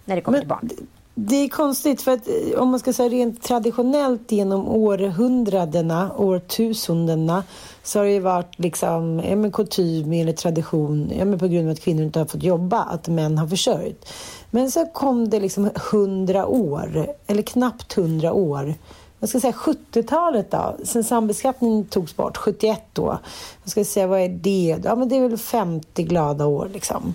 När 0.05 0.16
det 0.16 0.22
kommer 0.22 0.38
men, 0.38 0.42
till 0.42 0.49
barn. 0.49 0.87
Det 1.18 1.37
är 1.37 1.48
konstigt 1.48 2.02
för 2.02 2.12
att 2.12 2.29
eh, 2.29 2.61
om 2.61 2.68
man 2.68 2.81
ska 2.81 2.92
säga 2.92 3.09
rent 3.09 3.42
traditionellt 3.42 4.33
genom 4.33 4.68
århundradena, 4.68 6.12
årtusendena 6.16 7.44
så 7.83 7.98
har 7.98 8.05
det 8.05 8.12
ju 8.12 8.20
varit 8.20 8.59
liksom, 8.59 9.22
ja, 9.29 9.37
men 9.37 9.52
kutym 9.52 10.12
eller 10.12 10.33
tradition, 10.33 11.12
ja, 11.18 11.24
men 11.24 11.38
på 11.38 11.46
grund 11.48 11.68
av 11.68 11.72
att 11.72 11.81
kvinnor 11.81 12.02
inte 12.02 12.18
har 12.18 12.26
fått 12.26 12.42
jobba, 12.42 12.83
att 12.83 13.09
män 13.09 13.38
har 13.38 13.46
försörjt. 13.46 14.09
Men 14.50 14.70
så 14.70 14.87
kom 14.87 15.29
det 15.29 15.40
liksom 15.40 15.70
hundra 15.90 16.46
år, 16.46 17.07
eller 17.26 17.42
knappt 17.42 17.92
hundra 17.92 18.33
år, 18.33 18.74
jag 19.20 19.29
ska 19.29 19.40
säga 19.40 19.52
70-talet 19.52 20.50
då, 20.50 20.76
sen 20.85 21.05
sambeskattningen 21.05 21.85
togs 21.85 22.16
bort, 22.16 22.37
71 22.37 22.83
då. 22.92 23.18
Jag 23.62 23.70
ska 23.70 23.85
säga, 23.85 24.07
vad 24.07 24.20
är 24.20 24.29
det? 24.29 24.79
Ja, 24.85 24.94
men 24.96 25.09
det 25.09 25.16
är 25.16 25.29
väl 25.29 25.38
50 25.38 26.02
glada 26.02 26.46
år 26.46 26.70
liksom. 26.72 27.14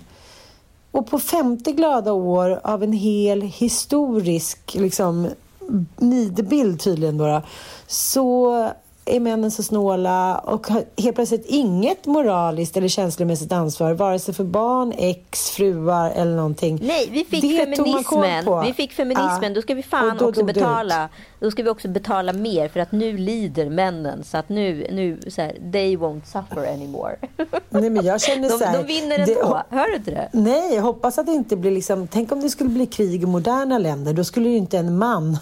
Och 0.92 1.06
på 1.06 1.18
femte 1.18 1.72
glada 1.72 2.12
år 2.12 2.60
av 2.64 2.82
en 2.82 2.92
hel 2.92 3.42
historisk 3.42 4.74
liksom, 4.74 5.28
nidbild 5.96 6.80
tydligen 6.80 7.18
då, 7.18 7.42
så 7.86 8.68
är 9.04 9.20
männen 9.20 9.50
så 9.50 9.62
snåla 9.62 10.38
och 10.38 10.66
har 10.66 10.84
helt 10.96 11.14
plötsligt 11.14 11.46
inget 11.46 12.06
moraliskt 12.06 12.76
eller 12.76 12.88
känslomässigt 12.88 13.52
ansvar 13.52 13.92
vare 13.92 14.18
sig 14.18 14.34
för 14.34 14.44
barn, 14.44 14.92
ex, 14.96 15.50
fruar 15.50 16.10
eller 16.10 16.36
någonting. 16.36 16.78
Nej, 16.82 17.08
vi 17.10 17.24
fick 17.24 17.42
det 17.42 17.76
feminismen. 17.76 18.62
Vi 18.64 18.72
fick 18.72 18.92
feminismen. 18.92 19.42
Ja. 19.42 19.48
Då 19.48 19.62
ska 19.62 19.74
vi 19.74 19.82
fan 19.82 20.16
då 20.18 20.28
också 20.28 20.44
betala. 20.44 21.08
Då 21.40 21.50
ska 21.50 21.62
vi 21.62 21.70
också 21.70 21.88
betala 21.88 22.32
mer 22.32 22.68
för 22.68 22.80
att 22.80 22.92
nu 22.92 23.18
lider 23.18 23.70
männen. 23.70 24.24
Så 24.24 24.36
att 24.36 24.48
nu, 24.48 24.86
nu 24.92 25.30
så 25.30 25.42
här, 25.42 25.72
they 25.72 25.96
won't 25.96 26.24
suffer 26.24 26.72
anymore. 26.72 27.16
Nej, 27.70 27.90
men 27.90 28.04
jag 28.04 28.20
känner 28.20 28.48
så 28.58 28.64
här, 28.64 28.72
de, 28.72 28.78
de 28.78 29.00
vinner 29.00 29.18
ändå. 29.18 29.62
Det, 29.70 29.76
Hör 29.76 29.88
du 29.88 29.96
inte 29.96 30.10
det? 30.10 30.28
Nej, 30.32 30.74
jag 30.74 30.82
hoppas 30.82 31.18
att 31.18 31.26
det 31.26 31.32
inte 31.32 31.56
blir 31.56 31.70
liksom... 31.70 32.06
Tänk 32.06 32.32
om 32.32 32.40
det 32.40 32.50
skulle 32.50 32.70
bli 32.70 32.86
krig 32.86 33.22
i 33.22 33.26
moderna 33.26 33.78
länder. 33.78 34.12
Då 34.12 34.24
skulle 34.24 34.48
ju 34.48 34.56
inte 34.56 34.78
en 34.78 34.98
man 34.98 35.38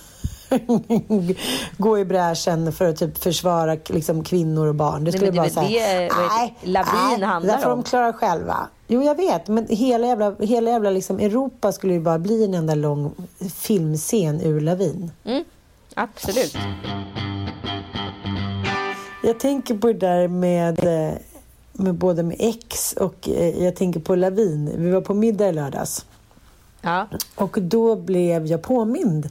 gå 1.76 1.98
i 1.98 2.04
bräschen 2.04 2.72
för 2.72 2.88
att 2.88 2.96
typ 2.96 3.18
försvara 3.18 3.76
liksom, 3.88 4.24
kvinnor 4.24 4.66
och 4.66 4.74
barn. 4.74 5.04
Det 5.04 5.12
skulle 5.12 5.30
nej, 5.30 5.52
men 5.54 5.64
är 5.64 6.00
det 6.00 6.14
nej, 6.28 6.54
Lavin 6.62 7.22
handlar 7.22 7.36
om. 7.36 7.46
Det 7.46 7.58
får 7.58 7.70
de 7.70 7.82
klara 7.82 8.12
själva. 8.12 8.68
Jo, 8.86 9.02
jag 9.02 9.14
vet, 9.14 9.48
men 9.48 9.66
hela 9.68 10.06
jävla, 10.06 10.34
hela 10.40 10.70
jävla 10.70 10.90
liksom 10.90 11.18
Europa 11.18 11.72
skulle 11.72 11.92
ju 11.92 12.00
bara 12.00 12.18
bli 12.18 12.44
en 12.44 12.54
enda 12.54 12.74
lång 12.74 13.12
filmscen 13.54 14.40
ur 14.40 14.60
Lavin. 14.60 15.10
Mm, 15.24 15.44
absolut. 15.94 16.56
Jag 19.22 19.40
tänker 19.40 19.74
på 19.74 19.86
det 19.86 19.92
där 19.98 20.28
med, 20.28 20.84
med 21.72 21.94
både 21.94 22.22
med 22.22 22.36
X 22.38 22.92
och 22.92 23.28
eh, 23.28 23.64
jag 23.64 23.76
tänker 23.76 24.00
på 24.00 24.14
Lavin. 24.14 24.72
Vi 24.76 24.90
var 24.90 25.00
på 25.00 25.14
middag 25.14 25.48
i 25.48 25.52
lördags. 25.52 26.04
Ja. 26.82 27.06
Och 27.34 27.58
då 27.62 27.96
blev 27.96 28.46
jag 28.46 28.62
påmind 28.62 29.30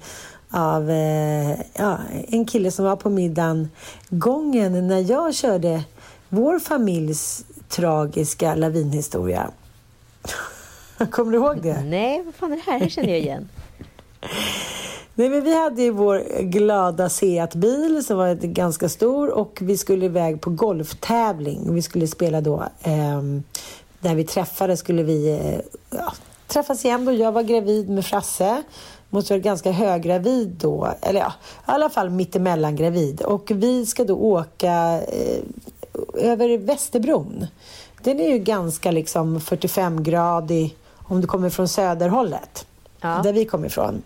av 0.51 0.89
eh, 0.89 1.59
ja, 1.73 1.97
en 2.27 2.45
kille 2.45 2.71
som 2.71 2.85
var 2.85 2.95
på 2.95 3.09
middagen 3.09 3.69
gången 4.09 4.87
när 4.87 5.11
jag 5.11 5.35
körde 5.35 5.83
vår 6.29 6.59
familjs 6.59 7.45
tragiska 7.69 8.55
lavinhistoria. 8.55 9.51
Kommer 11.11 11.31
du 11.31 11.37
ihåg 11.37 11.61
det? 11.61 11.83
Nej, 11.83 12.23
vad 12.25 12.35
fan 12.35 12.51
är 12.51 12.55
det 12.55 12.71
här? 12.71 12.79
Det 12.79 12.89
känner 12.89 13.09
jag 13.09 13.19
igen. 13.19 13.49
Nej, 15.15 15.29
men 15.29 15.43
vi 15.43 15.55
hade 15.55 15.81
ju 15.81 15.91
vår 15.91 16.41
glada 16.41 17.09
Seat-bil 17.09 18.03
som 18.03 18.17
var 18.17 18.35
ganska 18.35 18.89
stor 18.89 19.29
och 19.29 19.59
vi 19.61 19.77
skulle 19.77 20.05
iväg 20.05 20.41
på 20.41 20.49
golftävling. 20.49 21.73
Vi 21.73 21.81
skulle 21.81 22.07
spela 22.07 22.41
då. 22.41 22.63
Eh, 22.81 23.21
när 23.99 24.15
vi 24.15 24.23
träffades 24.23 24.79
skulle 24.79 25.03
vi 25.03 25.29
eh, 25.29 25.59
ja, 25.89 26.13
träffas 26.47 26.85
igen 26.85 27.05
då. 27.05 27.11
Jag 27.11 27.31
var 27.31 27.43
gravid 27.43 27.89
med 27.89 28.05
Frasse 28.05 28.63
måste 29.09 29.33
vara 29.33 29.41
ganska 29.41 29.71
höggravid 29.71 30.47
då, 30.47 30.93
eller 31.01 31.19
ja, 31.19 31.33
i 31.67 31.71
alla 31.71 31.89
fall 31.89 32.09
mittemellan 32.09 32.75
gravid. 32.75 33.21
Och 33.21 33.51
vi 33.55 33.85
ska 33.85 34.03
då 34.03 34.15
åka 34.15 35.01
eh, 35.01 35.43
över 36.13 36.57
Västerbron. 36.57 37.47
Den 38.03 38.19
är 38.19 38.29
ju 38.29 38.37
ganska 38.37 38.91
liksom 38.91 39.39
45-gradig 39.39 40.75
om 40.97 41.21
du 41.21 41.27
kommer 41.27 41.49
från 41.49 41.67
söderhållet, 41.67 42.65
ja. 43.01 43.21
där 43.23 43.33
vi 43.33 43.45
kommer 43.45 43.67
ifrån. 43.67 44.01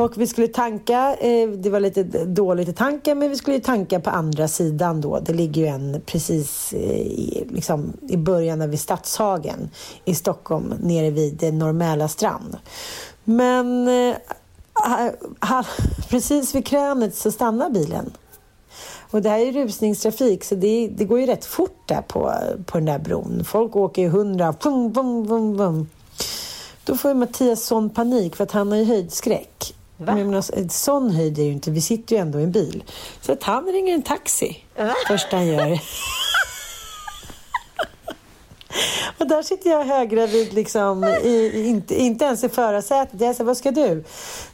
Och 0.00 0.18
vi 0.18 0.26
skulle 0.26 0.48
tanka, 0.48 1.16
eh, 1.20 1.48
det 1.48 1.70
var 1.70 1.80
lite 1.80 2.02
dåligt 2.24 2.68
i 2.68 2.72
tanken, 2.72 3.18
men 3.18 3.30
vi 3.30 3.36
skulle 3.36 3.60
tanka 3.60 4.00
på 4.00 4.10
andra 4.10 4.48
sidan 4.48 5.00
då. 5.00 5.20
Det 5.20 5.32
ligger 5.32 5.62
ju 5.62 5.68
en 5.68 6.00
precis 6.06 6.72
eh, 6.72 7.00
i, 7.00 7.46
liksom, 7.50 7.92
i 8.08 8.16
början 8.16 8.62
av 8.62 8.76
Stadshagen 8.76 9.70
i 10.04 10.14
Stockholm, 10.14 10.74
nere 10.80 11.10
vid 11.10 11.54
Norr 11.54 12.08
strand. 12.08 12.56
Men 13.24 13.88
eh, 13.88 14.16
precis 16.08 16.54
vid 16.54 16.66
krönet 16.66 17.14
så 17.14 17.32
stannar 17.32 17.70
bilen. 17.70 18.12
Och 19.10 19.22
det 19.22 19.28
här 19.28 19.38
är 19.38 19.52
rusningstrafik 19.52 20.44
så 20.44 20.54
det, 20.54 20.88
det, 20.88 21.04
går 21.04 21.20
ju 21.20 21.26
rätt 21.26 21.44
fort 21.44 21.82
där 21.86 22.02
på, 22.02 22.32
på 22.66 22.78
den 22.78 22.84
där 22.84 22.98
bron. 22.98 23.44
Folk 23.44 23.76
åker 23.76 24.02
ju 24.02 24.08
hundra, 24.08 24.54
vum, 24.62 24.92
vum, 24.92 25.26
vum, 25.26 25.56
vum. 25.56 25.88
Då 26.84 26.96
får 26.96 27.10
ju 27.10 27.14
Mattias 27.14 27.64
sån 27.64 27.90
panik 27.90 28.36
för 28.36 28.44
att 28.44 28.52
han 28.52 28.70
har 28.70 28.78
ju 28.78 28.84
höjdskräck. 28.84 29.74
Va? 29.96 30.14
Men 30.14 30.42
sån 30.70 31.10
höjd 31.10 31.38
är 31.38 31.42
ju 31.42 31.52
inte, 31.52 31.70
vi 31.70 31.80
sitter 31.80 32.16
ju 32.16 32.22
ändå 32.22 32.40
i 32.40 32.42
en 32.42 32.52
bil. 32.52 32.84
Så 33.20 33.32
att 33.32 33.42
han 33.42 33.66
ringer 33.66 33.94
en 33.94 34.02
taxi, 34.02 34.64
Va? 34.76 34.94
första 35.08 35.36
han 35.36 35.46
gör. 35.46 35.80
Och 39.18 39.26
där 39.26 39.42
sitter 39.42 39.70
jag 39.70 39.84
höggravid, 39.84 40.52
liksom, 40.52 41.04
i, 41.04 41.66
inte, 41.68 42.00
inte 42.00 42.24
ens 42.24 42.44
i 42.44 42.48
förarsätet. 42.48 43.20
Jag 43.20 43.36
säger, 43.36 43.46
vad 43.46 43.56
ska 43.56 43.70
du? 43.70 44.04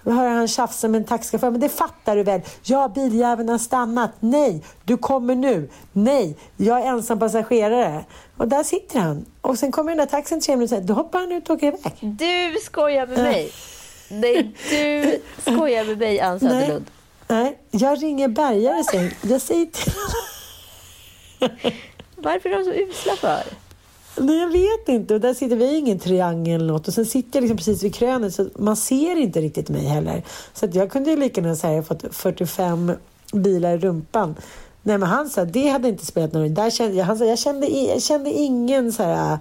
Då 0.03 0.11
hör 0.11 0.29
han 0.29 0.49
tjafsa 0.49 0.89
med 0.89 0.99
en 0.99 1.05
taxichaufför. 1.05 1.51
Men 1.51 1.61
det 1.61 1.69
fattar 1.69 2.17
du 2.17 2.23
väl? 2.23 2.41
Ja, 2.63 2.89
biljäveln 2.89 3.49
har 3.49 3.59
stannat. 3.59 4.11
Nej, 4.21 4.65
du 4.85 4.97
kommer 4.97 5.35
nu. 5.35 5.71
Nej, 5.93 6.37
jag 6.57 6.81
är 6.81 6.87
ensam 6.87 7.19
passagerare. 7.19 8.05
Och 8.37 8.49
där 8.49 8.63
sitter 8.63 8.99
han. 9.01 9.25
Och 9.41 9.59
sen 9.59 9.73
kommer 9.73 9.91
den 9.91 9.99
där 9.99 10.07
taxin 10.07 10.41
tre 10.41 10.57
minuter 10.57 10.81
då 10.81 10.95
hoppar 10.95 11.19
han 11.19 11.33
ut 11.33 11.51
och 11.51 11.57
åker 11.57 11.67
iväg. 11.67 11.95
Du 12.01 12.57
skojar 12.63 13.07
med 13.07 13.19
mig. 13.19 13.53
Nej, 14.09 14.55
du 14.71 15.21
skojar 15.51 15.85
med 15.85 15.99
mig, 15.99 16.21
Ann 16.21 16.41
Söderlund. 16.41 16.87
Nej, 17.29 17.43
nej, 17.43 17.59
jag 17.71 18.03
ringer 18.03 18.29
bärgare 18.29 18.85
sen. 18.85 19.11
Jag 19.23 19.41
säger 19.41 19.67
till 19.67 19.93
Varför 22.17 22.49
är 22.49 22.59
de 22.59 22.65
så 22.65 22.73
usla 22.73 23.17
för? 23.17 23.66
Nej, 24.19 24.39
jag 24.39 24.49
vet 24.49 24.89
inte. 24.89 25.15
Och 25.15 25.21
där 25.21 25.35
sitter 25.35 25.57
vi 25.57 25.65
i 25.65 25.77
ingen 25.77 25.99
triangel 25.99 26.61
eller 26.61 26.73
något. 26.73 26.89
Och 26.89 26.95
sen 26.95 27.07
sitter 27.07 27.37
jag 27.37 27.43
liksom 27.43 27.57
precis 27.57 27.83
vid 27.83 27.95
krönet 27.95 28.35
så 28.35 28.49
man 28.55 28.77
ser 28.77 29.17
inte 29.17 29.41
riktigt 29.41 29.69
mig 29.69 29.85
heller. 29.85 30.23
Så 30.55 30.65
att 30.65 30.75
jag 30.75 30.91
kunde 30.91 31.11
ju 31.11 31.17
lika 31.17 31.41
gärna 31.41 31.57
säga 31.57 31.83
fått 31.83 32.05
45 32.15 32.93
bilar 33.33 33.75
i 33.75 33.79
rumpan. 33.79 34.35
Nej 34.83 34.99
men 34.99 35.09
han 35.09 35.29
sa 35.29 35.45
det 35.45 35.69
hade 35.69 35.89
inte 35.89 36.07
spelat 36.07 36.33
någon 36.33 36.57
roll. 36.57 36.71
kände, 36.71 37.03
han 37.03 37.19
sa 37.19 37.25
jag 37.25 37.39
kände, 37.39 37.67
jag 37.67 38.03
kände 38.03 38.31
ingen 38.31 38.93
så 38.93 39.03
här, 39.03 39.39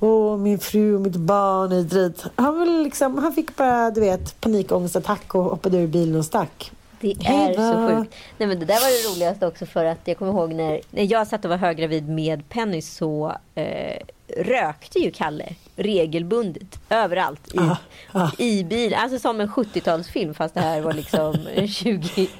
åh 0.00 0.36
min 0.36 0.58
fru 0.58 0.94
och 0.94 1.00
mitt 1.00 1.16
barn 1.16 1.72
är 1.72 1.82
dit. 1.82 2.24
Han, 2.36 2.82
liksom, 2.82 3.18
han 3.18 3.32
fick 3.32 3.56
bara 3.56 3.90
du 3.90 4.00
vet 4.00 4.40
panikångestattack 4.40 5.34
och 5.34 5.44
hoppade 5.44 5.78
ur 5.78 5.86
bilen 5.86 6.16
och 6.16 6.24
stack. 6.24 6.72
Det 7.02 7.26
är 7.26 7.54
så 7.54 7.88
sjukt. 7.88 8.14
Nej, 8.38 8.48
men 8.48 8.58
det 8.58 8.64
där 8.64 8.74
var 8.74 9.12
det 9.12 9.14
roligaste 9.14 9.46
också 9.46 9.66
för 9.66 9.84
att 9.84 9.98
jag 10.04 10.18
kommer 10.18 10.32
ihåg 10.32 10.52
när, 10.52 10.80
när 10.90 11.12
jag 11.12 11.26
satt 11.26 11.44
och 11.44 11.50
var 11.50 11.56
höggravid 11.56 12.08
med 12.08 12.48
Penny 12.48 12.82
så 12.82 13.36
eh, 13.54 14.02
rökte 14.36 14.98
ju 14.98 15.10
Kalle 15.10 15.54
regelbundet 15.76 16.80
överallt 16.90 17.54
i, 17.54 17.58
ah, 17.58 17.76
ah. 18.12 18.30
i 18.38 18.64
bil. 18.64 18.94
Alltså 18.94 19.18
som 19.18 19.40
en 19.40 19.48
70-talsfilm 19.48 20.34
fast 20.34 20.54
det 20.54 20.60
här 20.60 20.80
var 20.80 20.92
liksom 20.92 21.32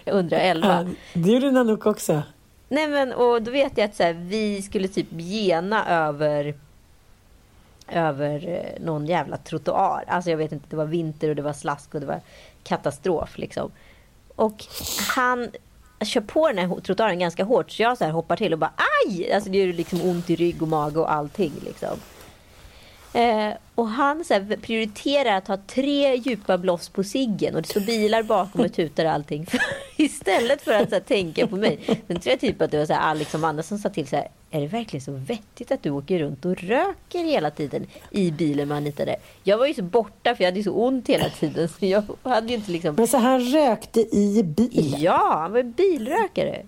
2011. 0.05 0.79
Ah, 0.79 0.85
det 1.15 1.31
gjorde 1.31 1.51
Nanook 1.51 1.87
också. 1.87 2.23
Nej 2.69 2.89
men 2.89 3.13
och 3.13 3.43
då 3.43 3.51
vet 3.51 3.79
jag 3.79 3.85
att 3.85 3.97
så 3.97 4.03
här, 4.03 4.13
vi 4.13 4.63
skulle 4.63 4.89
typ 4.89 5.07
gena 5.11 6.07
över 6.07 6.55
över 7.89 8.49
eh, 8.49 8.85
någon 8.85 9.07
jävla 9.07 9.37
trottoar. 9.37 10.05
Alltså 10.07 10.31
jag 10.31 10.37
vet 10.37 10.53
inte, 10.53 10.67
det 10.71 10.77
var 10.77 10.85
vinter 10.85 11.29
och 11.29 11.37
det 11.37 11.43
var 11.43 11.53
slask 11.53 11.95
och 11.95 12.01
det 12.01 12.07
var 12.07 12.21
katastrof 12.63 13.39
liksom. 13.39 13.71
Och 14.37 14.65
han 15.15 15.51
kör 16.05 16.21
på 16.21 16.49
den 16.49 16.59
här 16.59 16.81
trottoaren 16.81 17.19
ganska 17.19 17.45
hårt 17.45 17.71
så 17.71 17.83
jag 17.83 17.99
så 17.99 18.05
här 18.05 18.13
hoppar 18.13 18.37
till 18.37 18.53
och 18.53 18.59
bara 18.59 18.73
aj! 19.07 19.33
Alltså 19.33 19.51
det 19.51 19.59
gör 19.59 19.73
liksom 19.73 20.03
ont 20.03 20.31
i 20.31 20.37
rygg 20.37 20.63
och 20.63 20.69
mage 20.69 21.01
och 21.01 21.13
allting 21.13 21.53
liksom. 21.65 21.97
Eh, 23.15 23.53
och 23.75 23.89
han 23.89 24.25
så 24.25 24.35
här, 24.35 24.57
prioriterar 24.57 25.37
att 25.37 25.49
ha 25.49 25.57
tre 25.57 26.17
djupa 26.17 26.59
blås 26.59 26.89
på 26.89 27.05
siggen 27.05 27.55
och 27.55 27.63
det 27.63 27.69
står 27.69 27.81
bilar 27.81 28.23
bakom 28.23 28.61
och 28.61 28.73
tutar 28.73 29.05
och 29.05 29.11
allting. 29.11 29.47
Istället 29.97 30.63
för 30.63 30.73
att 30.73 30.89
så 30.89 30.95
här, 30.95 31.03
tänka 31.03 31.47
på 31.47 31.57
mig. 31.57 31.79
Sen 31.87 32.21
tror 32.21 32.33
jag 32.33 32.41
typ 32.41 32.63
att 32.63 32.71
det 32.71 32.79
var 32.79 32.87
så 32.87 32.93
här, 32.93 33.01
Alex 33.01 33.35
och 33.35 33.41
Amanda 33.41 33.63
som 33.63 33.79
sa 33.79 33.89
till 33.89 34.07
så 34.07 34.17
här, 34.17 34.29
är 34.51 34.61
det 34.61 34.67
verkligen 34.67 35.05
så 35.05 35.13
vettigt 35.13 35.73
att 35.73 35.83
du 35.83 35.91
åker 35.91 36.19
runt 36.19 36.45
och 36.45 36.57
röker 36.57 37.25
hela 37.25 37.51
tiden 37.51 37.87
i 38.11 38.31
bilen 38.31 38.69
med 38.69 38.77
Anita 38.77 39.05
där? 39.05 39.17
Jag 39.43 39.59
var 39.59 39.67
ju 39.67 39.75
så 39.75 39.83
borta 39.83 40.35
för 40.35 40.45
jag 40.45 40.51
hade 40.51 40.63
så 40.63 40.73
ont 40.73 41.09
hela 41.09 41.29
tiden 41.29 41.69
så 41.69 41.87
jag 41.87 42.05
hade 42.23 42.49
ju 42.49 42.55
inte 42.55 42.71
liksom... 42.71 42.95
Men 42.95 43.07
så 43.07 43.19
han 43.19 43.41
rökte 43.41 44.01
i 44.01 44.43
bilen? 44.43 45.01
Ja, 45.01 45.39
han 45.43 45.53
var 45.53 45.63
bilrökare. 45.63 46.63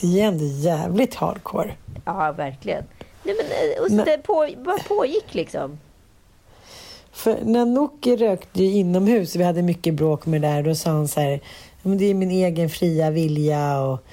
Det 0.00 0.20
är 0.20 0.26
ändå 0.26 0.44
jävligt 0.44 1.14
hardcore. 1.14 1.74
Ja, 2.04 2.32
verkligen. 2.32 2.84
Nej, 3.24 3.34
men, 3.36 3.46
eh, 3.46 3.82
och 3.82 3.88
så 3.88 3.94
men... 3.94 4.04
det 4.04 4.18
på, 4.18 4.48
bara 4.64 4.78
pågick 4.78 5.34
liksom. 5.34 5.78
För 7.12 7.38
när 7.44 7.66
Nooki 7.66 8.16
rökte 8.16 8.64
inomhus, 8.64 9.36
vi 9.36 9.44
hade 9.44 9.62
mycket 9.62 9.94
bråk 9.94 10.26
med 10.26 10.42
det 10.42 10.48
där, 10.48 10.62
då 10.62 10.74
sa 10.74 10.90
han 10.90 11.08
så 11.08 11.20
här, 11.20 11.40
det 11.82 12.04
är 12.04 12.14
min 12.14 12.30
egen 12.30 12.70
fria 12.70 13.10
vilja 13.10 13.80
och 13.80 14.04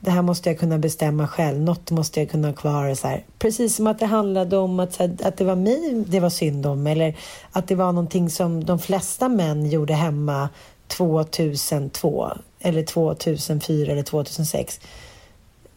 det 0.00 0.10
här 0.10 0.22
måste 0.22 0.50
jag 0.50 0.58
kunna 0.58 0.78
bestämma 0.78 1.28
själv, 1.28 1.60
något 1.60 1.90
måste 1.90 2.20
jag 2.20 2.30
kunna 2.30 2.48
ha 2.48 2.54
kvar. 2.54 2.94
Så 2.94 3.08
här. 3.08 3.24
Precis 3.38 3.76
som 3.76 3.86
att 3.86 3.98
det 3.98 4.06
handlade 4.06 4.56
om 4.56 4.80
att, 4.80 4.96
här, 4.96 5.16
att 5.22 5.36
det 5.36 5.44
var 5.44 5.56
mig 5.56 6.04
det 6.06 6.20
var 6.20 6.30
synd 6.30 6.66
om 6.66 6.86
eller 6.86 7.16
att 7.52 7.68
det 7.68 7.74
var 7.74 7.92
någonting 7.92 8.30
som 8.30 8.64
de 8.64 8.78
flesta 8.78 9.28
män 9.28 9.70
gjorde 9.70 9.94
hemma 9.94 10.48
2002 10.86 12.28
eller 12.60 12.82
2004 12.82 13.92
eller 13.92 14.02
2006. 14.02 14.80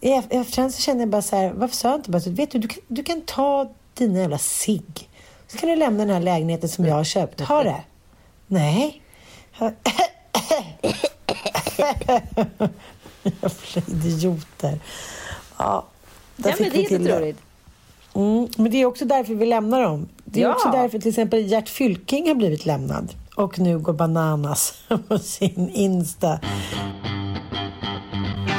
I 0.01 0.12
efterhand 0.12 0.73
så 0.73 0.81
kände 0.81 1.01
jag 1.01 1.09
bara 1.09 1.21
så 1.21 1.35
här, 1.35 1.51
varför 1.53 1.75
sa 1.75 1.89
jag 1.89 1.97
inte 1.99 2.09
bara 2.12 2.19
så, 2.21 2.29
vet 2.29 2.51
du, 2.51 2.59
du 2.59 2.67
kan, 2.67 2.83
du 2.88 3.03
kan 3.03 3.21
ta 3.21 3.69
dina 3.93 4.19
jävla 4.19 4.38
sig 4.38 4.81
Så 5.47 5.57
kan 5.57 5.69
du 5.69 5.75
lämna 5.75 6.05
den 6.05 6.13
här 6.13 6.21
lägenheten 6.21 6.69
som 6.69 6.85
jag 6.85 6.95
har 6.95 7.03
köpt. 7.03 7.41
Ha 7.41 7.63
det. 7.63 7.81
Nej. 8.47 9.01
Jävla 9.59 9.75
idioter. 14.05 14.79
Ja, 15.57 15.85
där 16.35 16.49
Ja, 16.49 16.55
men 16.59 16.69
det 16.69 16.79
är 16.79 16.85
till 16.88 16.95
inte 17.01 17.12
troligt. 17.13 17.38
Mm, 18.13 18.47
men 18.57 18.71
det 18.71 18.77
är 18.81 18.85
också 18.85 19.05
därför 19.05 19.33
vi 19.33 19.45
lämnar 19.45 19.81
dem. 19.83 20.07
Det 20.25 20.39
är 20.39 20.43
Ja. 20.43 20.53
också 20.53 20.69
därför 20.71 20.99
till 20.99 21.09
exempel 21.09 21.39
Gert 21.51 21.69
Fylking 21.69 22.27
har 22.27 22.35
blivit 22.35 22.65
lämnad. 22.65 23.13
Och 23.35 23.59
nu 23.59 23.79
går 23.79 23.93
bananas 23.93 24.73
på 25.07 25.19
sin 25.19 25.69
Insta. 25.69 26.39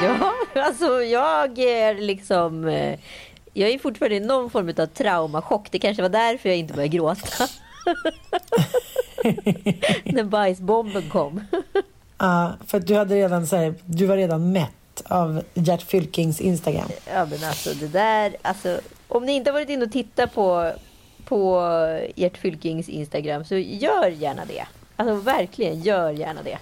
Ja, 0.02 0.32
alltså 0.66 1.02
jag 1.02 1.58
är 1.58 1.94
liksom... 1.94 2.68
eh, 2.68 2.98
Jag 3.52 3.70
är 3.70 3.78
fortfarande 3.78 4.16
i 4.16 4.20
någon 4.20 4.50
form 4.50 4.72
av 4.78 4.86
traumachock. 4.86 5.70
Det 5.70 5.78
kanske 5.78 6.02
var 6.02 6.08
därför 6.08 6.48
jag 6.48 6.58
inte 6.58 6.74
började 6.74 6.96
gråta. 6.96 7.48
När 10.04 10.24
bajsbomben 10.24 11.08
kom. 11.10 11.44
Ja, 12.22 12.52
för 12.66 12.78
att 12.78 12.86
du, 12.86 12.94
hade 12.94 13.14
redan, 13.14 13.46
så 13.46 13.56
här, 13.56 13.74
du 13.84 14.06
var 14.06 14.16
redan 14.16 14.52
mätt 14.52 15.02
av 15.08 15.42
Gert 15.54 15.82
Fylkings 15.82 16.40
Instagram. 16.40 16.88
Ja 17.12 17.26
men 17.30 17.44
alltså 17.44 17.70
det 17.74 17.88
där, 17.88 18.36
alltså, 18.42 18.80
om 19.08 19.26
ni 19.26 19.32
inte 19.32 19.50
har 19.50 19.52
varit 19.52 19.68
inne 19.68 19.84
och 19.84 19.92
tittat 19.92 20.34
på, 20.34 20.72
på 21.24 21.60
Gert 22.14 22.36
Fylkings 22.38 22.88
Instagram 22.88 23.44
så 23.44 23.56
gör 23.56 24.08
gärna 24.08 24.44
det. 24.44 24.64
Alltså 24.96 25.14
verkligen, 25.14 25.80
gör 25.82 26.10
gärna 26.10 26.42
det. 26.42 26.58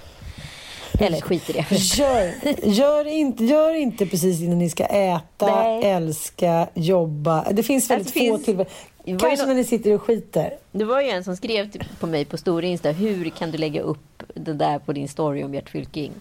Eller 1.00 1.20
skit 1.20 1.50
i 1.50 1.52
det. 1.52 1.66
Gör, 1.98 2.32
gör, 2.68 3.04
inte, 3.04 3.44
gör 3.44 3.74
inte 3.74 4.06
precis 4.06 4.40
innan 4.40 4.58
ni 4.58 4.70
ska 4.70 4.84
äta, 4.84 5.46
Nej. 5.62 5.84
älska, 5.90 6.68
jobba. 6.74 7.46
Det 7.52 7.62
finns 7.62 7.90
väldigt 7.90 8.06
Alltså, 8.06 8.18
få 8.18 8.24
finns- 8.24 8.44
tillfällen. 8.44 9.18
Kanske 9.18 9.46
när 9.46 9.54
ni 9.54 9.64
sitter 9.64 9.94
och 9.94 10.02
skiter. 10.02 10.54
Det 10.72 10.84
var 10.84 11.00
ju 11.00 11.08
en 11.10 11.24
som 11.24 11.36
skrev 11.36 11.70
till- 11.70 11.84
på 12.00 12.06
mig 12.06 12.24
på 12.24 12.36
stor 12.36 12.64
Insta. 12.64 12.90
Hur 12.90 13.30
kan 13.30 13.50
du 13.50 13.58
lägga 13.58 13.80
upp 13.80 14.22
det 14.34 14.52
där 14.52 14.78
på 14.78 14.92
din 14.92 15.08
story 15.08 15.42
om 15.44 15.54
Gert 15.54 15.68
Fylking? 15.70 16.12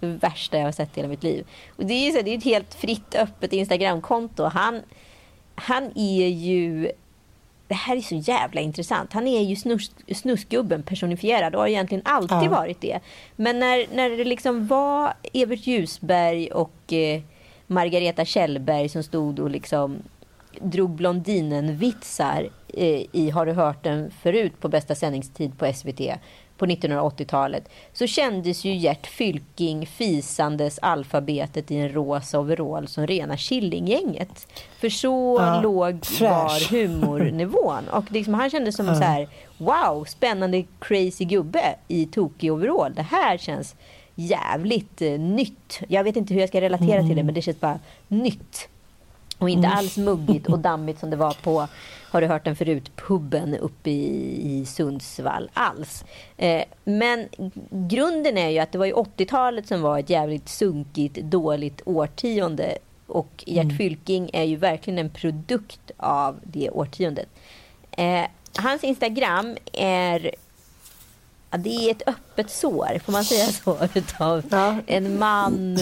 Det 0.00 0.06
värsta 0.06 0.58
jag 0.58 0.64
har 0.64 0.72
sett 0.72 0.88
i 0.96 1.00
hela 1.00 1.08
mitt 1.08 1.22
liv. 1.22 1.46
Och 1.76 1.86
det 1.86 1.94
är 1.94 2.04
ju 2.06 2.12
så, 2.12 2.22
det 2.22 2.30
är 2.34 2.38
ett 2.38 2.44
helt 2.44 2.74
fritt 2.74 3.14
öppet 3.14 3.52
Instagramkonto. 3.52 4.44
Han, 4.44 4.80
han 5.54 5.84
är 5.98 6.26
ju... 6.26 6.90
Det 7.70 7.74
här 7.76 7.96
är 7.96 8.00
så 8.00 8.14
jävla 8.14 8.60
intressant. 8.60 9.12
Han 9.12 9.26
är 9.26 9.40
ju 9.42 9.56
snus, 9.56 9.90
snusgubben 10.14 10.82
personifierad 10.82 11.54
och 11.54 11.60
har 11.60 11.68
egentligen 11.68 12.02
alltid 12.04 12.36
Ja. 12.36 12.50
varit 12.50 12.80
det. 12.80 13.00
Men 13.36 13.58
när, 13.58 13.86
när 13.96 14.10
det 14.10 14.24
liksom 14.24 14.66
var 14.66 15.12
Evert 15.32 15.66
Ljusberg 15.66 16.48
och 16.52 16.92
eh, 16.92 17.20
Margareta 17.66 18.24
Kjellberg 18.24 18.88
som 18.88 19.02
stod 19.02 19.38
och 19.38 19.50
liksom 19.50 19.96
drog 20.60 20.90
Blondinen-vitsar 20.90 22.48
eh, 22.68 23.02
i 23.12 23.30
Har 23.34 23.46
du 23.46 23.52
hört 23.52 23.84
den 23.84 24.10
förut 24.22 24.60
på 24.60 24.68
bästa 24.68 24.94
sändningstid 24.94 25.58
på 25.58 25.72
SVT 25.72 26.00
på 26.60 26.66
1980-talet 26.66 27.68
så 27.92 28.06
kändes 28.06 28.64
ju 28.64 28.74
Gert 28.74 29.06
Fylking 29.06 29.86
fisandes 29.86 30.78
alfabetet 30.82 31.70
i 31.70 31.76
en 31.76 31.88
rosa 31.92 32.38
overall 32.40 32.88
som 32.88 33.06
rena 33.06 33.36
Killinggänget. 33.36 34.46
För 34.80 34.88
så 34.88 35.36
Ja, 35.40 35.60
låg 35.60 36.04
fräsch. 36.06 36.20
var 36.20 36.70
humornivån. 36.70 37.88
Och 37.88 38.12
liksom, 38.12 38.34
han 38.34 38.50
kändes 38.50 38.76
som 38.76 38.86
så 38.86 38.92
här, 39.02 39.28
wow, 39.58 40.04
spännande 40.04 40.64
crazy 40.78 41.24
gubbe 41.24 41.74
i 41.88 42.06
tokig 42.06 42.52
overall. 42.52 42.94
Det 42.94 43.02
här 43.02 43.38
känns 43.38 43.76
jävligt 44.14 45.02
eh, 45.02 45.10
nytt. 45.20 45.80
Jag 45.88 46.04
vet 46.04 46.16
inte 46.16 46.34
hur 46.34 46.40
jag 46.40 46.48
ska 46.48 46.60
relatera 46.60 47.02
till 47.02 47.16
det 47.16 47.22
men 47.22 47.34
det 47.34 47.42
känns 47.42 47.60
bara 47.60 47.78
nytt. 48.08 48.68
Och 49.40 49.50
inte 49.50 49.68
alls 49.68 49.96
muggigt 49.96 50.48
och 50.48 50.58
dammigt 50.58 51.00
som 51.00 51.10
det 51.10 51.16
var 51.16 51.36
på, 51.42 51.68
har 52.10 52.20
du 52.20 52.26
hört 52.26 52.44
den 52.44 52.56
förut, 52.56 52.90
puben 52.96 53.54
uppe 53.56 53.90
i, 53.90 54.60
i 54.60 54.66
Sundsvall 54.66 55.50
alls. 55.54 56.04
Eh, 56.36 56.62
men 56.84 57.28
grunden 57.70 58.38
är 58.38 58.48
ju 58.48 58.58
att 58.58 58.72
det 58.72 58.78
var 58.78 58.86
ju 58.86 58.92
80-talet 58.92 59.68
som 59.68 59.82
var 59.82 59.98
ett 59.98 60.10
jävligt 60.10 60.48
sunkigt, 60.48 61.16
dåligt 61.16 61.82
årtionde. 61.84 62.78
Och 63.06 63.44
Gert 63.46 63.76
Fylking 63.76 64.30
är 64.32 64.42
ju 64.44 64.56
verkligen 64.56 64.98
en 64.98 65.10
produkt 65.10 65.90
av 65.96 66.40
det 66.42 66.70
årtiondet. 66.70 67.28
Eh, 67.90 68.24
hans 68.56 68.84
Instagram 68.84 69.56
är 69.72 70.30
Ja, 71.50 71.58
det 71.58 71.70
är 71.70 71.90
ett 71.90 72.02
öppet 72.08 72.50
sår, 72.50 72.98
får 73.04 73.12
man 73.12 73.24
säga 73.24 73.46
så? 73.46 73.78
Utav 73.94 74.42
Ja. 74.50 74.76
en 74.86 75.18
man 75.18 75.78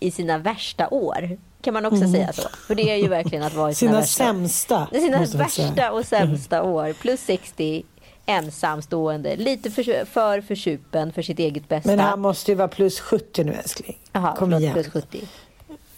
i 0.00 0.10
sina 0.10 0.38
värsta 0.38 0.88
år. 0.88 1.38
Kan 1.62 1.74
man 1.74 1.86
också 1.86 2.08
säga 2.12 2.32
så? 2.32 2.48
För 2.66 2.74
det 2.74 2.90
är 2.90 2.96
ju 2.96 3.08
verkligen 3.08 3.44
att 3.44 3.54
vara 3.54 3.70
i 3.70 3.74
sina, 3.74 3.90
Sina 3.90 4.00
värsta, 4.00 4.24
sämsta. 4.24 4.86
sina 4.92 5.18
värsta 5.18 5.92
och 5.92 6.04
sämsta 6.06 6.62
år. 6.62 6.92
Plus 6.92 7.20
60, 7.20 7.82
ensamstående, 8.26 9.36
lite 9.36 9.70
för, 9.70 10.04
för 10.04 10.40
försupen 10.40 11.12
för 11.12 11.22
sitt 11.22 11.38
eget 11.38 11.68
bästa. 11.68 11.90
Men 11.90 11.98
han 12.00 12.20
måste 12.20 12.50
ju 12.50 12.54
vara 12.54 12.68
plus 12.68 13.00
70 13.00 13.44
nu 13.44 13.52
älskling. 13.52 13.98
Jaha, 14.12 14.36
Kom 14.36 14.46
förlåt, 14.48 14.60
igen. 14.60 14.72
plus 14.74 14.88
70. 14.88 15.20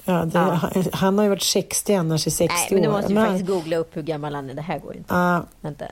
Ja, 0.04 0.12
det, 0.24 0.38
Ja. 0.38 0.60
Han, 0.92 1.18
har 1.18 1.24
ju 1.24 1.30
varit 1.30 1.42
60 1.42 1.94
annars 1.94 2.26
i 2.26 2.30
60 2.30 2.54
Nej, 2.54 2.66
men 2.70 2.82
du 2.82 2.88
år. 2.88 2.92
måste 2.92 3.08
ju 3.12 3.14
Men- 3.18 3.26
faktiskt 3.26 3.46
googla 3.50 3.76
upp 3.76 3.96
hur 3.96 4.02
gammal 4.02 4.34
han 4.34 4.50
är. 4.50 4.54
Det 4.54 4.62
här 4.62 4.78
går 4.78 4.92
ju 4.92 4.98
inte. 4.98 5.14
Ja. 5.14 5.44
Vänta. 5.60 5.84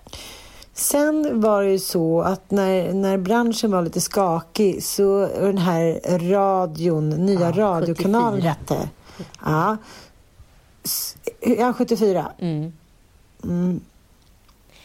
Sen 0.72 1.40
var 1.40 1.62
det 1.62 1.70
ju 1.70 1.78
så 1.78 2.20
att 2.20 2.50
när, 2.50 2.92
när 2.92 3.18
branschen 3.18 3.70
var 3.70 3.82
lite 3.82 4.00
skakig 4.00 4.82
så 4.82 5.28
den 5.40 5.58
här 5.58 6.18
radion, 6.30 7.10
nya 7.10 7.40
Ja, 7.40 7.52
radiokanalen 7.56 8.32
74. 8.40 8.48
hette. 8.50 8.88
Ja. 9.44 9.76
S- 10.84 11.16
Ja, 11.40 11.72
74. 11.72 12.32
Mm. 12.38 12.72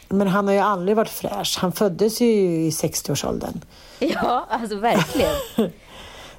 Men 0.09 0.27
han 0.27 0.47
har 0.47 0.53
ju 0.53 0.59
aldrig 0.59 0.97
varit 0.97 1.09
fräsch. 1.09 1.57
Han 1.61 1.71
föddes 1.71 2.21
ju 2.21 2.25
i 2.65 2.69
60-årsåldern. 2.69 3.61
Ja, 3.99 4.45
alltså 4.49 4.75
verkligen. 4.75 5.35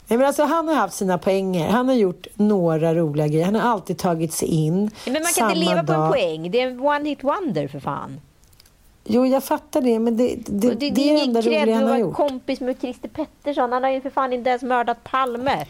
Nej, 0.08 0.18
men 0.18 0.22
alltså, 0.26 0.42
han 0.44 0.68
har 0.68 0.74
haft 0.74 0.94
sina 0.94 1.18
poänger. 1.18 1.68
Han 1.68 1.88
har 1.88 1.94
gjort 1.94 2.26
några 2.34 2.94
roliga 2.94 3.26
grejer. 3.28 3.44
Han 3.44 3.54
har 3.54 3.62
alltid 3.72 3.98
tagit 3.98 4.32
sig 4.32 4.48
in. 4.48 4.90
Men 5.04 5.12
man 5.12 5.22
kan 5.22 5.24
samma 5.32 5.52
inte 5.54 5.68
leva 5.68 5.84
på 5.84 5.92
en 5.92 6.00
dag. 6.00 6.12
poäng. 6.12 6.50
Det 6.50 6.60
är 6.60 6.66
en 6.66 6.80
one 6.80 7.08
hit 7.08 7.24
wonder 7.24 7.68
för 7.68 7.80
fan. 7.80 8.20
Jo, 9.04 9.26
jag 9.26 9.44
fattar 9.44 9.80
det, 9.80 9.98
men 9.98 10.16
det, 10.16 10.34
det, 10.46 10.68
Och 10.70 10.76
det, 10.76 10.86
är 10.86 10.90
det 10.90 11.20
enda 11.20 11.40
roliga 11.40 11.74
han 11.74 11.88
har 11.88 11.98
gjort. 11.98 12.14
kompis 12.16 12.60
med 12.60 12.76
Christer 12.80 13.08
Pettersson. 13.08 13.72
Han 13.72 13.82
har 13.82 13.90
ju 13.90 14.00
för 14.00 14.10
fan 14.10 14.32
inte 14.32 14.50
ens 14.50 14.62
mördat 14.62 15.04
Palme. 15.04 15.66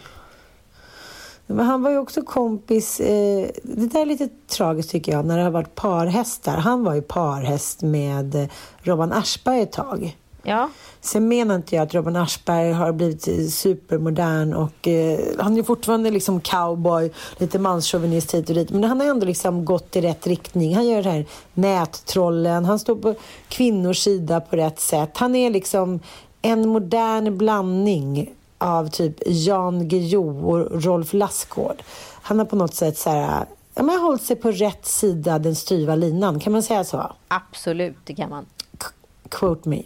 Men 1.46 1.66
han 1.66 1.82
var 1.82 1.90
ju 1.90 1.98
också 1.98 2.22
kompis, 2.22 3.00
eh, 3.00 3.48
det 3.62 3.86
där 3.86 4.00
är 4.00 4.06
lite 4.06 4.28
tragiskt 4.46 4.90
tycker 4.90 5.12
jag, 5.12 5.24
när 5.24 5.36
det 5.36 5.42
har 5.42 5.50
varit 5.50 5.74
parhästar. 5.74 6.56
Han 6.56 6.84
var 6.84 6.94
ju 6.94 7.02
parhäst 7.02 7.82
med 7.82 8.34
eh, 8.34 8.48
Robban 8.82 9.12
Aschberg 9.12 9.60
ett 9.60 9.72
tag. 9.72 10.16
Ja. 10.42 10.68
Sen 11.00 11.28
menar 11.28 11.54
inte 11.54 11.76
jag 11.76 11.82
att 11.82 11.94
Robban 11.94 12.16
Aschberg 12.16 12.72
har 12.72 12.92
blivit 12.92 13.28
eh, 13.28 13.44
supermodern 13.46 14.54
och 14.54 14.88
eh, 14.88 15.18
han 15.38 15.58
är 15.58 15.62
fortfarande 15.62 16.10
liksom 16.10 16.40
cowboy, 16.40 17.10
lite 17.38 17.58
manschauvinist 17.58 18.34
hit 18.34 18.48
och 18.48 18.54
dit. 18.54 18.70
Men 18.70 18.84
han 18.84 19.00
har 19.00 19.06
ändå 19.06 19.26
liksom 19.26 19.64
gått 19.64 19.96
i 19.96 20.00
rätt 20.00 20.26
riktning. 20.26 20.74
Han 20.74 20.86
gör 20.86 21.02
det 21.02 21.10
här 21.10 21.26
nättrollen, 21.54 22.64
han 22.64 22.78
står 22.78 22.96
på 22.96 23.14
kvinnors 23.48 23.98
sida 23.98 24.40
på 24.40 24.56
rätt 24.56 24.80
sätt. 24.80 25.10
Han 25.14 25.34
är 25.34 25.50
liksom 25.50 26.00
en 26.42 26.68
modern 26.68 27.38
blandning 27.38 28.34
av 28.64 28.88
typ 28.88 29.14
Jan 29.26 29.88
Guillou 29.88 30.46
och 30.50 30.84
Rolf 30.84 31.12
Lassgård. 31.12 31.82
Han 32.22 32.38
har 32.38 32.46
på 32.46 32.56
något 32.56 32.74
sätt 32.74 32.98
så 32.98 33.10
här, 33.10 33.46
ja, 33.74 33.82
men 33.82 33.98
hållit 34.00 34.22
sig 34.22 34.36
på 34.36 34.50
rätt 34.50 34.86
sida 34.86 35.38
den 35.38 35.54
styva 35.54 35.94
linan. 35.94 36.40
Kan 36.40 36.52
man 36.52 36.62
säga 36.62 36.84
så? 36.84 37.12
Absolut, 37.28 37.96
det 38.04 38.14
kan 38.14 38.30
man. 38.30 38.46
K- 38.78 38.88
quote 39.28 39.68
me. 39.68 39.82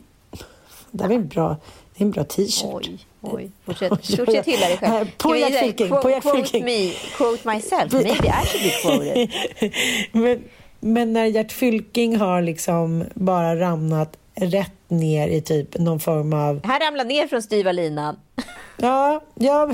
Det 0.91 1.03
här 1.05 1.11
är 1.11 1.15
en 1.15 1.29
bra, 1.29 1.57
det 1.95 2.03
är 2.03 2.05
en 2.05 2.11
bra 2.11 2.25
t-shirt. 2.25 2.65
Oj, 2.75 2.99
oj. 3.21 3.51
Fortsätt, 3.65 4.47
hylla 4.47 4.67
dig 4.67 4.77
själv. 4.77 5.07
Här, 5.25 5.49
säga, 5.49 5.61
Fylking, 5.63 5.89
quote- 5.89 6.21
Quote 6.21 6.61
me, 6.65 6.91
quote 7.17 7.49
myself. 7.55 7.93
Maybe 7.93 8.29
I 8.29 8.47
should 8.47 8.63
be 8.63 8.71
quoted. 8.83 9.31
men, 10.13 10.43
men 10.81 11.13
när 11.13 11.25
Gert 11.27 11.53
Fylking 11.53 12.17
har 12.17 12.43
liksom 12.43 13.05
bara 13.15 13.57
ramlat 13.61 14.17
rätt 14.35 14.73
ner 14.89 15.29
i 15.29 15.41
typ 15.41 15.79
någon 15.79 16.01
form 16.01 16.33
av... 16.33 16.61
Han 16.65 16.81
ramlar 16.81 17.05
ner 17.05 17.27
från 17.27 17.43
styva 17.43 17.73
linan. 17.73 18.17
Ja, 18.79 19.21
ja... 19.35 19.71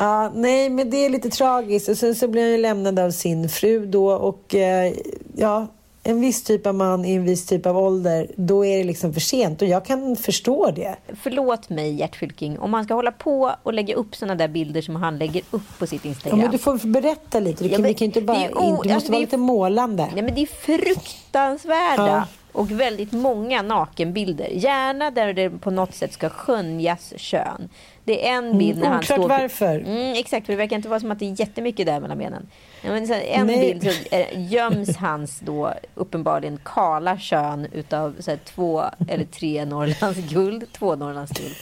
Ja, 0.00 0.32
nej, 0.34 0.68
men 0.70 0.90
det 0.90 0.96
är 1.04 1.10
lite 1.10 1.30
tragiskt. 1.30 1.88
Och 1.88 1.96
sen 1.98 2.14
så 2.14 2.28
blir 2.28 2.42
han 2.42 2.50
ju 2.50 2.58
lämnad 2.58 2.98
av 2.98 3.10
sin 3.10 3.48
fru 3.48 3.86
då 3.86 4.10
och 4.12 4.54
eh, 4.54 4.92
ja, 5.36 5.66
en 6.02 6.20
viss 6.20 6.42
typ 6.42 6.66
av 6.66 6.74
man 6.74 7.04
i 7.04 7.14
en 7.14 7.24
viss 7.24 7.46
typ 7.46 7.66
av 7.66 7.78
ålder, 7.78 8.26
då 8.36 8.64
är 8.64 8.78
det 8.78 8.84
liksom 8.84 9.12
för 9.12 9.20
sent 9.20 9.62
och 9.62 9.68
jag 9.68 9.84
kan 9.84 10.16
förstå 10.16 10.70
det. 10.70 10.96
Förlåt 11.22 11.68
mig, 11.68 11.94
Gert 11.94 12.16
Fylking. 12.16 12.58
Om 12.58 12.70
man 12.70 12.84
ska 12.84 12.94
hålla 12.94 13.12
på 13.12 13.52
och 13.62 13.72
lägga 13.72 13.94
upp 13.94 14.16
såna 14.16 14.34
där 14.34 14.48
bilder 14.48 14.82
som 14.82 14.96
han 14.96 15.18
lägger 15.18 15.42
upp 15.50 15.78
på 15.78 15.86
sitt 15.86 16.04
Ja, 16.04 16.08
Instagram. 16.08 16.38
men 16.38 16.50
du 16.50 16.58
får 16.58 16.86
berätta 16.86 17.40
lite. 17.40 17.64
Du 17.64 17.70
Ja, 17.70 17.76
kan, 17.76 17.82
men 17.82 17.88
vi 17.88 17.94
kan 17.94 18.04
inte 18.04 18.20
det 18.20 18.26
bara, 18.26 18.36
är 18.36 18.48
ju 18.48 18.54
o- 18.54 18.62
in, 18.64 18.70
du 18.70 18.74
alltså, 18.74 18.88
måste 18.94 19.06
det 19.08 19.12
vara 19.12 19.20
lite 19.20 19.36
målande. 19.36 20.08
Nej, 20.14 20.22
men 20.22 20.34
det 20.34 20.40
är 20.42 20.46
fruktansvärda 20.46 22.06
Ja. 22.06 22.22
Och 22.58 22.70
väldigt 22.70 23.12
många 23.12 23.62
nakenbilder. 23.62 24.48
Gärna 24.48 25.10
där 25.10 25.32
det 25.32 25.50
på 25.50 25.70
något 25.70 25.94
sätt 25.94 26.12
ska 26.12 26.28
skönjas 26.28 27.12
kön. 27.16 27.68
Det 28.04 28.28
är 28.28 28.32
en 28.34 28.58
bild 28.58 28.78
när 28.78 28.86
han 28.86 28.92
Mm, 28.92 28.98
Oklart 28.98 29.18
står... 29.18 29.28
varför. 29.28 29.78
Mm, 29.80 30.12
exakt, 30.16 30.46
för 30.46 30.52
det 30.52 30.56
verkar 30.56 30.76
inte 30.76 30.88
vara 30.88 31.00
som 31.00 31.10
att 31.10 31.18
det 31.18 31.24
är 31.26 31.40
jättemycket 31.40 31.86
där 31.86 32.00
mellan 32.00 32.18
benen. 32.18 32.48
Men 32.82 33.12
en 33.12 33.46
Nej. 33.46 33.60
bild 33.60 33.82
så 33.82 34.16
eh, 34.16 34.52
göms 34.52 34.96
hans 34.96 35.40
då 35.40 35.74
uppenbarligen 35.94 36.60
kala 36.64 37.18
kön 37.18 37.66
utav 37.72 38.16
så 38.20 38.30
här, 38.30 38.38
två 38.44 38.84
eller 39.08 39.24
tre 39.24 39.64
Norrlands 39.64 40.18
guld, 40.18 40.66
två 40.72 40.96
Norrlands 40.96 41.32
guld. 41.32 41.54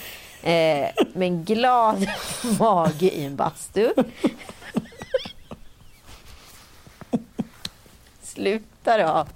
Eh, 0.43 0.89
med 1.13 1.29
en 1.29 1.45
glad 1.45 2.07
mage 2.59 3.07
i 3.07 3.25
en 3.25 3.37
bastu. 3.37 3.91
Sluta 8.23 8.99
då. 8.99 9.27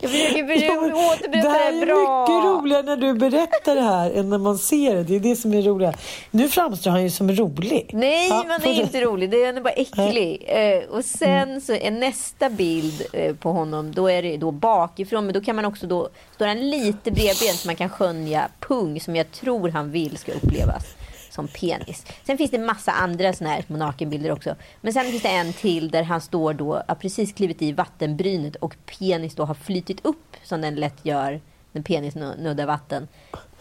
Jag 0.00 0.10
försöker, 0.10 0.46
försöker 0.46 0.94
återberätta 0.94 1.48
det 1.48 1.54
här 1.58 1.72
det 1.72 1.78
är 1.82 1.86
bra. 1.86 2.20
mycket 2.28 2.44
roligare 2.44 2.82
när 2.82 2.96
du 2.96 3.14
berättar 3.14 3.74
det 3.74 3.80
här 3.82 4.10
än 4.10 4.28
när 4.30 4.38
man 4.38 4.58
ser 4.58 4.94
det. 4.94 5.02
Det 5.02 5.16
är 5.16 5.20
det 5.20 5.36
som 5.36 5.54
är 5.54 5.62
roligt. 5.62 5.96
Nu 6.30 6.48
framstår 6.48 6.90
han 6.90 7.02
ju 7.02 7.10
som 7.10 7.32
rolig. 7.32 7.90
Nej, 7.92 8.28
Ja, 8.28 8.34
man 8.36 8.50
är 8.50 8.58
fortsätt. 8.60 8.82
inte 8.84 9.00
rolig. 9.00 9.30
Det 9.30 9.44
är 9.44 9.60
bara 9.60 9.72
äcklig. 9.72 10.44
Eh, 10.46 10.82
och 10.90 11.04
sen 11.04 11.60
så 11.60 11.72
är 11.74 11.90
nästa 11.90 12.50
bild 12.50 13.02
eh, 13.12 13.34
på 13.36 13.52
honom, 13.52 13.92
då 13.94 14.10
är 14.10 14.22
det 14.22 14.36
då 14.36 14.50
bakifrån. 14.50 15.24
Men 15.26 15.34
då 15.34 15.40
kan 15.40 15.56
man 15.56 15.64
också 15.64 15.86
då, 15.86 16.08
står 16.34 16.46
han 16.46 16.70
lite 16.70 17.10
bredbent 17.10 17.58
så 17.58 17.68
man 17.68 17.76
kan 17.76 17.88
skönja 17.88 18.48
pung 18.60 19.00
som 19.00 19.16
jag 19.16 19.32
tror 19.32 19.68
han 19.68 19.90
vill 19.90 20.16
ska 20.16 20.32
upplevas 20.32 20.84
som 21.30 21.48
penis. 21.48 22.06
Sen 22.26 22.38
finns 22.38 22.50
det 22.50 22.58
massa 22.58 22.92
andra 22.92 23.32
såna 23.32 23.50
här 23.50 23.62
små 23.66 23.76
nakenbilder 23.76 24.32
också. 24.32 24.54
Men 24.80 24.92
sen 24.92 25.04
finns 25.04 25.22
det 25.22 25.28
en 25.28 25.52
till 25.52 25.90
där 25.90 26.02
han 26.02 26.20
står 26.20 26.54
då, 26.54 26.82
har 26.88 26.94
precis 26.94 27.32
klivit 27.32 27.62
i 27.62 27.72
vattenbrynet 27.72 28.56
och 28.56 28.76
penis 28.98 29.34
då 29.34 29.44
har 29.44 29.54
flytit 29.54 30.04
upp 30.04 30.36
som 30.44 30.60
den 30.60 30.74
lätt 30.74 30.96
gör 31.02 31.40
när 31.72 31.82
penis 31.82 32.14
nu- 32.14 32.36
nuddar 32.38 32.66
vatten. 32.66 33.08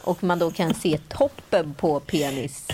Och 0.01 0.23
man 0.23 0.39
då 0.39 0.51
kan 0.51 0.73
se 0.73 0.99
toppen 1.09 1.73
på 1.73 1.99
penis 1.99 2.67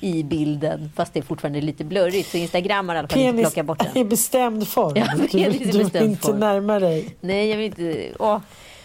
i 0.00 0.22
bilden 0.22 0.90
fast 0.96 1.14
det 1.14 1.20
är 1.20 1.22
fortfarande 1.24 1.60
lite 1.60 1.84
blurrigt. 1.84 2.30
Så 2.30 2.36
Instagram 2.36 2.88
har 2.88 2.96
i 2.96 2.98
alla 2.98 3.08
fall 3.08 3.18
inte 3.20 3.32
Penis 3.32 3.46
plockat 3.46 3.66
bort 3.66 3.78
den. 3.78 3.96
i 3.96 4.04
bestämd 4.04 4.68
form. 4.68 4.92
Ja, 4.96 5.06
du 5.16 5.28
penis 5.28 5.56
i 5.60 5.64
du 5.64 5.70
vill 5.70 5.78
bestämd 5.84 6.10
inte 6.10 6.26
form. 6.26 6.38
närma 6.40 6.78
dig. 6.78 7.16
Nej, 7.20 7.48
jag 7.48 7.56
vill 7.56 7.66
inte... 7.66 8.08
Åh. 8.18 8.38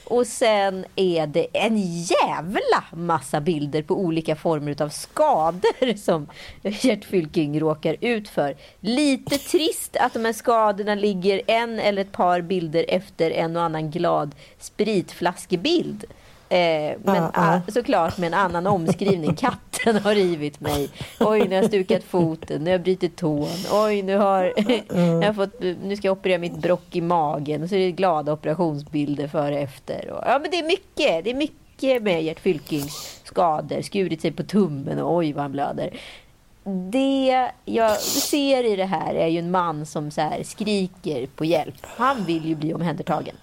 Och 0.03 0.27
sen 0.27 0.85
är 0.95 1.27
det 1.27 1.47
en 1.53 1.77
jävla 2.03 2.83
massa 2.93 3.41
bilder 3.41 3.81
på 3.81 3.95
olika 3.95 4.35
former 4.35 4.81
av 4.81 4.89
skador 4.89 5.95
som 5.97 6.27
Gert 6.63 7.05
Fylking 7.05 7.59
råkar 7.59 7.95
ut 8.01 8.29
för. 8.29 8.55
Lite 8.79 9.37
trist 9.37 9.95
att 9.95 10.13
de 10.13 10.25
här 10.25 10.33
skadorna 10.33 10.95
ligger 10.95 11.41
en 11.47 11.79
eller 11.79 12.01
ett 12.01 12.11
par 12.11 12.41
bilder 12.41 12.85
efter 12.87 13.31
en 13.31 13.57
och 13.57 13.63
annan 13.63 13.91
glad 13.91 14.35
spritflaskebild. 14.59 16.05
Eh, 16.51 16.97
men 17.03 17.15
ja. 17.15 17.31
ah, 17.33 17.59
såklart 17.67 18.17
med 18.17 18.27
en 18.27 18.33
annan 18.33 18.67
omskrivning. 18.67 19.35
Katten 19.35 19.95
har 19.95 20.15
rivit 20.15 20.59
mig. 20.59 20.89
Oj, 21.19 21.39
nu 21.39 21.47
har 21.47 21.61
jag 21.61 21.65
stukat 21.65 22.03
foten. 22.03 22.63
Nu 22.63 22.65
har 22.65 22.71
jag 22.71 22.81
brutit 22.81 23.15
tån. 23.15 23.47
Oj, 23.71 24.01
nu 24.01 24.17
har 24.17 24.53
jag 25.21 25.23
har 25.23 25.33
fått, 25.33 25.59
nu 25.59 25.95
ska 25.95 26.07
jag 26.07 26.17
operera 26.17 26.37
mitt 26.37 26.57
brock 26.57 26.95
i 26.95 27.01
magen. 27.01 27.63
Och 27.63 27.69
så 27.69 27.75
är 27.75 27.79
det 27.79 27.91
glada 27.91 28.33
operationsbilder 28.33 29.27
före 29.27 29.55
och 29.55 29.61
efter. 29.61 30.09
Och, 30.11 30.23
ja, 30.25 30.39
men 30.41 30.51
det 30.51 30.59
är 30.59 30.67
mycket. 30.67 31.23
Det 31.23 31.29
är 31.29 31.35
mycket 31.35 32.03
med 32.03 32.23
Gert 32.23 32.39
Fylkings 32.39 33.21
skador. 33.23 33.81
Skurit 33.81 34.21
sig 34.21 34.31
på 34.31 34.43
tummen 34.43 34.99
och 34.99 35.15
oj 35.15 35.33
vad 35.33 35.41
han 35.41 35.51
blöder. 35.51 35.99
Det 36.91 37.51
jag 37.65 37.99
ser 37.99 38.63
i 38.63 38.75
det 38.75 38.85
här 38.85 39.13
är 39.13 39.27
ju 39.27 39.39
en 39.39 39.51
man 39.51 39.85
som 39.85 40.11
så 40.11 40.31
skriker 40.43 41.27
på 41.27 41.45
hjälp. 41.45 41.75
Han 41.81 42.23
vill 42.25 42.45
ju 42.45 42.55
bli 42.55 42.73
omhändertagen. 42.73 43.35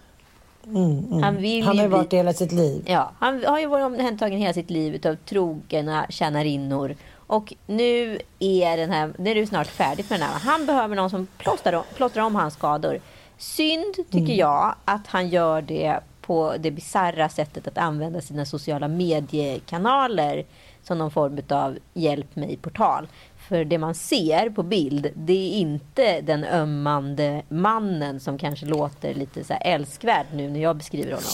Mm, 0.69 1.07
mm. 1.11 1.23
Han 1.23 1.37
vill 1.37 1.65
Han 1.65 1.77
har 1.77 1.85
ju 1.85 1.91
varit 1.91 2.11
det 2.11 2.17
hela 2.17 2.33
sitt 2.33 2.53
liv. 2.53 2.83
Ja, 2.87 3.13
han 3.19 3.45
har 3.45 3.59
ju 3.59 3.67
varit 3.67 3.87
omhändertagen 3.87 4.39
hela 4.39 4.53
sitt 4.53 4.71
liv 4.71 5.07
av 5.07 5.15
trogna 5.15 6.07
tjänarinnor. 6.09 6.97
Och 7.27 7.55
nu 7.67 8.19
är, 8.39 8.77
den 8.77 8.91
här, 8.91 9.13
nu 9.19 9.31
är 9.31 9.35
det 9.35 9.47
snart 9.47 9.67
färdigt 9.67 10.11
med 10.11 10.21
den 10.21 10.29
här. 10.29 10.39
Han 10.39 10.67
behöver 10.67 10.97
någon 10.97 11.11
som 11.11 11.27
plåstrar 11.39 11.73
om, 11.73 11.83
plåstrar 11.97 12.23
om 12.23 12.35
hans 12.35 12.55
skador. 12.55 13.01
Synd, 13.39 13.95
tycker 14.11 14.35
jag, 14.35 14.75
att 14.85 15.07
han 15.07 15.29
gör 15.29 15.63
det 15.63 16.01
på 16.21 16.55
det 16.59 16.71
bizarra 16.71 17.29
sättet 17.29 17.69
att 17.69 17.79
använda 17.79 18.21
sina 18.21 18.45
sociala 18.45 18.89
mediekanaler 18.89 20.45
som 20.83 20.99
någon 20.99 21.11
form 21.11 21.41
av 21.49 21.79
hjälp 21.95 22.37
mig-portal. 22.37 23.09
För 23.49 23.65
det 23.65 23.79
man 23.79 23.95
ser 23.95 24.51
på 24.51 24.63
bild, 24.63 25.11
det 25.15 25.33
är 25.33 25.59
inte 25.59 26.21
den 26.21 26.45
ömmande 26.45 27.43
mannen 27.49 28.21
som 28.21 28.39
kanske 28.39 28.67
låter 28.67 29.15
lite 29.15 29.45
så 29.45 29.55
älskvärd 29.55 30.27
nu 30.33 30.51
när 30.51 30.61
jag 30.61 30.77
beskriver 30.77 31.11
honom. 31.11 31.31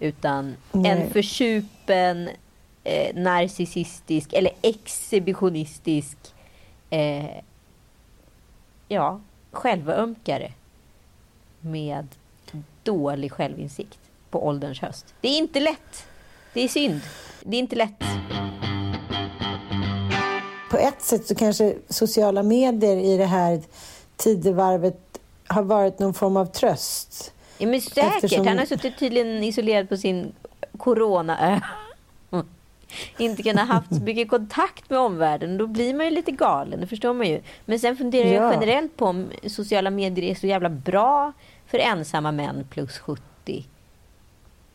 Utan 0.00 0.56
Nej. 0.72 0.90
en 0.90 1.10
försupen, 1.10 2.28
eh, 2.84 3.16
narcissistisk 3.16 4.32
eller 4.32 4.52
exhibitionistisk 4.62 6.18
eh, 6.90 7.42
ja, 8.88 9.20
självömkare 9.50 10.52
med 11.60 12.08
dålig 12.82 13.32
självinsikt 13.32 13.98
på 14.30 14.46
ålderns 14.46 14.80
höst. 14.80 15.14
Det 15.20 15.28
är 15.28 15.38
inte 15.38 15.60
lätt. 15.60 16.06
Det 16.52 16.60
är 16.60 16.68
synd. 16.68 17.00
Det 17.42 17.56
är 17.56 17.60
inte 17.60 17.76
lätt. 17.76 18.04
På 20.74 20.80
ett 20.80 21.02
sätt 21.02 21.26
så 21.26 21.34
kanske 21.34 21.74
sociala 21.88 22.42
medier 22.42 22.96
i 22.96 23.16
det 23.16 23.24
här 23.26 23.60
tidevarvet 24.16 25.20
har 25.46 25.62
varit 25.62 25.98
någon 25.98 26.14
form 26.14 26.36
av 26.36 26.46
tröst. 26.46 27.32
Ja, 27.58 27.66
men 27.66 27.80
säkert. 27.80 28.14
Eftersom- 28.24 28.46
Han 28.46 28.58
har 28.58 28.66
suttit 28.66 28.98
tydligen 28.98 29.44
isolerad 29.44 29.88
på 29.88 29.96
sin 29.96 30.32
coronaö. 30.78 31.60
Inte 33.18 33.42
kunnat 33.42 33.68
haft 33.68 33.94
så 33.96 34.02
mycket 34.02 34.28
kontakt 34.30 34.90
med 34.90 34.98
omvärlden. 34.98 35.58
Då 35.58 35.66
blir 35.66 35.94
man 35.94 36.04
ju 36.06 36.10
lite 36.10 36.30
galen, 36.32 36.80
det 36.80 36.86
förstår 36.86 37.12
man 37.14 37.28
ju. 37.28 37.40
Men 37.64 37.78
sen 37.78 37.96
funderar 37.96 38.26
Ja. 38.28 38.42
jag 38.42 38.52
generellt 38.54 38.96
på 38.96 39.04
om 39.06 39.28
sociala 39.46 39.90
medier 39.90 40.30
är 40.30 40.34
så 40.34 40.46
jävla 40.46 40.68
bra 40.68 41.32
för 41.66 41.78
ensamma 41.78 42.32
män 42.32 42.66
plus 42.70 42.98
70. 42.98 43.64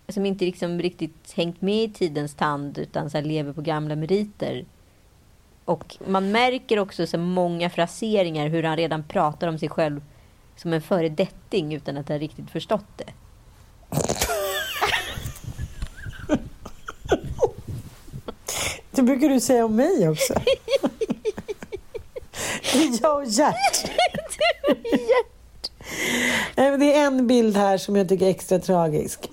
Som 0.07 0.25
inte 0.25 0.45
liksom 0.45 0.79
riktigt 0.81 1.33
hängt 1.35 1.61
med 1.61 1.83
i 1.83 1.93
tidens 1.93 2.33
tand 2.35 2.77
utan 2.77 3.09
så 3.09 3.21
lever 3.21 3.53
på 3.53 3.61
gamla 3.61 3.95
meriter. 3.95 4.65
Och 5.69 5.97
man 6.07 6.31
märker 6.31 6.79
också 6.79 7.07
så 7.07 7.17
många 7.17 7.69
fraseringar 7.69 8.47
hur 8.47 8.63
han 8.63 8.77
redan 8.77 9.03
pratar 9.03 9.47
om 9.47 9.59
sig 9.59 9.69
själv 9.69 10.01
som 10.55 10.73
en 10.73 10.81
föredetting 10.81 11.73
utan 11.73 11.97
att 11.97 12.09
ha 12.09 12.17
riktigt 12.17 12.51
förstått 12.51 12.85
det. 12.95 13.13
Det 18.91 19.01
brukar 19.01 19.29
du 19.29 19.39
säga 19.39 19.65
om 19.65 19.75
mig 19.75 20.09
också. 20.09 20.33
jag 23.01 23.15
och 23.17 23.25
Gert. 23.25 23.89
Nej, 26.55 26.71
men 26.71 26.79
Det 26.79 26.95
är 26.95 27.05
en 27.05 27.27
bild 27.27 27.57
här 27.57 27.77
som 27.77 27.95
jag 27.95 28.09
tycker 28.09 28.25
är 28.25 28.29
extra 28.29 28.59
tragisk. 28.59 29.29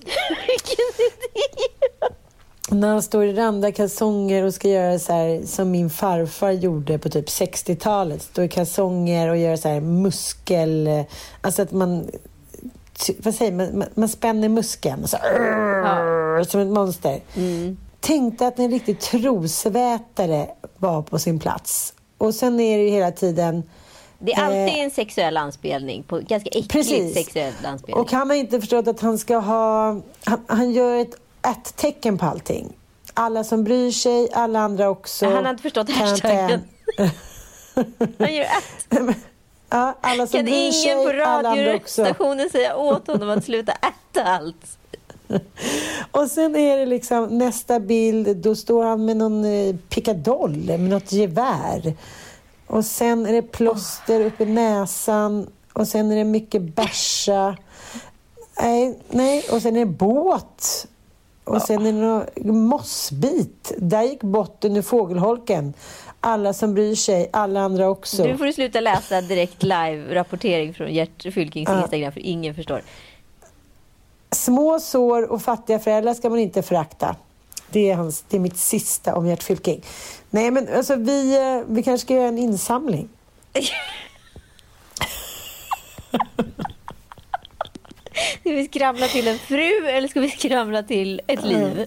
När 2.71 2.89
han 2.89 3.03
står 3.03 3.25
i 3.25 3.33
randa 3.33 3.73
kalsonger 3.73 4.45
och 4.45 4.55
ska 4.55 4.69
göra 4.69 4.99
så 4.99 5.13
här 5.13 5.47
som 5.47 5.71
min 5.71 5.91
farfar 5.91 6.51
gjorde 6.51 6.99
på 6.99 7.09
typ 7.09 7.29
60-talet. 7.29 8.23
Stå 8.23 8.43
i 8.43 8.49
kalsonger 8.49 9.29
och 9.29 9.37
göra 9.37 9.57
så 9.57 9.69
här 9.69 9.81
muskel... 9.81 11.05
Alltså 11.41 11.63
att 11.63 11.73
man... 11.73 12.11
Vad 13.19 13.35
säger 13.35 13.53
man? 13.53 13.79
Man, 13.79 13.89
man 13.95 14.09
spänner 14.09 14.49
muskeln. 14.49 15.09
Så, 15.09 15.17
Som 16.51 16.61
ett 16.61 16.69
monster. 16.69 17.21
Tänkte 18.01 18.47
att 18.47 18.59
en 18.59 18.71
riktig 18.71 19.01
trosvätare 19.01 20.49
var 20.79 21.03
på 21.03 21.19
sin 21.19 21.39
plats. 21.39 21.95
Och 22.19 22.35
sen 22.35 22.61
är 22.61 22.79
det 22.79 22.85
ju 22.85 22.91
hela 22.91 23.11
tiden... 23.11 23.63
Det 24.19 24.33
är 24.33 24.45
alltid 24.45 24.79
Eh, 24.79 24.85
en 24.85 24.91
sexuell 24.91 25.37
anspelning. 25.37 26.03
På, 26.03 26.19
ganska 26.19 26.51
Precis. 26.69 27.15
sexuell 27.15 27.53
anspelning. 27.65 28.03
Och 28.03 28.13
han 28.13 28.31
har 28.31 28.37
inte 28.37 28.61
förstått 28.61 28.89
att 28.89 29.01
han 29.01 29.19
ska 29.19 29.37
ha... 29.37 30.01
Han, 30.25 30.41
han 30.47 30.73
gör 30.73 30.97
ett 30.97 31.17
ett-tecken 31.51 32.19
på 32.19 32.27
allting. 32.27 32.73
Alla 33.15 33.45
som 33.45 33.65
bryr 33.65 33.91
sig, 33.91 34.29
alla 34.33 34.61
andra 34.61 34.89
också. 34.89 35.27
Han 35.27 35.45
har 35.45 35.51
inte 35.51 35.63
förstått 35.63 35.91
hashtaggen. 35.91 36.61
Han 38.19 38.35
gör 38.35 38.43
ett. 38.45 39.17
Ja, 39.69 39.99
alla 40.01 40.27
som 40.27 40.39
Kan 40.39 40.45
bryr 40.45 40.55
ingen 40.55 40.73
sig, 40.73 41.05
på 41.05 41.13
radiostationen 41.13 42.51
säga 42.51 42.77
åt 42.77 43.07
honom 43.07 43.31
att 43.31 43.45
sluta 43.45 43.73
äta 43.73 44.25
allt? 44.25 44.79
Och 46.11 46.31
sen 46.31 46.57
är 46.57 46.79
det 46.79 46.87
liksom 46.87 47.39
nästa 47.39 47.81
bild, 47.81 48.37
då 48.37 48.55
står 48.55 48.85
han 48.85 49.05
med 49.05 49.17
någon 49.17 49.45
eh, 49.45 49.77
pickadoll, 49.89 50.57
med 50.57 50.81
något 50.81 51.13
gevär. 51.13 51.95
Och 52.67 52.85
sen 52.85 53.27
är 53.27 53.33
det 53.33 53.43
plåster 53.43 54.21
upp 54.21 54.41
i 54.41 54.45
näsan 54.45 55.51
och 55.73 55.89
sen 55.89 56.11
är 56.13 56.17
det 56.17 56.25
mycket 56.25 56.63
bärsa. 56.63 57.57
Nej, 58.61 58.99
nej, 59.11 59.45
och 59.53 59.63
sen 59.63 59.77
är 59.77 59.81
det 59.81 59.87
båt. 59.87 60.87
Och 61.47 61.62
sen 61.62 61.86
är 61.86 61.92
det 61.92 62.26
någon 62.36 62.64
mossbit. 62.64 63.72
Där 63.78 64.03
gick 64.03 64.22
botten 64.22 64.76
ur 64.76 64.82
fågelholken. 64.82 65.74
Alla 66.20 66.53
som 66.53 66.74
bryr 66.74 66.94
sig, 66.94 67.30
alla 67.32 67.61
andra 67.61 67.88
också. 67.88 68.24
Nu 68.24 68.38
får 68.38 68.44
du 68.44 68.53
sluta 68.53 68.80
läsa 68.80 69.20
direkt 69.20 69.62
live-rapportering 69.62 70.74
från 70.74 70.94
Gert 70.94 71.22
Fylkings 71.34 71.68
Ja. 71.68 71.82
Instagram 71.82 72.12
för 72.12 72.20
ingen 72.20 72.55
förstår. 72.55 72.82
Små 74.30 74.80
sår 74.80 75.32
och 75.32 75.42
fattiga 75.42 75.78
föräldrar 75.78 76.14
ska 76.14 76.30
man 76.30 76.38
inte 76.38 76.62
förakta. 76.62 77.16
Det 77.70 77.90
är, 77.90 77.97
hans, 77.97 78.24
det 78.28 78.36
är 78.36 78.40
mitt 78.40 78.59
sista 78.59 79.14
om 79.16 79.26
Gert 79.26 79.42
Fylking. 79.42 79.82
Nej, 80.30 80.51
men 80.51 80.68
alltså, 80.76 80.97
vi, 80.97 81.36
eh, 81.36 81.62
vi 81.68 81.82
kanske 81.82 82.05
ska 82.05 82.14
göra 82.14 82.28
en 82.28 82.38
insamling. 82.38 83.09
Ska 88.41 88.51
vi 88.51 88.64
skramla 88.64 89.07
till 89.07 89.29
en 89.29 89.39
fru 89.39 89.87
eller 89.89 90.09
ska 90.09 90.21
vi 90.21 90.31
skramla 90.31 90.83
till 90.83 91.21
ett 91.27 91.45
liv? 91.45 91.87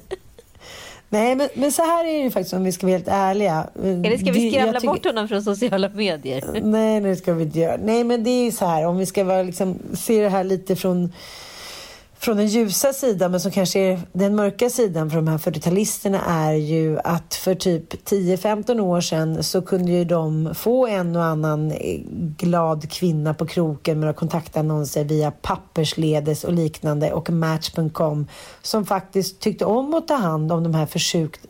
Nej, 1.12 1.36
men, 1.36 1.50
men 1.54 1.72
så 1.72 1.82
här 1.82 2.06
är 2.06 2.14
det 2.14 2.20
ju 2.24 2.32
faktiskt 2.32 2.54
om 2.54 2.64
vi 2.64 2.72
ska 2.72 2.86
vara 2.88 2.96
helt 2.98 3.08
ärliga. 3.08 3.68
Eller 3.84 4.18
ska 4.18 4.32
vi 4.32 4.52
skramla 4.52 4.80
tycker- 4.80 4.94
bort 4.94 5.06
honom 5.06 5.28
från 5.28 5.44
sociala 5.44 5.90
medier? 5.90 6.44
Nej, 6.64 7.02
det 7.02 7.16
ska 7.16 7.34
vi 7.34 7.44
inte 7.44 7.60
göra. 7.60 7.78
Nej, 7.84 8.04
men 8.04 8.24
det 8.24 8.30
är 8.30 8.44
ju 8.44 8.52
så 8.52 8.66
här, 8.66 8.86
om 8.86 8.98
vi 8.98 9.06
ska 9.06 9.24
vara, 9.24 9.44
liksom, 9.44 9.80
se 9.94 10.22
det 10.22 10.30
här 10.30 10.44
lite 10.44 10.76
från, 10.76 11.14
från 12.20 12.38
den 12.38 12.48
ljusa 12.48 12.94
sidan, 12.94 13.32
men 13.32 13.40
som 13.40 13.52
kanske 13.52 13.80
är 13.80 14.00
den 14.14 14.36
mörka 14.36 14.70
sidan 14.70 15.10
för 15.10 15.16
de 15.16 15.28
här 15.28 15.38
40-talisterna 15.38 16.20
är 16.28 16.54
ju 16.54 17.00
att 17.04 17.36
för 17.36 17.56
typ 17.56 18.10
10-15 18.10 18.80
år 18.80 19.02
sedan 19.02 19.44
så 19.44 19.62
kunde 19.62 19.92
ju 19.92 20.06
de 20.06 20.56
få 20.56 20.88
en 20.88 21.16
och 21.16 21.24
annan 21.24 21.72
eh, 21.72 22.00
glad 22.38 22.92
kvinna 22.92 23.34
på 23.34 23.46
kroken 23.46 24.00
med 24.00 24.02
några 24.02 24.14
kontaktannonser 24.14 25.04
via 25.04 25.32
pappersledes 25.32 26.44
och 26.44 26.54
liknande 26.54 27.14
och 27.14 27.30
Match.com 27.30 28.28
som 28.62 28.86
faktiskt 28.86 29.40
tyckte 29.40 29.66
om 29.66 29.94
att 29.94 30.08
ta 30.08 30.16
hand 30.16 30.52
om 30.52 30.64
de 30.64 30.74
här 30.74 30.88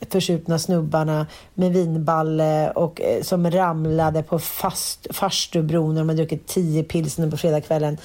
försupna 0.10 0.60
snubbarna 0.60 1.28
med 1.54 1.74
vinballe 1.74 2.72
och 2.72 3.02
eh, 3.02 3.22
som 3.24 3.52
ramlade 3.52 4.24
på 4.24 4.40
fast, 4.40 5.08
farstubron 5.10 5.94
när 5.94 6.02
de 6.02 6.10
hade 6.10 6.22
druckit 6.22 6.48
10 6.48 6.84
pilsner 6.84 7.32
på 7.32 7.38
fredagskvällen. 7.38 7.98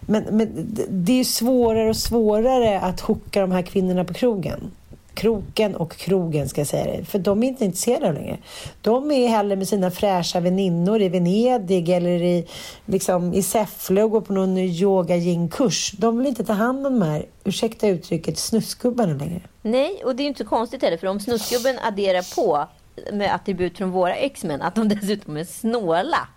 Men, 0.00 0.24
men 0.30 0.48
det- 0.88 1.20
är 1.20 1.24
svårare 1.24 1.88
och 1.88 1.96
svårare 1.96 2.80
att 2.80 3.00
hooka 3.00 3.40
de 3.40 3.50
här 3.52 3.62
kvinnorna 3.62 4.04
på 4.04 4.14
krogen. 4.14 4.70
Kroken 5.14 5.76
och 5.76 5.96
krogen 5.96 6.48
ska 6.48 6.60
jag 6.60 6.68
säga 6.68 6.84
det. 6.96 7.04
För 7.04 7.18
de 7.18 7.42
är 7.42 7.48
inte 7.48 7.64
intresserade 7.64 8.12
längre. 8.12 8.38
De 8.82 9.10
är 9.10 9.28
hellre 9.28 9.56
med 9.56 9.68
sina 9.68 9.90
fräscha 9.90 10.40
väninnor 10.40 11.02
i 11.02 11.08
Venedig 11.08 11.88
eller 11.88 12.22
i, 12.22 12.46
liksom, 12.86 13.34
i 13.34 13.42
Säffle 13.42 14.02
och 14.02 14.10
går 14.10 14.20
på 14.20 14.32
någon 14.32 14.58
yoga 14.58 15.14
kurs 15.50 15.92
De 15.98 16.18
vill 16.18 16.26
inte 16.26 16.44
ta 16.44 16.52
hand 16.52 16.86
om 16.86 17.00
de 17.00 17.06
här, 17.06 17.26
ursäkta 17.44 17.88
uttrycket, 17.88 18.38
snusgubbarna 18.38 19.14
längre. 19.14 19.40
Nej, 19.62 20.02
och 20.04 20.16
det 20.16 20.22
är 20.22 20.24
ju 20.24 20.28
inte 20.28 20.44
så 20.44 20.48
konstigt 20.50 20.82
heller. 20.82 20.96
För 20.96 21.06
om 21.06 21.20
snusgubben 21.20 21.78
adderar 21.78 22.34
på 22.34 22.68
med 23.12 23.34
attribut 23.34 23.78
från 23.78 23.90
våra 23.90 24.14
X-Men 24.14 24.62
att 24.62 24.74
de 24.74 24.88
dessutom 24.88 25.36
är 25.36 25.44
snåla. 25.44 26.28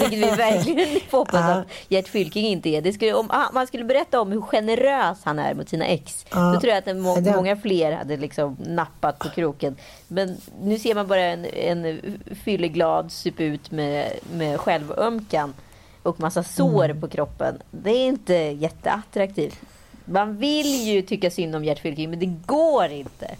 Vilket 0.00 0.18
vi 0.32 0.36
verkligen 0.36 1.00
får 1.10 1.18
hoppas 1.18 1.34
Ja. 1.34 1.52
att 1.52 1.66
Gert 1.88 2.08
Fylking 2.08 2.46
inte 2.46 2.68
är. 2.68 2.82
Det 2.82 2.92
skulle, 2.92 3.12
om 3.14 3.26
ah, 3.30 3.44
man 3.52 3.66
skulle 3.66 3.84
berätta 3.84 4.20
om 4.20 4.32
hur 4.32 4.40
generös 4.40 5.18
han 5.24 5.38
är 5.38 5.54
mot 5.54 5.68
sina 5.68 5.86
ex. 5.86 6.26
Ja. 6.30 6.52
Då 6.54 6.60
tror 6.60 6.72
jag 6.74 6.88
att 6.88 6.96
må, 6.96 7.16
Det- 7.20 7.36
många 7.36 7.56
fler 7.56 7.92
hade 7.92 8.16
liksom 8.16 8.56
nappat 8.66 9.18
på 9.18 9.28
kroken. 9.28 9.76
Men 10.08 10.36
nu 10.62 10.78
ser 10.78 10.94
man 10.94 11.06
bara 11.06 11.20
en, 11.20 11.44
en 11.44 12.00
fylleglad 12.44 13.12
sup 13.12 13.40
ut 13.40 13.70
med, 13.70 14.12
med 14.32 14.60
självömkan 14.60 15.54
och 16.02 16.20
massa 16.20 16.42
sår 16.42 16.84
Mm. 16.84 17.00
på 17.00 17.08
kroppen. 17.08 17.58
Det 17.70 17.90
är 17.90 18.06
inte 18.06 18.34
jätteattraktivt. 18.34 19.60
Man 20.04 20.36
vill 20.36 20.86
ju 20.88 21.02
tycka 21.02 21.30
synd 21.30 21.56
om 21.56 21.64
Gert 21.64 21.78
Fylking, 21.78 22.10
men 22.10 22.18
det 22.18 22.26
går 22.46 22.86
inte. 22.90 23.30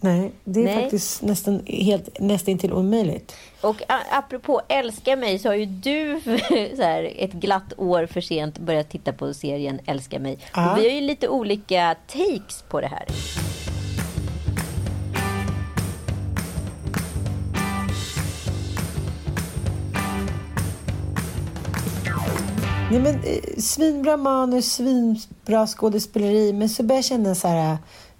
Nej, 0.00 0.32
det 0.44 0.60
är 0.60 0.64
Nej. 0.64 0.82
faktiskt 0.82 1.22
nästan, 1.22 1.62
helt, 1.66 2.20
nästan 2.20 2.58
till 2.58 2.72
omöjligt. 2.72 3.36
Och 3.60 3.82
apropå 4.10 4.60
älska 4.68 5.16
mig 5.16 5.38
så 5.38 5.48
har 5.48 5.54
ju 5.54 5.66
du 5.66 6.20
så 6.76 6.82
här, 6.82 7.12
ett 7.16 7.32
glatt 7.32 7.72
år 7.76 8.06
för 8.06 8.20
sent 8.20 8.58
börjat 8.58 8.90
titta 8.90 9.12
på 9.12 9.34
serien 9.34 9.80
Älska 9.86 10.18
mig. 10.18 10.38
Ja. 10.54 10.72
Och 10.72 10.78
vi 10.78 10.88
har 10.88 10.94
ju 10.94 11.00
lite 11.00 11.28
olika 11.28 11.96
takes 12.06 12.64
på 12.68 12.80
det 12.80 12.86
här. 12.86 13.04
Nej, 22.90 23.00
men, 23.00 23.14
eh, 23.14 23.58
svinbra 23.58 24.16
manus, 24.16 24.72
svinbra 24.72 25.66
skådespeleri, 25.66 26.52
men 26.52 26.68
så 26.68 26.82
börjar 26.82 26.98
jag 26.98 27.04
känna 27.04 27.34
så 27.34 27.48
här... 27.48 27.78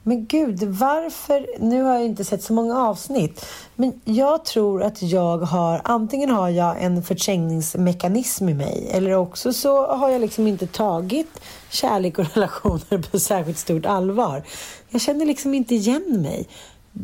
Men 0.08 0.26
gud, 0.26 0.62
varför... 0.62 1.46
Nu 1.58 1.82
har 1.82 1.94
jag 1.94 2.04
inte 2.04 2.24
sett 2.24 2.42
så 2.42 2.52
många 2.52 2.78
avsnitt, 2.78 3.46
men 3.76 4.00
jag 4.04 4.44
tror 4.44 4.82
att 4.82 5.02
jag 5.02 5.38
har... 5.38 5.80
Antingen 5.84 6.30
har 6.30 6.48
jag 6.48 6.82
en 6.82 7.02
förträngningsmekanism 7.02 8.48
i 8.48 8.54
mig, 8.54 8.88
eller 8.92 9.12
också 9.12 9.52
så 9.52 9.86
har 9.86 10.08
jag 10.08 10.20
liksom 10.20 10.46
inte 10.46 10.66
tagit 10.66 11.40
kärlek 11.70 12.18
och 12.18 12.24
relationer 12.34 13.10
på 13.10 13.18
särskilt 13.18 13.58
stort 13.58 13.86
allvar. 13.86 14.42
Jag 14.88 15.00
känner 15.00 15.26
liksom 15.26 15.54
inte 15.54 15.74
igen 15.74 16.22
mig. 16.22 16.48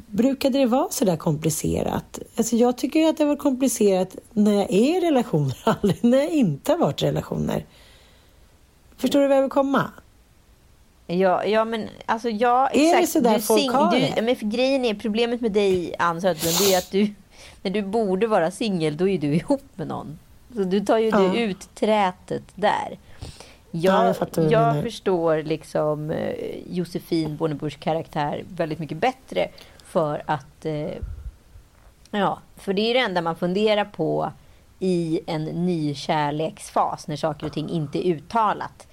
Brukade 0.07 0.59
det 0.59 0.67
vara 0.67 0.89
så 0.91 1.05
där 1.05 1.17
komplicerat? 1.17 2.19
Alltså 2.37 2.57
jag 2.57 2.79
tycker 2.79 3.01
ju 3.01 3.09
att 3.09 3.17
det 3.17 3.25
var 3.25 3.37
komplicerat 3.37 4.17
när 4.33 4.53
jag 4.53 4.73
är 4.73 4.99
i 4.99 5.01
relationer, 5.01 5.59
aldrig 5.65 6.05
när 6.05 6.19
jag 6.19 6.31
inte 6.31 6.73
har 6.73 6.79
varit 6.79 7.03
i 7.03 7.07
relationer. 7.07 7.67
Förstår 8.97 9.21
du 9.21 9.29
vad 9.29 9.37
jag 9.37 9.43
vill 9.43 9.51
komma? 9.51 9.91
Ja, 11.07 11.45
ja 11.45 11.65
men 11.65 11.89
alltså 12.07 12.29
ja, 12.31 12.69
Är 12.69 12.79
det 12.79 12.91
exakt. 12.91 13.09
så 13.13 13.21
där 13.21 13.35
du 13.35 13.41
folk 13.41 13.73
har 13.73 13.91
du, 13.91 13.99
det? 14.01 14.13
ja, 14.17 14.23
men 14.23 14.37
för 14.37 14.47
grejen 14.47 14.85
är, 14.85 14.95
problemet 14.95 15.41
med 15.41 15.53
dig 15.53 15.95
Ann 15.99 16.21
Söderlund, 16.21 16.57
det 16.61 16.75
är 16.75 16.79
att 16.79 16.91
du, 16.91 17.15
när 17.63 17.71
du 17.71 17.83
borde 17.83 18.27
vara 18.27 18.51
singel, 18.51 18.97
då 18.97 19.09
är 19.09 19.19
du 19.19 19.35
ihop 19.35 19.63
med 19.75 19.89
någon. 19.89 20.19
Så 20.55 20.65
du 20.65 20.81
tar 20.81 20.99
ju 20.99 21.09
Ja. 21.09 21.19
du 21.19 21.39
ut 21.39 21.75
trätet 21.75 22.43
där. 22.55 22.99
Ja, 23.71 24.07
Jag, 24.07 24.17
jag 24.21 24.29
du 24.35 24.43
jag 24.53 24.67
menar. 24.67 24.83
förstår 24.83 25.43
liksom 25.43 26.11
eh, 26.11 26.35
Josefin 26.71 27.37
Bornebuschs 27.37 27.77
karaktär 27.77 28.45
väldigt 28.57 28.79
mycket 28.79 28.99
bättre 28.99 29.49
för 29.85 30.23
att 30.27 30.65
eh, 30.67 30.89
Ja, 32.11 32.39
för 32.57 32.73
det 32.73 32.83
är 32.91 32.95
det 32.95 33.01
enda 33.01 33.23
man 33.23 33.37
funderar 33.37 33.85
på 33.85 34.33
i 34.79 35.21
en 35.27 35.45
ny 35.45 35.95
kärleksfas 35.95 37.09
när 37.09 37.17
saker 37.17 37.47
och 37.47 37.53
ting 37.53 37.69
inte 37.71 38.07
är 38.09 38.15
uttalat. 38.15 38.87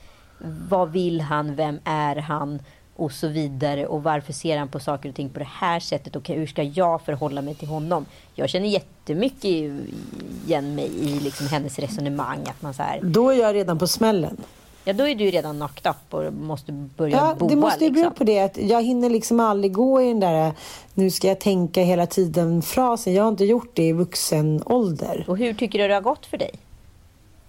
Vad 0.70 0.92
vill 0.92 1.22
han? 1.22 1.56
Vem 1.56 1.80
är 1.84 2.16
han? 2.16 2.60
Och 2.96 3.12
så 3.12 3.28
vidare. 3.28 3.88
Och 3.88 4.04
varför 4.04 4.34
ser 4.34 4.58
han 4.58 4.68
på 4.68 4.80
saker 4.80 5.10
och 5.10 5.16
ting 5.16 5.30
på 5.30 5.40
det 5.40 5.48
här 5.52 5.80
sättet? 5.80 6.16
Och 6.16 6.28
hur 6.30 6.48
ska 6.48 6.64
jag 6.64 7.02
förhålla 7.02 7.42
mig 7.42 7.56
till 7.56 7.68
honom? 7.68 8.06
Jag 8.36 8.50
känner 8.50 8.68
jättemycket 8.68 9.44
igen 9.46 10.76
mig 10.76 10.86
i 11.00 11.20
liksom 11.20 11.48
hennes 11.48 11.80
resonemang. 11.80 12.40
Att 12.50 12.62
man 12.62 12.74
så 12.74 12.84
här, 12.84 13.00
Då 13.04 13.30
är 13.30 13.36
jag 13.40 13.56
redan 13.56 13.80
på 13.80 13.88
smällen. 13.88 14.38
ja 14.86 14.94
då 14.94 15.08
är 15.08 15.16
du 15.16 15.26
redan 15.32 15.56
knocked 15.56 15.92
up 15.92 16.14
och 16.14 16.34
måste 16.34 16.72
börja 16.72 17.18
Ja, 17.18 17.36
boa. 17.40 17.50
det 17.50 17.56
måste 17.56 17.84
ju 17.86 17.92
bero 17.92 18.04
liksom. 18.04 18.14
på 18.16 18.24
det 18.24 18.40
att 18.40 18.58
jag 18.58 18.84
hinner 18.84 19.10
liksom 19.10 19.40
aldrig 19.40 19.74
gå 19.74 20.02
i 20.02 20.08
den 20.08 20.20
där 20.20 20.52
nu 20.94 21.10
ska 21.12 21.28
jag 21.28 21.40
tänka 21.40 21.82
hela 21.84 22.06
tiden-frasen. 22.08 23.14
Jag 23.14 23.24
har 23.24 23.30
inte 23.30 23.46
gjort 23.46 23.72
det 23.74 23.84
i 23.84 23.92
vuxen 23.94 24.64
ålder. 24.66 25.26
Och 25.28 25.38
hur 25.38 25.54
tycker 25.54 25.80
du 25.80 25.88
det 25.88 25.94
har 25.94 26.02
gått 26.02 26.26
för 26.26 26.38
dig? 26.38 26.52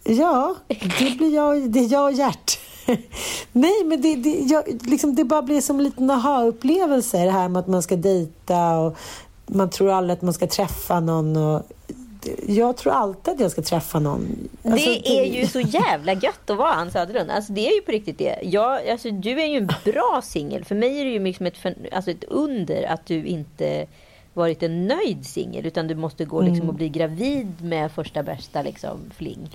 Ja, 0.04 0.54
det 0.98 1.16
blir 1.18 1.34
jag, 1.34 1.70
det 1.70 1.78
är 1.78 1.92
jag 1.92 2.04
och 2.04 2.12
Gert. 2.12 2.58
Nej, 3.52 3.84
men 3.84 4.02
det, 4.02 4.16
det, 4.16 4.38
jag, 4.40 4.64
liksom, 4.82 5.14
det 5.14 5.24
bara 5.24 5.42
blir 5.42 5.60
som 5.60 5.78
en 5.78 5.84
liten 5.84 6.10
aha-upplevelse 6.10 7.24
det 7.24 7.30
här 7.30 7.48
med 7.48 7.60
att 7.60 7.66
man 7.66 7.82
ska 7.82 7.96
dejta 7.96 8.78
och 8.78 8.96
man 9.46 9.70
tror 9.70 9.90
aldrig 9.90 10.16
att 10.16 10.22
man 10.22 10.34
ska 10.34 10.46
träffa 10.46 11.00
någon. 11.00 11.36
Och, 11.36 11.62
jag 12.46 12.76
tror 12.76 12.92
alltid 12.92 13.34
att 13.34 13.40
jag 13.40 13.50
ska 13.50 13.62
träffa 13.62 13.98
någon. 13.98 14.48
Alltså, 14.64 14.90
det 14.90 15.08
är 15.08 15.40
ju 15.40 15.46
så 15.46 15.60
jävla 15.60 16.12
gött 16.12 16.50
att 16.50 16.58
vara 16.58 16.72
Ann 16.72 16.90
Söderlund. 16.90 17.30
Alltså 17.30 17.52
det 17.52 17.68
är 17.68 17.74
ju 17.74 17.80
på 17.80 17.90
riktigt 17.90 18.18
det. 18.18 18.38
Jag, 18.42 18.88
alltså, 18.88 19.10
du 19.10 19.42
är 19.42 19.46
ju 19.46 19.56
en 19.56 19.70
bra 19.84 20.20
singel. 20.24 20.64
För 20.64 20.74
mig 20.74 21.00
är 21.00 21.04
det 21.04 21.10
ju 21.10 21.24
liksom 21.24 21.46
ett, 21.46 21.56
alltså 21.92 22.10
ett 22.10 22.24
under 22.24 22.82
att 22.82 23.06
du 23.06 23.24
inte 23.24 23.86
varit 24.34 24.62
en 24.62 24.86
nöjd 24.86 25.26
singel. 25.26 25.66
Utan 25.66 25.88
du 25.88 25.94
måste 25.94 26.24
gå 26.24 26.40
liksom 26.40 26.68
och 26.68 26.74
bli 26.74 26.88
gravid 26.88 27.52
med 27.62 27.92
första 27.92 28.22
bästa 28.22 28.62
liksom, 28.62 28.98
fling. 29.16 29.48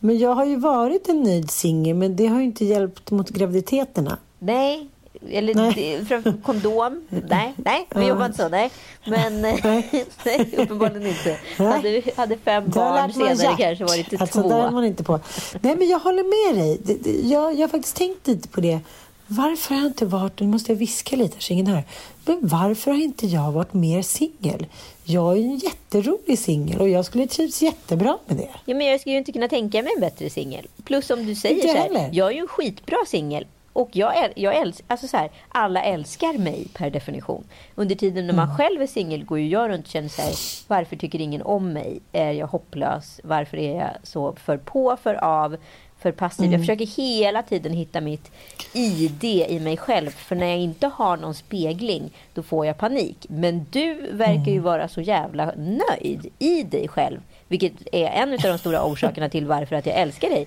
Men 0.00 0.18
jag 0.18 0.34
har 0.34 0.44
ju 0.44 0.56
varit 0.56 1.08
en 1.08 1.22
nöjd 1.22 1.50
singel, 1.50 1.96
men 1.96 2.16
det 2.16 2.26
har 2.26 2.38
ju 2.38 2.44
inte 2.44 2.64
hjälpt 2.64 3.10
mot 3.10 3.30
graviditeterna. 3.30 4.18
Nej. 4.38 4.88
Eller 5.30 5.54
Nej. 5.54 6.36
kondom? 6.42 7.02
Nej, 7.08 7.54
nej, 7.56 7.86
vi 7.94 8.00
Ja. 8.00 8.08
jobbar 8.08 8.26
inte 8.26 8.38
så. 8.38 8.48
Nej. 8.48 8.70
Men 9.06 9.40
nej. 9.42 9.60
nej, 10.24 10.54
uppenbarligen 10.56 11.06
inte. 11.06 11.38
Nej. 11.58 11.68
Hade, 11.72 12.02
hade 12.16 12.36
fem 12.36 12.64
har 12.64 12.70
barn 12.70 13.12
senare 13.12 13.34
Gert. 13.34 13.58
kanske 13.58 13.84
varit 13.84 14.08
till 14.08 14.20
alltså, 14.22 14.42
två. 14.42 14.48
där 14.48 14.66
är 14.66 14.70
man 14.70 14.84
inte 14.84 15.04
på. 15.04 15.20
Nej, 15.60 15.76
men 15.76 15.88
jag 15.88 15.98
håller 15.98 16.52
med 16.54 16.64
dig. 16.64 17.30
Jag, 17.32 17.54
jag 17.54 17.60
har 17.60 17.68
faktiskt 17.68 17.96
tänkt 17.96 18.26
lite 18.26 18.48
på 18.48 18.60
det. 18.60 18.80
Varför 19.26 19.74
har 19.74 19.82
jag 19.82 19.90
inte 19.90 20.06
varit, 20.06 20.40
nu 20.40 20.46
måste 20.46 20.72
jag 20.72 20.76
viska 20.78 21.16
lite 21.16 21.36
så 21.40 21.52
ingen 21.52 21.66
hör. 21.66 21.82
Men 22.24 22.38
varför 22.42 22.90
har 22.90 22.98
inte 23.02 23.26
jag 23.26 23.52
varit 23.52 23.74
mer 23.74 24.02
singel? 24.02 24.66
Jag 25.10 25.32
är 25.38 25.42
en 25.42 25.56
jätterolig 25.56 26.38
singel 26.38 26.80
och 26.80 26.88
jag 26.88 27.04
skulle 27.04 27.26
trivs 27.26 27.62
jättebra 27.62 28.18
med 28.26 28.36
det. 28.36 28.48
Ja, 28.64 28.74
men 28.74 28.86
jag 28.86 29.00
skulle 29.00 29.12
ju 29.12 29.18
inte 29.18 29.32
kunna 29.32 29.48
tänka 29.48 29.82
mig 29.82 29.92
en 29.96 30.00
bättre 30.00 30.30
singel. 30.30 30.66
Plus 30.84 31.06
som 31.06 31.26
du 31.26 31.34
säger 31.34 31.54
Inte 31.54 31.68
så 31.68 31.74
här, 31.76 31.82
heller. 31.82 32.08
jag 32.12 32.28
är 32.28 32.32
ju 32.34 32.40
en 32.40 32.48
skitbra 32.48 32.96
singel. 33.06 33.46
Och 33.72 33.88
jag, 33.92 34.14
äl- 34.14 34.32
jag 34.36 34.56
älskar, 34.56 34.84
alltså 34.88 35.06
så 35.08 35.16
här, 35.16 35.30
alla 35.48 35.82
älskar 35.82 36.38
mig 36.38 36.66
per 36.74 36.90
definition. 36.90 37.44
Under 37.74 37.94
tiden 37.94 38.26
när 38.26 38.34
man 38.34 38.44
Mm. 38.44 38.56
själv 38.56 38.82
är 38.82 38.86
singel 38.86 39.24
går 39.24 39.38
ju 39.38 39.48
jag 39.48 39.68
runt 39.70 39.86
och 39.86 39.92
känner 39.92 40.08
så 40.08 40.22
här, 40.22 40.32
varför 40.68 40.96
tycker 40.96 41.20
ingen 41.20 41.42
om 41.42 41.72
mig? 41.72 42.00
Är 42.12 42.32
jag 42.32 42.46
hopplös? 42.46 43.20
Varför 43.24 43.56
är 43.56 43.76
jag 43.76 43.90
så 44.02 44.32
för 44.44 44.56
på, 44.56 44.96
för 45.02 45.14
av? 45.24 45.56
För 46.02 46.12
passiv. 46.12 46.44
Mm. 46.46 46.52
Jag 46.52 46.60
försöker 46.60 46.86
hela 46.86 47.42
tiden 47.42 47.72
hitta 47.72 48.00
mitt 48.00 48.30
ID 48.72 49.24
i 49.24 49.60
mig 49.60 49.76
själv. 49.76 50.10
För 50.10 50.36
när 50.36 50.46
jag 50.46 50.58
inte 50.58 50.86
har 50.86 51.16
någon 51.16 51.34
spegling, 51.34 52.10
då 52.34 52.42
får 52.42 52.66
jag 52.66 52.78
panik. 52.78 53.26
Men 53.28 53.66
du 53.70 53.94
verkar 54.12 54.44
ju 54.44 54.52
Mm. 54.52 54.62
vara 54.62 54.88
så 54.88 55.00
jävla 55.00 55.52
nöjd 55.56 56.26
i 56.38 56.62
dig 56.62 56.88
själv. 56.88 57.20
Vilket 57.48 57.72
är 57.92 58.06
en 58.06 58.32
av 58.32 58.38
de 58.38 58.58
stora 58.58 58.84
orsakerna 58.84 59.28
till 59.28 59.46
varför 59.46 59.76
att 59.76 59.86
jag 59.86 59.96
älskar 59.96 60.28
dig. 60.30 60.46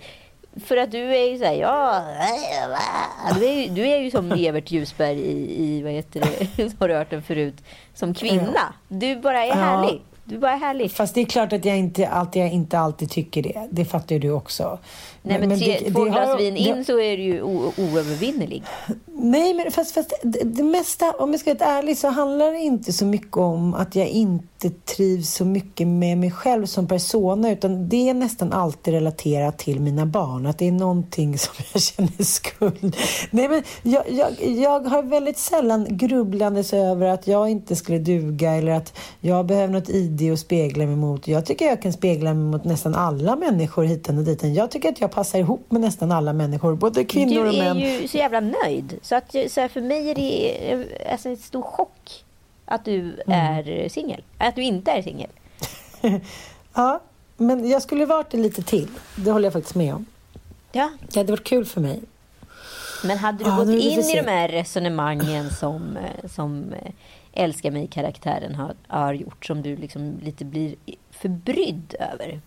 För 0.66 0.78
att 0.78 0.92
du 0.92 1.16
är 1.16 1.30
ju 1.32 1.38
såhär, 1.40 1.54
ja, 1.56 2.02
du 3.40 3.46
är, 3.46 3.54
ju- 3.62 3.68
du 3.70 3.88
är 3.88 3.98
ju 3.98 4.12
som 4.12 4.32
Evert 4.32 4.72
Ljusberg 4.72 5.20
i, 5.20 5.64
i 5.64 5.82
vad 5.82 5.92
heter 5.92 6.20
det, 6.56 6.74
har 6.80 6.88
du 6.88 6.94
hört 6.96 7.10
den 7.10 7.24
förut, 7.24 7.56
som 7.94 8.14
kvinna. 8.14 8.74
Du 8.88 9.16
bara 9.16 9.44
är 9.44 9.48
Ja. 9.48 9.54
härlig. 9.54 10.02
Du 10.26 10.38
bara 10.38 10.52
är 10.52 10.58
härlig. 10.58 10.92
Fast 10.92 11.16
det 11.16 11.22
är 11.22 11.26
klart 11.26 11.54
att 11.54 11.66
jag 11.66 11.78
inte 11.78 12.08
alltid, 12.08 12.42
jag 12.42 12.52
inte 12.52 12.80
alltid 12.80 13.10
tycker 13.10 13.42
det. 13.44 13.68
Det 13.72 13.86
fattar 13.86 14.16
ju 14.16 14.20
du 14.20 14.32
också. 14.32 14.80
Nej 15.22 15.40
men, 15.40 15.60
tre, 15.60 15.78
det- 15.84 15.92
två 15.92 16.04
det 16.06 16.10
glas 16.12 16.28
har- 16.28 16.38
vin 16.38 16.54
det- 16.54 16.60
in 16.60 16.86
så 16.86 17.00
är 17.00 17.18
du 17.18 17.24
ju 17.24 17.42
oövervinnerlig. 17.42 18.64
Nej, 19.06 19.54
men 19.54 19.72
fast, 19.72 19.92
fast 19.94 20.14
det, 20.24 20.40
det 20.44 20.64
mesta, 20.64 21.12
om 21.12 21.32
jag 21.32 21.40
ska 21.40 21.54
vara 21.56 21.70
ärlig, 21.70 21.98
så 21.98 22.08
handlar 22.08 22.52
det 22.52 22.60
inte 22.60 22.94
så 22.94 23.06
mycket 23.06 23.38
om 23.38 23.74
att 23.74 23.96
jag 23.96 24.08
inte 24.08 24.46
trivs 24.70 25.34
så 25.34 25.46
mycket 25.46 25.88
med 25.88 26.18
mig 26.18 26.32
själv 26.32 26.66
som 26.66 26.88
persona, 26.88 27.52
utan 27.52 27.90
det 27.90 28.10
är 28.10 28.14
nästan 28.14 28.54
alltid 28.54 28.94
relaterat 28.94 29.58
till 29.58 29.80
mina 29.80 30.06
barn. 30.06 30.46
Att 30.46 30.58
det 30.58 30.68
är 30.68 30.72
någonting 30.72 31.38
som 31.38 31.54
jag 31.74 31.82
känner 31.82 32.24
skuld. 32.24 32.96
Nej, 33.32 33.50
men 33.50 33.64
jag, 33.84 34.04
jag, 34.12 34.48
jag 34.48 34.80
har 34.80 35.04
väldigt 35.04 35.38
sällan 35.38 35.88
grubblandes 35.90 36.74
över 36.74 37.06
att 37.06 37.28
jag 37.28 37.50
inte 37.50 37.76
skulle 37.76 38.00
duga 38.00 38.52
eller 38.52 38.72
att 38.72 39.00
jag 39.20 39.46
behöver 39.46 39.74
något 39.74 39.90
ID 39.90 40.34
att 40.34 40.40
spegla 40.40 40.86
mig 40.86 40.96
mot. 40.96 41.28
Jag 41.28 41.46
tycker 41.46 41.66
jag 41.66 41.82
kan 41.82 41.94
spegla 41.94 42.34
mig 42.34 42.44
mot 42.44 42.64
nästan 42.64 42.96
alla 42.96 43.36
människor 43.36 43.84
hit 43.84 44.10
och 44.10 44.16
dit. 44.16 44.44
Jag 44.44 44.72
tycker 44.72 44.90
att 44.90 45.02
jag 45.02 45.12
passar 45.12 45.40
ihop 45.40 45.72
med 45.72 45.82
nästan 45.82 46.12
alla 46.12 46.34
människor, 46.34 46.76
både 46.76 47.04
kvinnor 47.04 47.34
Du 47.34 47.50
och 47.50 47.54
är 47.54 47.74
män. 47.74 47.80
ju 47.80 48.08
så 48.08 48.18
jävla 48.18 48.40
nöjd. 48.40 49.00
Så, 49.02 49.16
att, 49.16 49.36
så 49.50 49.68
för 49.68 49.82
mig 49.82 50.10
är 50.12 50.16
det 50.16 50.88
alltså, 51.12 51.30
en 51.30 51.38
stor 51.38 51.62
chock 51.62 52.24
att 52.66 52.86
du 52.86 53.00
Mm. 53.00 53.22
är 53.28 53.90
singel. 53.90 54.24
Att 54.38 54.56
du 54.56 54.64
inte 54.64 54.92
är 54.92 55.02
singel. 55.02 55.30
Ja, 56.74 57.02
men 57.38 57.70
jag 57.70 57.82
skulle 57.82 58.06
varit 58.06 58.30
det 58.30 58.38
lite 58.38 58.64
till. 58.64 58.88
Det 59.16 59.32
håller 59.32 59.46
jag 59.46 59.54
faktiskt 59.54 59.76
med 59.76 59.94
om. 59.96 60.06
Ja. 60.72 60.90
Det 61.12 61.20
hade 61.20 61.32
varit 61.32 61.44
kul 61.44 61.66
för 61.66 61.82
mig. 61.82 62.02
Men 63.04 63.18
hade 63.18 63.44
du 63.44 63.50
Ja, 63.50 63.56
gått 63.56 63.68
in 63.70 64.00
i 64.00 64.16
de 64.16 64.32
här 64.32 64.48
resonemangen 64.48 65.50
som, 65.50 65.98
eh, 65.98 66.30
som 66.30 66.74
eh, 66.74 66.92
Älskar 67.36 67.72
mig-karaktären 67.72 68.56
har, 68.56 68.74
har 68.88 69.14
gjort, 69.14 69.46
som 69.46 69.62
du 69.62 69.76
liksom 69.78 70.20
lite 70.24 70.46
blir 70.46 70.76
förbrydd 71.12 71.96
över? 72.00 72.40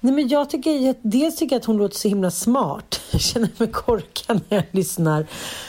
Nej, 0.00 0.12
men 0.12 0.28
jag 0.28 0.50
tycker, 0.50 0.94
dels 1.02 1.36
tycker 1.36 1.56
jag 1.56 1.60
att 1.60 1.66
hon 1.66 1.76
låter 1.76 1.96
så 1.96 2.08
himla 2.08 2.30
smart. 2.30 3.00
Jag 3.12 3.20
känner 3.20 3.48
mig 3.58 3.68
korkad 3.68 4.40
när 4.48 4.56
jag 4.56 4.64
lyssnar. 4.70 5.26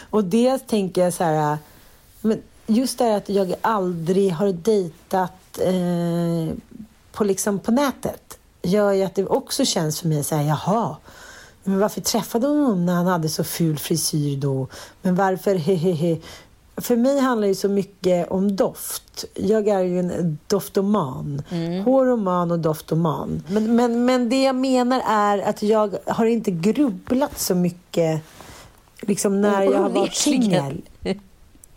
Och 0.09 0.23
dels 0.23 0.61
tänker 0.67 1.03
jag 1.03 1.13
så 1.13 1.23
här... 1.23 1.57
Men 2.21 2.41
just 2.69 2.97
det 2.97 3.15
att 3.15 3.29
jag 3.29 3.55
aldrig 3.61 4.31
har 4.31 4.51
dejtat 4.51 5.59
eh, 5.59 6.55
på, 7.11 7.23
liksom 7.23 7.59
på 7.59 7.71
nätet 7.71 8.39
gör 8.61 8.91
ju 8.91 9.03
att 9.03 9.15
det 9.15 9.25
också 9.25 9.65
känns 9.65 9.99
för 9.99 10.07
mig 10.07 10.23
så 10.23 10.35
här, 10.35 10.43
jaha. 10.43 10.95
Men 11.63 11.79
varför 11.79 12.01
träffade 12.01 12.47
hon 12.47 12.61
honom 12.61 12.85
när 12.85 12.93
han 12.93 13.07
hade 13.07 13.29
så 13.29 13.43
ful 13.43 13.77
frisyr 13.77 14.37
då? 14.37 14.67
Men 15.01 15.15
varför 15.15 15.55
hehehe? 15.55 16.17
För 16.77 16.95
mig 16.95 17.19
handlar 17.19 17.47
det 17.47 17.55
så 17.55 17.69
mycket 17.69 18.31
om 18.31 18.55
doft. 18.55 19.25
Jag 19.33 19.67
är 19.67 19.79
ju 19.79 19.99
en 19.99 20.37
doftoman. 20.47 21.41
Håroman 21.85 22.51
och 22.51 22.59
doftoman. 22.59 23.43
Men, 23.47 23.75
men, 23.75 24.05
men 24.05 24.29
det 24.29 24.43
jag 24.43 24.55
menar 24.55 25.01
är 25.07 25.37
att 25.37 25.63
jag 25.63 25.97
har 26.05 26.25
inte 26.25 26.51
grubblat 26.51 27.39
så 27.39 27.55
mycket 27.55 28.21
liksom 29.01 29.41
när 29.41 29.63
jag 29.63 29.81
har 29.81 29.89
varit 29.89 30.15
singel. 30.15 30.81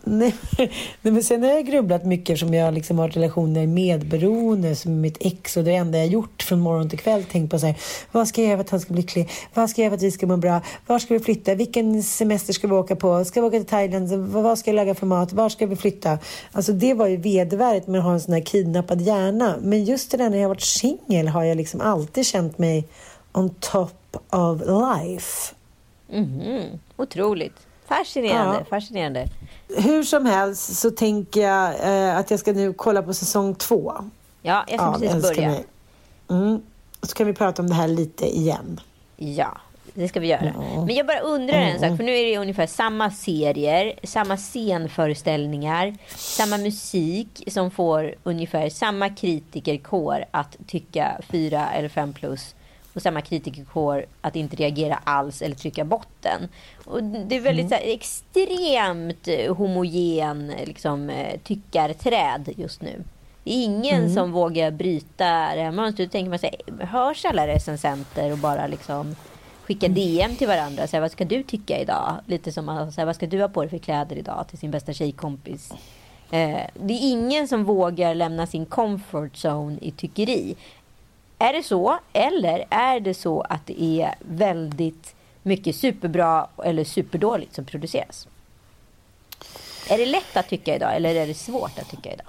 Nej, 0.04 0.34
nej, 0.58 0.70
men 1.00 1.22
sen 1.22 1.42
har 1.42 1.50
jag 1.50 1.66
grubblat 1.66 2.04
mycket 2.04 2.30
eftersom 2.30 2.54
jag 2.54 2.74
liksom 2.74 2.98
har 2.98 3.08
relationer 3.08 3.66
medberoende 3.66 4.76
som 4.76 5.00
mitt 5.00 5.16
ex 5.20 5.56
och 5.56 5.64
det 5.64 5.74
enda 5.74 5.98
jag 5.98 6.06
gjort 6.06 6.42
från 6.42 6.60
morgon 6.60 6.88
till 6.88 6.98
kväll 6.98 7.24
tänkt 7.24 7.50
på 7.50 7.58
så 7.58 7.66
här, 7.66 7.76
vad 8.12 8.28
ska 8.28 8.40
jag 8.40 8.48
göra 8.48 8.58
för 8.58 8.64
att 8.64 8.70
han 8.70 8.80
ska 8.80 8.92
bli 8.92 9.02
lycklig? 9.02 9.30
Vad 9.54 9.70
ska 9.70 9.80
jag 9.80 9.84
göra 9.84 9.90
för 9.90 9.96
att 9.96 10.02
vi 10.02 10.10
ska 10.10 10.26
må 10.26 10.36
bra? 10.36 10.60
Var 10.86 10.98
ska 10.98 11.14
vi 11.14 11.20
flytta? 11.20 11.54
Vilken 11.54 12.02
semester 12.02 12.52
ska 12.52 12.66
vi 12.66 12.74
åka 12.74 12.96
på? 12.96 13.24
Ska 13.24 13.40
vi 13.40 13.46
åka 13.46 13.58
till 13.58 13.66
Thailand? 13.66 14.12
Vad 14.12 14.58
ska 14.58 14.70
jag 14.70 14.76
laga 14.76 14.94
för 14.94 15.06
mat? 15.06 15.32
Var 15.32 15.48
ska 15.48 15.66
vi 15.66 15.76
flytta? 15.76 16.18
Alltså 16.52 16.72
det 16.72 16.94
var 16.94 17.06
ju 17.06 17.16
vedervärdigt 17.16 17.86
med 17.86 17.98
att 17.98 18.04
ha 18.04 18.12
en 18.12 18.20
sån 18.20 18.34
här 18.34 18.40
kidnappad 18.40 19.00
hjärna. 19.00 19.56
Men 19.62 19.84
just 19.84 20.10
det 20.10 20.16
där 20.16 20.30
när 20.30 20.36
jag 20.36 20.44
har 20.44 20.48
varit 20.48 20.62
singel 20.62 21.28
har 21.28 21.44
jag 21.44 21.56
liksom 21.56 21.80
alltid 21.80 22.26
känt 22.26 22.58
mig 22.58 22.84
on 23.32 23.50
top 23.60 24.16
of 24.30 24.60
life. 24.60 25.54
Mhm. 26.12 26.62
Otroligt. 26.96 27.71
Fascinerande. 27.86 28.58
Ja. 28.58 28.64
fascinerande. 28.64 29.28
Hur 29.76 30.02
som 30.02 30.26
helst 30.26 30.76
så 30.80 30.90
tänker 30.90 31.40
jag 31.40 31.74
eh, 32.08 32.16
att 32.16 32.30
jag 32.30 32.40
ska 32.40 32.52
nu 32.52 32.72
kolla 32.72 33.02
på 33.02 33.14
säsong 33.14 33.54
två. 33.54 33.92
Ja, 34.42 34.64
jag 34.68 34.80
ska 34.80 34.86
Ja, 34.86 34.98
precis 34.98 35.22
börja. 35.36 35.48
mig. 35.48 35.64
Mm. 36.30 36.62
Så 37.02 37.14
kan 37.14 37.26
vi 37.26 37.32
prata 37.32 37.62
om 37.62 37.68
det 37.68 37.74
här 37.74 37.88
lite 37.88 38.36
igen. 38.36 38.80
Ja, 39.16 39.58
det 39.94 40.08
ska 40.08 40.20
vi 40.20 40.26
göra. 40.26 40.44
Ja. 40.74 40.84
Men 40.86 40.94
jag 40.94 41.06
bara 41.06 41.20
undrar 41.20 41.54
en 41.58 41.80
sak, 41.80 41.96
för 41.96 42.04
nu 42.04 42.12
är 42.18 42.24
det 42.24 42.38
ungefär 42.38 42.66
samma 42.66 43.10
serier, 43.10 43.92
samma 44.02 44.36
scenföreställningar, 44.36 45.96
samma 46.16 46.58
musik 46.58 47.44
som 47.46 47.70
får 47.70 48.14
ungefär 48.22 48.68
samma 48.70 49.08
kritikerkår 49.08 50.24
att 50.30 50.56
tycka 50.66 51.20
fyra 51.28 51.68
eller 51.72 51.88
fem 51.88 52.12
plus 52.12 52.54
och 52.94 53.02
samma 53.02 53.20
kritikerkår 53.20 54.06
att 54.20 54.36
inte 54.36 54.56
reagera 54.56 54.94
alls 55.04 55.42
eller 55.42 55.54
trycka 55.54 55.84
botten. 55.84 56.48
Och 56.84 57.02
det 57.02 57.36
är 57.36 57.40
väldigt 57.40 57.68
så 57.68 57.74
här, 57.74 57.82
extremt 57.84 59.28
eh, 59.28 59.54
homogen 59.56 60.52
liksom, 60.64 61.10
eh, 61.10 61.40
tyckarträd 61.44 62.48
just 62.56 62.82
nu. 62.82 63.04
Det 63.44 63.50
är 63.50 63.64
ingen 63.64 64.14
som 64.14 64.32
vågar 64.32 64.70
bryta 64.70 65.24
det 65.24 65.62
här 65.62 65.72
mönstret. 65.72 66.08
Då 66.08 66.12
tänker 66.12 66.30
man 66.30 66.38
sig, 66.38 66.60
hörs 66.80 67.24
alla 67.24 67.46
recensenter 67.46 68.32
och 68.32 68.38
bara 68.38 68.66
liksom 68.66 69.16
skicka 69.62 69.88
DM 69.88 70.36
till 70.36 70.48
varandra. 70.48 70.86
Så 70.86 70.96
här, 70.96 71.00
vad 71.00 71.10
ska 71.10 71.24
du 71.24 71.42
tycka 71.42 71.78
idag? 71.78 72.14
Lite 72.26 72.52
som 72.52 72.68
att, 72.68 72.94
så 72.94 73.00
här, 73.00 73.06
vad 73.06 73.16
ska 73.16 73.26
du 73.26 73.40
ha 73.40 73.48
på 73.48 73.60
dig 73.60 73.70
för 73.70 73.78
kläder 73.78 74.16
idag 74.16 74.44
till 74.48 74.58
sin 74.58 74.70
bästa 74.70 74.92
tjejkompis. 74.92 75.72
Eh, 76.30 76.60
det 76.74 76.94
är 76.94 77.10
ingen 77.10 77.48
som 77.48 77.64
vågar 77.64 78.14
lämna 78.14 78.46
sin 78.46 78.66
comfort 78.66 79.32
zone 79.44 79.78
i 79.80 79.90
tyckeri. 79.90 80.56
Är 81.42 81.52
det 81.52 81.62
så? 81.62 81.98
Eller 82.12 82.64
är 82.70 83.00
det 83.00 83.14
så 83.14 83.40
att 83.40 83.66
det 83.66 83.82
är 83.82 84.14
väldigt 84.20 85.14
mycket 85.42 85.76
superbra 85.76 86.46
eller 86.64 86.84
superdåligt 86.84 87.54
som 87.54 87.64
produceras? 87.64 88.28
Är 89.88 89.98
det 89.98 90.06
lätt 90.06 90.36
att 90.36 90.48
tycka 90.48 90.76
idag 90.76 90.96
eller 90.96 91.14
är 91.14 91.26
det 91.26 91.34
svårt 91.34 91.78
att 91.78 91.90
tycka 91.90 92.12
idag? 92.12 92.26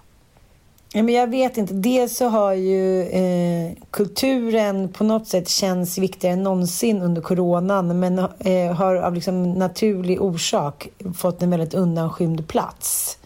Ja, 0.93 1.03
men 1.03 1.15
jag 1.15 1.29
vet 1.29 1.57
inte. 1.57 1.73
Dels 1.73 2.17
så 2.17 2.27
har 2.27 2.53
ju 2.53 3.01
eh, 3.01 3.71
kulturen 3.91 4.89
på 4.89 5.03
något 5.03 5.27
sätt 5.27 5.49
känns 5.49 5.97
viktigare 5.97 6.33
än 6.33 6.43
någonsin 6.43 7.01
under 7.01 7.21
coronan 7.21 7.99
men 7.99 8.19
eh, 8.19 8.73
har 8.75 8.95
av 8.95 9.13
liksom 9.13 9.53
naturlig 9.53 10.21
orsak 10.21 10.87
fått 11.17 11.41
en 11.41 11.49
väldigt 11.49 11.73
undanskymd 11.73 12.47
plats. 12.47 13.17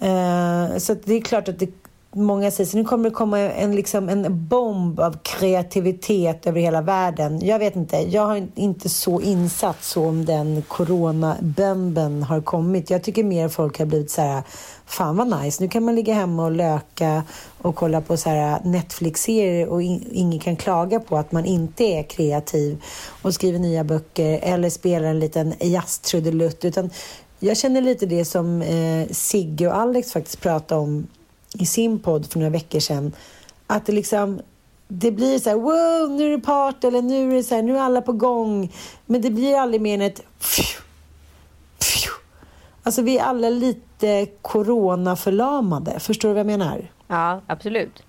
Eh, 0.00 0.78
så 0.78 0.92
att 0.92 1.04
det 1.04 1.14
är 1.14 1.20
klart 1.20 1.48
att 1.48 1.58
det, 1.58 1.70
många 2.14 2.50
säger 2.50 2.70
så 2.70 2.76
nu 2.76 2.84
kommer 2.84 3.10
det 3.10 3.14
komma 3.14 3.38
en, 3.38 3.76
liksom, 3.76 4.08
en 4.08 4.46
bomb 4.48 5.00
av 5.00 5.16
kreativitet 5.22 6.46
över 6.46 6.60
hela 6.60 6.80
världen. 6.80 7.46
Jag 7.46 7.58
vet 7.58 7.76
inte. 7.76 7.96
Jag 7.96 8.26
har 8.26 8.48
inte 8.54 8.88
så 8.88 9.20
insatt 9.20 9.84
så 9.84 10.06
om 10.06 10.24
den 10.24 10.62
coronabomben 10.62 12.22
har 12.22 12.40
kommit. 12.40 12.90
Jag 12.90 13.02
tycker 13.02 13.24
mer 13.24 13.48
folk 13.48 13.78
har 13.78 13.86
blivit 13.86 14.10
så 14.10 14.22
här 14.22 14.42
fan 14.86 15.16
vad 15.16 15.42
nice, 15.42 15.62
nu 15.62 15.68
kan 15.68 15.84
man 15.84 15.94
ligga 15.94 16.14
hemma 16.14 16.44
och 16.44 16.52
löka 16.52 17.22
och 17.58 17.74
kolla 17.74 18.00
på 18.00 18.16
så 18.16 18.28
här 18.28 18.60
Netflix-serier 18.64 19.68
och 19.68 19.82
in, 19.82 20.08
ingen 20.12 20.38
kan 20.38 20.56
klaga 20.56 21.00
på 21.00 21.16
att 21.16 21.32
man 21.32 21.44
inte 21.44 21.84
är 21.84 22.02
kreativ 22.02 22.82
och 23.22 23.34
skriver 23.34 23.58
nya 23.58 23.84
böcker 23.84 24.38
eller 24.42 24.70
spelar 24.70 25.08
en 25.08 25.20
liten 25.20 25.54
jazztrudelutt 25.60 26.64
utan 26.64 26.90
jag 27.38 27.56
känner 27.56 27.80
lite 27.80 28.06
det 28.06 28.24
som 28.24 28.62
eh, 28.62 29.08
Sigge 29.10 29.66
och 29.66 29.76
Alex 29.76 30.12
faktiskt 30.12 30.40
pratade 30.40 30.80
om 30.80 31.06
i 31.58 31.66
sin 31.66 31.98
podd 31.98 32.26
för 32.26 32.38
några 32.38 32.50
veckor 32.50 32.80
sedan. 32.80 33.12
Att 33.66 33.86
det 33.86 33.92
liksom 33.92 34.40
det 34.88 35.10
blir 35.10 35.38
så 35.38 35.50
här, 35.50 35.56
wow, 35.56 36.16
nu 36.16 36.26
är 36.26 36.30
det 36.36 36.42
party 36.42 36.86
eller 36.86 37.02
nu 37.02 37.32
är 37.32 37.36
det 37.36 37.42
så 37.42 37.54
här, 37.54 37.62
nu 37.62 37.76
är 37.76 37.80
alla 37.80 38.02
på 38.02 38.12
gång. 38.12 38.72
Men 39.06 39.20
det 39.20 39.30
blir 39.30 39.56
aldrig 39.56 39.80
mer 39.80 39.94
än 39.94 40.00
ett 40.00 40.22
pfiou, 40.38 40.82
pfiou. 41.78 42.14
Alltså 42.82 43.02
vi 43.02 43.18
är 43.18 43.22
alla 43.22 43.48
lite 43.50 44.26
coronaförlamade. 44.42 46.00
Förstår 46.00 46.28
du 46.28 46.34
vad 46.34 46.40
jag 46.40 46.46
menar? 46.46 46.90
Ja, 47.08 47.40
absolut. 47.46 48.02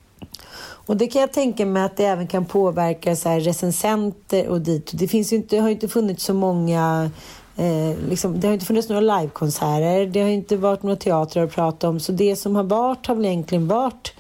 Och 0.86 0.98
det 0.98 1.08
kan 1.08 1.22
jag 1.22 1.34
tänka 1.34 1.66
mig 1.66 1.84
att 1.84 1.98
det 1.98 2.06
även 2.06 2.28
kan 2.28 2.46
påverka 2.46 3.16
så 3.16 3.30
här 3.30 3.40
recensenter 3.40 4.48
och 4.48 4.62
dit. 4.62 4.92
Det, 4.94 5.08
finns 5.08 5.34
ju 5.34 5.38
inte, 5.38 5.56
det 5.56 5.62
har 5.62 5.68
ju 5.68 5.74
inte 5.74 5.88
funnits 5.88 6.24
så 6.24 6.34
många 6.34 7.12
Eh, 7.56 7.98
liksom, 8.10 8.40
det 8.40 8.48
har 8.48 8.54
inte 8.54 8.66
funnits 8.66 8.90
några 8.90 9.20
livekonserter, 9.20 10.06
det 10.06 10.22
har 10.22 10.30
inte 10.30 10.58
varit 10.58 10.84
några 10.84 10.96
teatrar 10.96 11.44
att 11.44 11.52
prata 11.52 11.90
om. 11.90 12.00
Så 12.00 12.12
det 12.12 12.36
som 12.36 12.56
har 12.56 12.64
varit 12.64 13.08
har 13.08 13.16
väl 13.16 13.26
egentligen 13.26 13.68
varit 13.68 14.14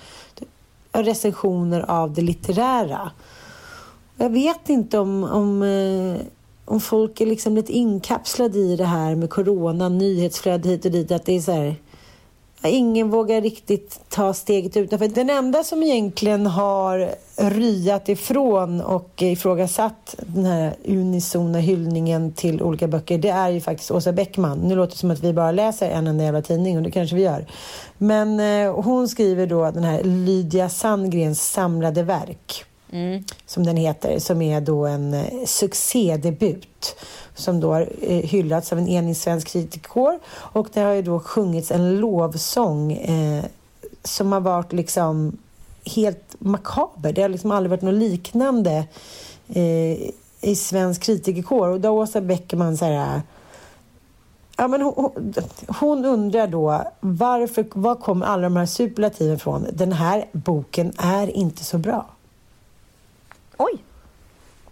recensioner 0.91 1.85
av 1.87 2.13
det 2.13 2.21
litterära. 2.21 3.11
Jag 4.17 4.29
vet 4.29 4.69
inte 4.69 4.99
om, 4.99 5.23
om, 5.23 5.63
eh, 5.63 6.25
om 6.65 6.79
folk 6.79 7.21
är 7.21 7.25
liksom 7.25 7.55
lite 7.55 7.71
inkapslade 7.71 8.59
i 8.59 8.75
det 8.75 8.85
här 8.85 9.15
med 9.15 9.29
corona, 9.29 9.89
nyhetsflödet 9.89 10.65
hit 10.65 10.85
och 10.85 10.91
dit. 10.91 11.11
Att 11.11 11.25
det 11.25 11.35
är 11.35 11.41
så 11.41 11.51
här, 11.51 11.75
ingen 12.69 13.09
vågar 13.09 13.41
riktigt 13.41 13.99
ta 14.09 14.33
steget 14.33 14.77
utanför. 14.77 15.07
Den 15.07 15.29
enda 15.29 15.63
som 15.63 15.83
egentligen 15.83 16.47
har 16.47 17.09
ryat 17.35 18.09
ifrån 18.09 18.81
och 18.81 19.21
ifrågasatt 19.21 20.15
den 20.19 20.45
här 20.45 20.73
unisona 20.85 21.59
hyllningen 21.59 22.33
till 22.33 22.61
olika 22.61 22.87
böcker, 22.87 23.17
det 23.17 23.29
är 23.29 23.49
ju 23.49 23.61
faktiskt 23.61 23.91
Åsa 23.91 24.11
Bäckman. 24.11 24.59
Nu 24.59 24.75
låter 24.75 24.91
det 24.91 24.99
som 24.99 25.11
att 25.11 25.23
vi 25.23 25.33
bara 25.33 25.51
läser 25.51 25.89
en 25.89 26.07
enda 26.07 26.23
jävla 26.23 26.41
tidning 26.41 26.77
och 26.77 26.83
det 26.83 26.91
kanske 26.91 27.15
vi 27.15 27.21
gör. 27.21 27.45
Men 27.97 28.39
eh, 28.39 28.73
hon 28.81 29.07
skriver 29.07 29.47
då 29.47 29.71
den 29.71 29.83
här 29.83 30.03
Lydia 30.03 30.69
Sandgrens 30.69 31.51
samlade 31.51 32.03
verk. 32.03 32.65
Mm. 32.93 33.23
Som 33.45 33.65
den 33.65 33.77
heter, 33.77 34.19
som 34.19 34.41
är 34.41 34.61
då 34.61 34.85
en 34.85 35.13
eh, 35.13 35.45
succédebut 35.45 36.95
som 37.35 37.59
då 37.59 37.73
har 37.73 37.89
eh, 38.01 38.17
hyllats 38.17 38.71
av 38.71 38.79
en 38.79 38.87
enig 38.87 39.17
svensk 39.17 39.47
kritikerkår. 39.47 40.19
Och 40.29 40.67
det 40.73 40.81
har 40.81 40.93
ju 40.93 41.01
då 41.01 41.19
sjungits 41.19 41.71
en 41.71 41.97
lovsång 41.97 42.91
eh, 42.91 43.43
som 44.03 44.31
har 44.31 44.39
varit 44.39 44.73
liksom 44.73 45.37
helt 45.85 46.35
makaber. 46.39 47.13
Det 47.13 47.21
har 47.21 47.29
liksom 47.29 47.51
aldrig 47.51 47.69
varit 47.69 47.81
något 47.81 47.93
liknande 47.93 48.85
eh, 49.47 49.97
i 50.41 50.55
svensk 50.55 51.01
kritikerkår. 51.01 51.67
Och 51.67 51.79
då 51.79 51.89
har 51.89 51.95
Åsa 51.95 52.21
Beckerman 52.21 52.77
så 52.77 52.85
här... 52.85 53.21
Ja, 54.57 54.67
men 54.67 54.81
hon, 54.81 55.33
hon, 55.67 56.05
undrar 56.05 56.47
då 56.47 56.83
varför, 56.99 57.65
var 57.73 57.95
kommer 57.95 58.25
alla 58.25 58.43
de 58.43 58.55
här 58.55 58.65
superlativen 58.65 59.39
från? 59.39 59.67
Den 59.73 59.91
här 59.91 60.25
boken 60.31 60.93
är 60.97 61.27
inte 61.27 61.63
så 61.63 61.77
bra. 61.77 62.12
Oj! 63.63 63.83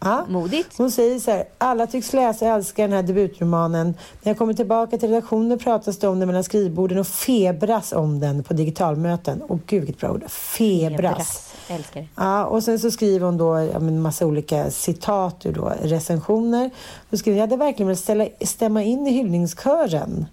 Ja. 0.03 0.25
Modigt. 0.29 0.77
Hon 0.77 0.91
säger 0.91 1.19
så 1.19 1.31
här, 1.31 1.45
alla 1.57 1.87
tycks 1.87 2.13
läsa 2.13 2.45
och 2.45 2.51
älska 2.51 2.81
den 2.81 2.91
här 2.91 3.03
debutromanen. 3.03 3.87
När 4.21 4.29
jag 4.29 4.37
kommer 4.37 4.53
tillbaka 4.53 4.97
till 4.97 5.09
redaktionen 5.09 5.59
pratas 5.59 5.97
det 5.97 6.07
om 6.07 6.19
den 6.19 6.27
mellan 6.27 6.43
skrivborden 6.43 6.97
och 6.97 7.07
febras 7.07 7.93
om 7.93 8.19
den 8.19 8.43
på 8.43 8.53
digitalmöten. 8.53 9.41
Och 9.41 9.59
gud 9.65 9.81
vilket 9.81 9.99
bra 9.99 10.11
ord, 10.11 10.23
febras. 10.29 10.97
febras. 10.97 11.53
Älskar. 11.67 12.07
Ja, 12.15 12.45
och 12.45 12.63
sen 12.63 12.79
så 12.79 12.91
skriver 12.91 13.25
hon 13.25 13.37
då 13.37 13.53
en 13.53 14.01
massa 14.01 14.25
olika 14.25 14.71
citat 14.71 15.45
ur 15.45 15.53
då, 15.53 15.73
recensioner. 15.81 16.69
Då 17.09 17.17
skriver 17.17 17.37
jag 17.37 17.43
hade 17.43 17.57
verkligen 17.57 17.87
velat 17.87 17.99
ställa, 17.99 18.27
stämma 18.41 18.83
in 18.83 19.07
i 19.07 19.11
hyllningskören. 19.11 20.25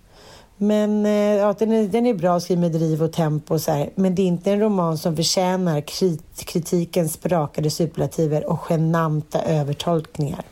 Men 0.59 1.07
eh, 1.07 1.13
ja, 1.13 1.55
den, 1.59 1.73
är, 1.73 1.89
den 1.89 2.07
är 2.07 2.15
bra 2.15 2.41
skriven 2.41 2.61
med 2.61 2.73
driv 2.73 3.03
och 3.03 3.13
tempo 3.13 3.55
och 3.55 3.61
så 3.61 3.73
här. 3.73 3.91
Men 3.95 4.15
det 4.15 4.23
är 4.23 4.27
inte 4.27 4.53
en 4.53 4.61
roman 4.61 4.99
som 4.99 5.17
förtjänar 5.17 5.81
krit, 5.81 6.45
kritikens 6.47 7.13
sprakade 7.13 7.71
superlativer 7.71 8.51
och 8.51 8.59
genanta 8.69 9.43
övertolkningar. 9.43 10.45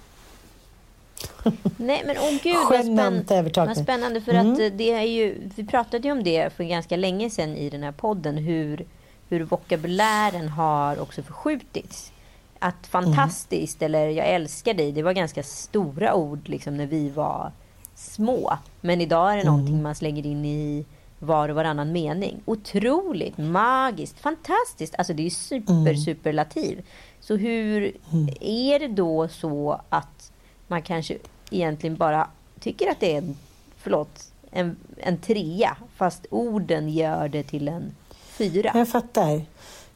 Nej 1.77 2.03
men 2.07 2.17
åh 2.19 2.29
oh, 2.29 2.43
gud 2.43 2.57
vad, 2.71 2.81
spänn 2.81 3.25
vad 3.67 3.77
spännande 3.77 4.21
för 4.21 4.33
mm. 4.33 4.53
att 4.53 4.61
eh, 4.61 4.67
det 4.67 4.93
är 4.93 5.03
ju, 5.03 5.51
vi 5.57 5.65
pratade 5.65 6.09
ju 6.09 6.13
om 6.13 6.25
det 6.25 6.53
för 6.53 6.65
ganska 6.65 6.97
länge 6.97 7.31
sedan 7.31 7.57
i 7.57 7.71
den 7.71 7.83
här 7.83 7.93
podden 7.93 8.37
hur, 8.37 8.87
hur 9.29 9.45
vokabulären 9.45 10.49
har 10.49 11.01
också 11.01 11.23
förskjutits. 11.23 12.13
Att 12.59 12.87
fantastiskt 12.87 13.83
mm. 13.83 13.95
eller 13.95 14.09
jag 14.09 14.27
älskar 14.27 14.75
dig, 14.75 14.93
det 14.93 15.03
var 15.03 15.13
ganska 15.13 15.43
stora 15.43 16.15
ord 16.15 16.49
liksom 16.49 16.77
när 16.77 16.87
vi 16.87 17.11
var 17.11 17.53
små. 17.97 18.59
Men 18.81 19.01
idag 19.01 19.33
är 19.33 19.37
det 19.37 19.43
mm. 19.43 19.53
någonting 19.53 19.83
man 19.83 19.95
slänger 19.95 20.27
in 20.27 20.45
i 20.45 20.85
var 21.19 21.49
och 21.49 21.55
varannan 21.55 21.93
mening. 21.93 22.41
Otroligt, 22.45 23.39
magiskt, 23.39 24.19
fantastiskt. 24.19 24.95
Alltså 24.99 25.13
det 25.13 25.27
är 25.27 25.31
super, 25.31 25.73
mm. 25.73 25.97
superlativ. 25.97 26.85
Så 27.21 27.37
hur 27.37 27.97
mm. 28.13 28.29
är 28.41 28.79
det 28.79 28.89
då 28.89 29.29
så 29.29 29.81
att 29.89 30.33
man 30.69 30.83
kanske 30.83 31.19
egentligen 31.51 31.97
bara 31.97 32.29
tycker 32.61 32.91
att 32.91 33.01
det 33.01 33.15
är 33.15 33.19
en, 33.19 33.37
förlåt, 33.77 34.33
en, 34.51 34.77
en 34.97 35.19
trea 35.19 35.77
fast 35.97 36.27
orden 36.31 36.89
gör 36.89 37.29
det 37.29 37.43
till 37.43 37.69
en 37.69 37.95
fyra? 38.27 38.71
Jag 38.75 38.89
fattar. 38.89 39.43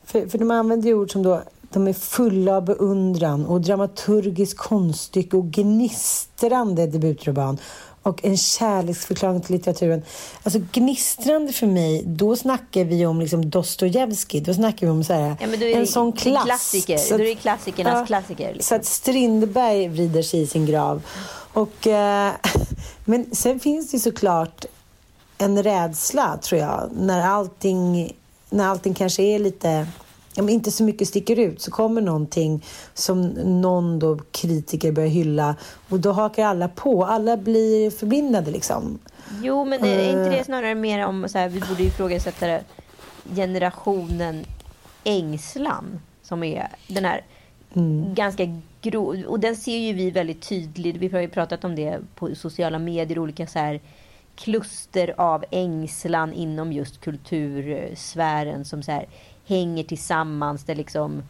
För, 0.04 0.26
för 0.26 0.38
de 0.38 0.50
använder 0.50 0.94
ord 0.94 1.12
som 1.12 1.22
då 1.22 1.42
de 1.72 1.88
är 1.88 1.92
fulla 1.92 2.56
av 2.56 2.64
beundran 2.64 3.46
och 3.46 3.60
dramaturgisk 3.60 4.56
konststycke 4.56 5.36
och 5.36 5.50
gnistrande 5.50 6.86
debutroman 6.86 7.58
och 8.02 8.24
en 8.24 8.36
kärleksförklaring 8.36 9.40
till 9.40 9.54
litteraturen. 9.54 10.02
Alltså 10.42 10.60
gnistrande 10.72 11.52
för 11.52 11.66
mig, 11.66 12.02
då 12.06 12.36
snackar 12.36 12.84
vi 12.84 13.06
om 13.06 13.20
liksom 13.20 13.50
Dostojevskij. 13.50 14.40
Då 14.40 14.54
snackar 14.54 14.86
vi 14.86 14.92
om 14.92 15.04
så 15.04 15.12
här, 15.12 15.36
ja, 15.40 15.66
en 15.66 15.86
sån 15.86 16.12
klass. 16.12 16.44
Klassiker. 16.44 16.96
Så 16.96 17.14
att, 17.14 17.20
då 17.20 17.24
är 17.24 17.28
det 17.28 17.34
klassikernas 17.34 17.94
ja, 17.94 18.06
klassiker. 18.06 18.52
Liksom. 18.52 18.68
Så 18.68 18.74
att 18.74 18.84
Strindberg 18.84 19.88
vrider 19.88 20.22
sig 20.22 20.40
i 20.40 20.46
sin 20.46 20.66
grav. 20.66 21.02
Och, 21.52 21.86
eh, 21.86 22.32
men 23.04 23.34
sen 23.34 23.60
finns 23.60 23.90
det 23.90 23.98
såklart 23.98 24.64
en 25.38 25.62
rädsla, 25.62 26.38
tror 26.42 26.60
jag, 26.60 26.90
när 26.92 27.20
allting, 27.20 28.12
när 28.50 28.68
allting 28.68 28.94
kanske 28.94 29.22
är 29.22 29.38
lite 29.38 29.86
men 30.42 30.54
inte 30.54 30.70
så 30.70 30.84
mycket 30.84 31.08
sticker 31.08 31.38
ut 31.38 31.60
så 31.60 31.70
kommer 31.70 32.00
någonting 32.00 32.64
som 32.94 33.22
någon 33.60 33.98
då 33.98 34.18
kritiker 34.30 34.92
börjar 34.92 35.08
hylla 35.08 35.56
och 35.88 36.00
då 36.00 36.12
hakar 36.12 36.44
alla 36.44 36.68
på. 36.68 37.04
Alla 37.04 37.36
blir 37.36 37.90
förblindade 37.90 38.50
liksom. 38.50 38.98
Jo, 39.42 39.64
men 39.64 39.84
är 39.84 40.08
inte 40.08 40.30
det 40.30 40.38
eh. 40.38 40.44
snarare 40.44 40.74
mer 40.74 41.06
om 41.06 41.28
så 41.28 41.38
här, 41.38 41.48
vi 41.48 41.60
borde 41.60 41.82
ifrågasätta 41.82 42.58
generationen 43.34 44.44
ängslan 45.04 46.00
som 46.22 46.42
är 46.42 46.68
den 46.86 47.04
här 47.04 47.24
mm. 47.74 48.14
ganska 48.14 48.60
grov 48.80 49.24
och 49.26 49.40
den 49.40 49.56
ser 49.56 49.78
ju 49.78 49.92
vi 49.92 50.10
väldigt 50.10 50.48
tydligt. 50.48 50.96
Vi 50.96 51.08
har 51.08 51.20
ju 51.20 51.28
pratat 51.28 51.64
om 51.64 51.76
det 51.76 51.98
på 52.14 52.34
sociala 52.34 52.78
medier, 52.78 53.18
olika 53.18 53.46
så 53.46 53.58
här 53.58 53.80
kluster 54.36 55.14
av 55.16 55.44
ängslan 55.50 56.32
inom 56.32 56.72
just 56.72 57.00
kultursfären 57.00 58.64
som 58.64 58.82
så 58.82 58.92
här 58.92 59.06
hänger 59.46 59.84
tillsammans. 59.84 60.64
Det, 60.64 60.74
liksom, 60.74 61.22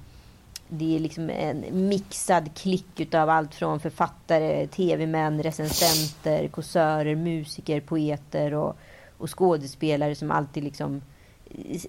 det 0.68 0.96
är 0.96 1.00
liksom 1.00 1.30
en 1.30 1.88
mixad 1.88 2.54
klick 2.54 3.00
utav 3.00 3.30
allt 3.30 3.54
från 3.54 3.80
författare, 3.80 4.66
tv-män, 4.66 5.42
recensenter, 5.42 6.48
kåsörer, 6.48 7.16
musiker, 7.16 7.80
poeter 7.80 8.54
och, 8.54 8.76
och 9.18 9.38
skådespelare 9.38 10.14
som 10.14 10.30
alltid 10.30 10.64
liksom 10.64 11.02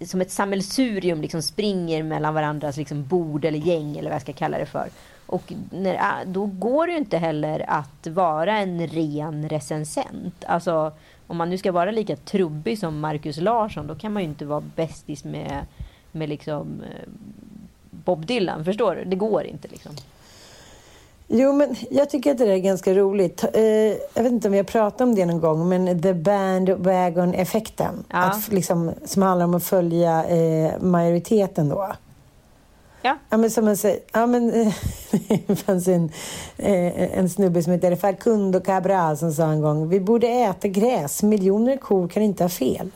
som 0.05 0.21
ett 0.21 0.31
sammelsurium 0.31 1.21
liksom 1.21 1.41
springer 1.41 2.03
mellan 2.03 2.33
varandras 2.33 2.77
liksom 2.77 3.05
bord 3.05 3.45
eller 3.45 3.59
gäng 3.59 3.97
eller 3.97 4.09
vad 4.09 4.15
jag 4.15 4.21
ska 4.21 4.33
kalla 4.33 4.57
det 4.57 4.65
för. 4.65 4.89
Och 5.25 5.53
när, 5.71 5.95
ah, 5.95 6.25
då 6.25 6.45
går 6.45 6.87
det 6.87 6.91
ju 6.91 6.97
inte 6.97 7.17
heller 7.17 7.65
att 7.67 8.07
vara 8.07 8.57
en 8.57 8.87
ren 8.87 9.49
recensent. 9.49 10.43
Alltså 10.47 10.91
om 11.27 11.37
man 11.37 11.49
nu 11.49 11.57
ska 11.57 11.71
vara 11.71 11.91
lika 11.91 12.15
trubbig 12.15 12.79
som 12.79 12.99
Marcus 12.99 13.37
Larsson 13.37 13.87
då 13.87 13.95
kan 13.95 14.13
man 14.13 14.23
ju 14.23 14.29
inte 14.29 14.45
vara 14.45 14.63
bästis 14.75 15.23
med 15.23 15.65
med 16.11 16.29
liksom 16.29 16.81
eh, 16.81 17.09
Bob 17.89 18.25
Dylan. 18.25 18.65
Förstår 18.65 18.95
du? 18.95 19.03
Det 19.03 19.15
går 19.15 19.43
inte 19.43 19.67
liksom. 19.67 19.91
Jo, 21.33 21.53
men 21.53 21.75
jag 21.89 22.09
tycker 22.09 22.31
att 22.31 22.37
det 22.37 22.53
är 22.53 22.57
ganska 22.57 22.93
roligt. 22.93 23.43
Eh, 23.53 23.63
jag 24.13 24.23
vet 24.23 24.31
inte 24.31 24.47
om 24.47 24.51
vi 24.51 24.57
har 24.57 24.65
pratat 24.65 25.01
om 25.01 25.15
det 25.15 25.25
någon 25.25 25.39
gång, 25.39 25.69
men 25.69 26.01
the 26.01 26.13
bandwagon-effekten. 26.13 28.03
Ja. 28.09 28.41
liksom, 28.49 28.91
som 29.05 29.21
handlar 29.21 29.45
om 29.45 29.55
att 29.55 29.63
följa 29.63 30.25
eh, 30.25 30.81
majoriteten 30.81 31.69
då. 31.69 31.91
Ja. 33.01 33.17
ja 33.29 33.37
men 33.37 33.51
som 33.51 33.65
man 33.65 33.77
säger, 33.77 33.99
ja, 34.13 34.25
men, 34.25 34.49
det 35.47 35.55
fanns 35.55 35.87
en, 35.87 36.11
en 36.57 37.29
snubbe 37.29 37.63
som 37.63 37.73
heter 37.73 37.95
Facundo 37.95 38.59
Cabral 38.59 39.17
som 39.17 39.31
sa 39.31 39.43
en 39.43 39.61
gång, 39.61 39.89
vi 39.89 39.99
borde 39.99 40.27
äta 40.27 40.67
gräs, 40.67 41.23
miljoner 41.23 41.77
kor 41.77 42.07
kan 42.07 42.23
inte 42.23 42.43
ha 42.43 42.49
fel. 42.49 42.91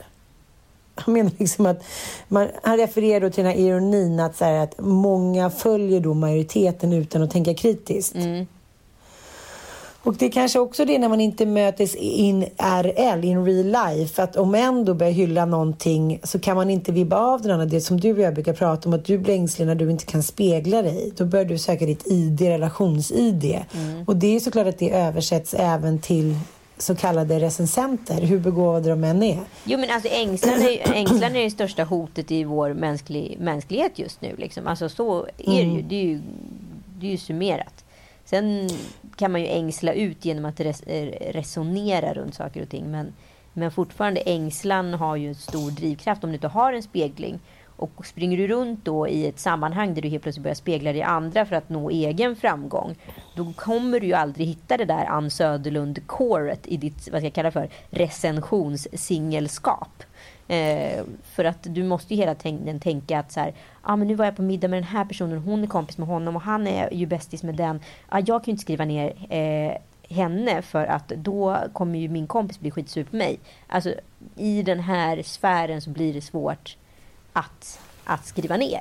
Han 0.96 1.14
menar 1.14 1.32
liksom 1.38 1.66
att 1.66 1.82
man, 2.28 2.48
han 2.62 2.76
refererar 2.76 3.20
då 3.20 3.30
till 3.30 3.44
den 3.44 3.52
här 3.52 3.60
ironin 3.60 4.20
att, 4.20 4.36
så 4.36 4.44
här, 4.44 4.62
att 4.62 4.74
många 4.78 5.50
följer 5.50 6.00
då 6.00 6.14
majoriteten 6.14 6.92
utan 6.92 7.22
att 7.22 7.30
tänka 7.30 7.54
kritiskt. 7.54 8.14
Mm. 8.14 8.46
Och 10.06 10.14
det 10.14 10.26
är 10.26 10.30
kanske 10.30 10.58
också 10.58 10.84
det 10.84 10.98
när 10.98 11.08
man 11.08 11.20
inte 11.20 11.46
mötes 11.46 11.94
in 11.94 12.46
RL, 12.58 13.24
in 13.24 13.44
real 13.44 13.96
life, 13.96 14.22
att 14.22 14.36
om 14.36 14.54
en 14.54 14.84
då 14.84 14.94
börjar 14.94 15.12
hylla 15.12 15.44
någonting 15.44 16.20
så 16.22 16.38
kan 16.38 16.56
man 16.56 16.70
inte 16.70 16.92
vibba 16.92 17.16
av 17.16 17.42
den 17.42 17.50
andra. 17.50 17.66
Det 17.66 17.80
som 17.80 18.00
du 18.00 18.12
och 18.12 18.18
jag 18.18 18.34
brukar 18.34 18.52
prata 18.52 18.88
om, 18.88 18.94
att 18.94 19.04
du 19.04 19.18
blir 19.18 19.34
ängslig 19.34 19.66
när 19.66 19.74
du 19.74 19.90
inte 19.90 20.04
kan 20.04 20.22
spegla 20.22 20.82
dig. 20.82 21.12
Då 21.16 21.24
börjar 21.24 21.44
du 21.44 21.58
söka 21.58 21.86
ditt 21.86 22.06
ID, 22.06 22.40
relations-ID. 22.40 23.44
Mm. 23.74 24.04
Och 24.06 24.16
det 24.16 24.36
är 24.36 24.40
såklart 24.40 24.66
att 24.66 24.78
det 24.78 24.90
översätts 24.90 25.54
även 25.54 25.98
till 25.98 26.36
så 26.78 26.94
kallade 26.94 27.40
recensenter, 27.40 28.20
hur 28.20 28.38
begåvade 28.38 28.90
de 28.90 29.04
än 29.04 29.22
är. 29.22 29.40
Jo 29.64 29.78
men 29.78 29.90
alltså 29.90 30.08
ängslan 30.08 30.62
är, 30.62 30.92
ängslan 30.94 31.36
är 31.36 31.44
det 31.44 31.50
största 31.50 31.84
hotet 31.84 32.30
i 32.30 32.44
vår 32.44 32.74
mänsklig, 32.74 33.36
mänsklighet 33.40 33.98
just 33.98 34.20
nu. 34.20 34.36
Liksom. 34.38 34.66
Alltså 34.66 34.88
så 34.88 35.26
är 35.26 35.44
det 35.44 35.52
ju. 35.52 35.62
Mm. 35.62 35.88
Det 35.88 35.94
är 35.94 36.04
ju, 36.04 36.20
det 36.98 37.06
är 37.06 37.10
ju 37.10 37.16
summerat. 37.18 37.84
Sen 38.24 38.70
kan 39.16 39.32
man 39.32 39.40
ju 39.40 39.46
ängsla 39.46 39.92
ut 39.92 40.24
genom 40.24 40.44
att 40.44 40.60
res, 40.60 40.82
resonera 41.30 42.14
runt 42.14 42.34
saker 42.34 42.62
och 42.62 42.68
ting. 42.68 42.90
Men, 42.90 43.12
men 43.52 43.70
fortfarande 43.70 44.20
ängslan 44.20 44.94
har 44.94 45.16
ju 45.16 45.28
en 45.28 45.34
stor 45.34 45.70
drivkraft 45.70 46.24
om 46.24 46.30
du 46.30 46.34
inte 46.34 46.48
har 46.48 46.72
en 46.72 46.82
spegling. 46.82 47.40
Och 47.76 48.06
springer 48.06 48.38
du 48.38 48.46
runt 48.46 48.84
då 48.84 49.08
i 49.08 49.26
ett 49.26 49.38
sammanhang 49.38 49.94
där 49.94 50.02
du 50.02 50.08
helt 50.08 50.22
plötsligt 50.22 50.42
börjar 50.42 50.54
spegla 50.54 50.92
dig 50.92 51.00
i 51.00 51.02
andra 51.02 51.46
för 51.46 51.56
att 51.56 51.68
nå 51.68 51.90
egen 51.90 52.36
framgång. 52.36 52.94
Då 53.34 53.52
kommer 53.56 54.00
du 54.00 54.06
ju 54.06 54.12
aldrig 54.12 54.46
hitta 54.46 54.76
det 54.76 54.84
där 54.84 55.04
Ann 55.04 55.30
Söderlund-coret 55.30 56.66
i 56.66 56.76
ditt, 56.76 57.08
vad 57.12 57.20
ska 57.20 57.26
jag 57.26 57.34
kalla 57.34 57.50
för, 57.50 57.68
recensionssingelskap. 57.90 60.02
Eh, 60.48 61.04
för 61.22 61.44
att 61.44 61.62
du 61.62 61.84
måste 61.84 62.14
ju 62.14 62.20
hela 62.20 62.34
tiden 62.34 62.80
tänka 62.80 63.18
att 63.18 63.32
så 63.32 63.40
här, 63.40 63.54
ah, 63.82 63.96
men 63.96 64.08
nu 64.08 64.14
var 64.14 64.24
jag 64.24 64.36
på 64.36 64.42
middag 64.42 64.68
med 64.68 64.76
den 64.76 64.88
här 64.88 65.04
personen, 65.04 65.38
hon 65.38 65.62
är 65.62 65.66
kompis 65.66 65.98
med 65.98 66.08
honom 66.08 66.36
och 66.36 66.42
han 66.42 66.66
är 66.66 66.94
ju 66.94 67.06
bästis 67.06 67.42
med 67.42 67.54
den. 67.54 67.80
Ah, 68.08 68.18
jag 68.18 68.26
kan 68.26 68.44
ju 68.44 68.50
inte 68.50 68.62
skriva 68.62 68.84
ner 68.84 69.34
eh, 69.34 69.76
henne 70.08 70.62
för 70.62 70.86
att 70.86 71.08
då 71.08 71.58
kommer 71.72 71.98
ju 71.98 72.08
min 72.08 72.26
kompis 72.26 72.60
bli 72.60 72.70
skitsur 72.70 73.04
på 73.04 73.16
mig. 73.16 73.38
Alltså 73.66 73.94
i 74.36 74.62
den 74.62 74.80
här 74.80 75.22
sfären 75.22 75.80
så 75.80 75.90
blir 75.90 76.14
det 76.14 76.20
svårt 76.20 76.76
att, 77.36 77.80
att 78.04 78.26
skriva 78.26 78.56
ner. 78.56 78.80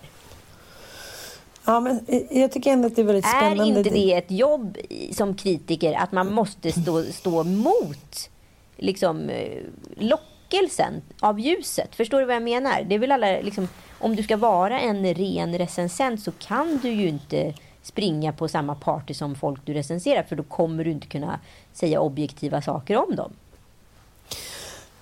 Ja, 1.65 1.79
men 1.79 2.05
jag 2.29 2.51
tycker 2.51 2.71
ändå 2.71 2.87
att 2.87 2.95
det 2.95 3.01
är 3.01 3.05
väldigt 3.05 3.27
spännande. 3.27 3.63
Är 3.63 3.77
inte 3.77 3.89
det 3.89 4.13
ett 4.13 4.31
jobb 4.31 4.77
som 5.11 5.35
kritiker 5.35 5.93
att 5.93 6.11
man 6.11 6.33
måste 6.33 6.71
stå, 6.71 7.03
stå 7.03 7.43
mot 7.43 8.29
liksom, 8.77 9.29
eh, 9.29 9.61
lockelsen 9.97 11.01
av 11.19 11.39
ljuset? 11.39 11.95
Förstår 11.95 12.19
du 12.19 12.25
vad 12.25 12.35
jag 12.35 12.43
menar? 12.43 12.83
Det 12.83 12.97
väl 12.97 13.11
alla, 13.11 13.27
liksom, 13.27 13.67
om 13.99 14.15
du 14.15 14.23
ska 14.23 14.37
vara 14.37 14.79
en 14.79 15.13
ren 15.13 15.57
recensent 15.57 16.23
så 16.23 16.31
kan 16.31 16.79
du 16.81 16.89
ju 16.89 17.07
inte 17.07 17.53
springa 17.81 18.33
på 18.33 18.47
samma 18.47 18.75
party 18.75 19.13
som 19.13 19.35
folk 19.35 19.65
du 19.65 19.73
recenserar 19.73 20.23
för 20.23 20.35
då 20.35 20.43
kommer 20.43 20.83
du 20.83 20.91
inte 20.91 21.07
kunna 21.07 21.39
säga 21.73 21.99
objektiva 21.99 22.61
saker 22.61 22.97
om 22.97 23.15
dem. 23.15 23.31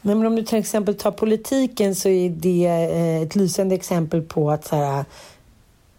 Nej, 0.06 0.16
men 0.16 0.28
om 0.28 0.36
du 0.36 0.44
till 0.44 0.58
exempel 0.58 0.96
tar 0.96 1.12
politiken 1.12 1.96
så 1.96 2.10
är 2.10 2.30
det 2.30 2.66
eh, 2.66 3.22
ett 3.22 3.36
lysande 3.36 3.76
exempel 3.76 4.22
på 4.22 4.52
att 4.52 4.66
så 4.66 4.76
här, 4.76 5.06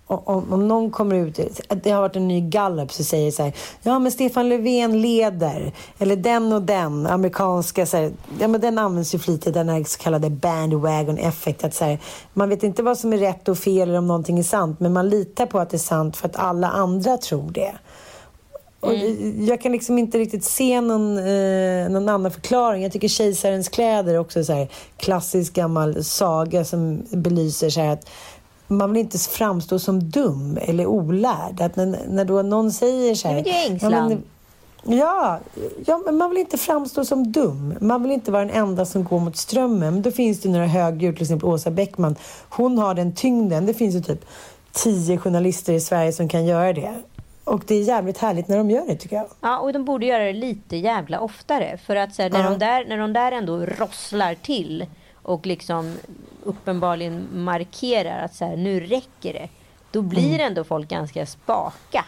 om, 0.07 0.53
om 0.53 0.69
någon 0.69 0.91
kommer 0.91 1.17
ut, 1.17 1.41
det 1.69 1.91
har 1.91 2.01
varit 2.01 2.17
en 2.17 2.29
ny 2.29 2.41
gallup 2.41 2.93
som 2.93 3.05
säger 3.05 3.31
så 3.31 3.43
här, 3.43 3.53
ja 3.83 3.99
men 3.99 4.13
Stefan 4.13 4.49
Löfven 4.49 5.03
leder, 5.03 5.73
eller 5.99 6.17
den 6.17 6.53
och 6.53 6.63
den, 6.63 7.07
amerikanska, 7.07 7.87
så 7.87 7.97
här, 7.97 8.13
ja 8.41 8.49
men 8.49 8.61
den 8.61 8.79
används 8.79 9.15
ju 9.15 9.19
flitigt, 9.19 9.55
den 9.55 9.69
här 9.69 9.85
så 9.85 9.99
kallade 9.99 10.31
bandwagon 10.31 11.19
effect, 11.19 11.65
att 11.65 11.75
så 11.75 11.85
här, 11.85 11.99
man 12.33 12.49
vet 12.49 12.63
inte 12.63 12.83
vad 12.83 12.99
som 12.99 13.13
är 13.13 13.19
rätt 13.19 13.49
och 13.49 13.59
fel 13.59 13.89
eller 13.89 13.99
om 13.99 14.07
någonting 14.07 14.39
är 14.39 14.43
sant, 14.43 14.81
men 14.81 14.93
man 14.93 15.09
litar 15.09 15.47
på 15.47 15.59
att 15.59 15.71
det 15.71 15.77
är 15.77 15.79
sant 15.79 16.17
för 16.17 16.29
att 16.29 16.37
alla 16.37 16.69
andra 16.69 17.17
tror 17.17 17.51
det. 17.51 17.73
Mm. 18.93 19.47
jag 19.47 19.61
kan 19.61 19.73
liksom 19.73 19.99
inte 19.99 20.19
riktigt 20.19 20.45
se 20.45 20.81
någon, 20.81 21.19
eh, 21.19 21.89
någon 21.89 22.09
annan 22.09 22.31
förklaring. 22.31 22.83
Jag 22.83 22.93
tycker 22.93 23.09
Kejsarens 23.09 23.69
kläder 23.69 24.15
är 24.15 24.19
också 24.19 24.45
så 24.45 24.53
här 24.53 24.69
klassisk 24.97 25.53
gammal 25.53 26.05
saga 26.05 26.65
som 26.65 27.03
belyser 27.11 27.71
så 27.71 27.81
att 27.81 28.11
man 28.67 28.93
vill 28.93 29.01
inte 29.01 29.19
framstå 29.19 29.79
som 29.79 30.11
dum 30.11 30.59
eller 30.63 30.87
olärd. 30.87 31.61
Att 31.61 31.77
när, 31.77 31.99
när 32.09 32.25
då 32.25 32.43
någon 32.43 32.73
säger 32.73 33.15
så 33.15 33.29
här... 33.29 33.35
Men 33.35 33.45
det 33.45 33.51
är 33.51 33.71
ängslan. 33.71 34.23
Ja, 34.87 35.41
ja, 35.87 36.03
men 36.05 36.17
man 36.17 36.31
vill 36.31 36.39
inte 36.39 36.59
framstå 36.59 37.05
som 37.05 37.33
dum. 37.33 37.75
Man 37.81 38.03
vill 38.03 38.13
inte 38.13 38.31
vara 38.31 38.45
den 38.45 38.55
enda 38.55 38.85
som 38.85 39.05
går 39.05 39.21
mot 39.21 39.37
strömmen. 39.37 39.95
Men 39.95 40.03
då 40.03 40.11
finns 40.11 40.41
det 40.41 40.49
några 40.49 40.67
högdjur, 40.67 41.13
till 41.13 41.23
exempel 41.23 41.49
Åsa 41.49 41.71
Bäckman. 41.71 42.17
Hon 42.49 42.79
har 42.79 42.95
den 42.95 43.15
tyngden. 43.15 43.67
Det 43.67 43.75
finns 43.75 43.95
ju 43.95 44.01
typ 44.01 44.25
tio 44.73 45.19
journalister 45.19 45.73
i 45.73 45.81
Sverige 45.81 46.13
som 46.13 46.29
kan 46.29 46.47
göra 46.47 46.73
det. 46.73 46.95
Och 47.45 47.63
det 47.67 47.75
är 47.75 47.83
jävligt 47.83 48.19
härligt 48.19 48.49
när 48.49 48.57
de 48.57 48.71
gör 48.71 48.87
det 48.87 48.97
tycker 48.97 49.17
jag. 49.17 49.27
Ja, 49.41 49.59
och 49.59 49.73
de 49.73 49.85
borde 49.85 50.07
göra 50.07 50.25
det 50.25 50.33
lite 50.33 50.77
jävla 50.77 51.21
oftare. 51.21 51.79
För 51.79 51.97
att 51.97 52.15
så 52.15 52.23
här, 52.23 52.31
när, 52.31 52.43
ja. 52.43 52.51
de 52.51 52.59
där, 52.59 52.85
när 52.85 52.99
de 52.99 53.13
där 53.13 53.33
ändå 53.33 53.67
rosslar 53.67 54.35
till 54.35 54.87
och 55.23 55.47
liksom 55.47 55.97
uppenbarligen 56.45 57.29
markerar 57.33 58.25
att 58.25 58.35
så 58.35 58.45
här, 58.45 58.57
nu 58.57 58.81
räcker 58.81 59.33
det. 59.33 59.49
Då 59.91 60.03
blir 60.03 60.35
mm. 60.35 60.47
ändå 60.47 60.65
folk 60.65 60.89
ganska 60.89 61.27
spaka. 61.27 62.05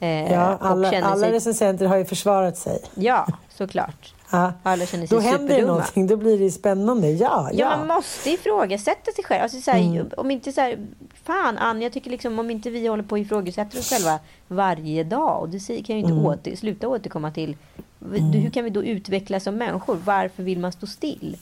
Eh, 0.00 0.32
ja, 0.32 0.58
alla, 0.60 1.02
alla 1.02 1.16
sig... 1.16 1.32
recensenter 1.32 1.86
har 1.86 1.96
ju 1.96 2.04
försvarat 2.04 2.56
sig. 2.56 2.82
Ja, 2.94 3.26
såklart. 3.48 4.14
Alla 4.62 4.86
känner 4.86 5.06
sig 5.06 5.18
Då 5.18 5.24
händer 5.24 5.56
det 5.56 5.66
någonting, 5.66 6.06
då 6.06 6.16
blir 6.16 6.38
det 6.38 6.50
spännande. 6.50 7.10
Ja, 7.10 7.48
ja. 7.52 7.58
ja 7.58 7.76
man 7.76 7.86
måste 7.86 8.30
ifrågasätta 8.30 9.12
sig 9.12 9.24
själv. 9.24 9.42
Alltså, 9.42 9.60
så 9.60 9.70
här, 9.70 9.80
mm. 9.80 10.10
Om 10.16 10.30
inte 10.30 10.52
så 10.52 10.60
här, 10.60 10.78
fan 11.24 11.58
Ann, 11.58 11.82
jag 11.82 11.92
tycker 11.92 12.10
liksom 12.10 12.38
om 12.38 12.50
inte 12.50 12.70
vi 12.70 12.86
håller 12.86 13.02
på 13.02 13.12
och 13.12 13.18
ifrågasätter 13.18 13.78
oss 13.78 13.90
själva 13.90 14.18
varje 14.48 15.04
dag. 15.04 15.42
Och 15.42 15.48
det 15.48 15.58
kan 15.82 15.96
ju 15.96 16.00
inte 16.02 16.12
mm. 16.12 16.26
åter, 16.26 16.56
sluta 16.56 16.88
återkomma 16.88 17.30
till. 17.30 17.56
Mm. 18.04 18.32
Hur 18.32 18.50
kan 18.50 18.64
vi 18.64 18.70
då 18.70 18.84
utvecklas 18.84 19.44
som 19.44 19.56
människor? 19.56 19.98
Varför 20.04 20.42
vill 20.42 20.58
man 20.58 20.72
stå 20.72 20.86
still? 20.86 21.36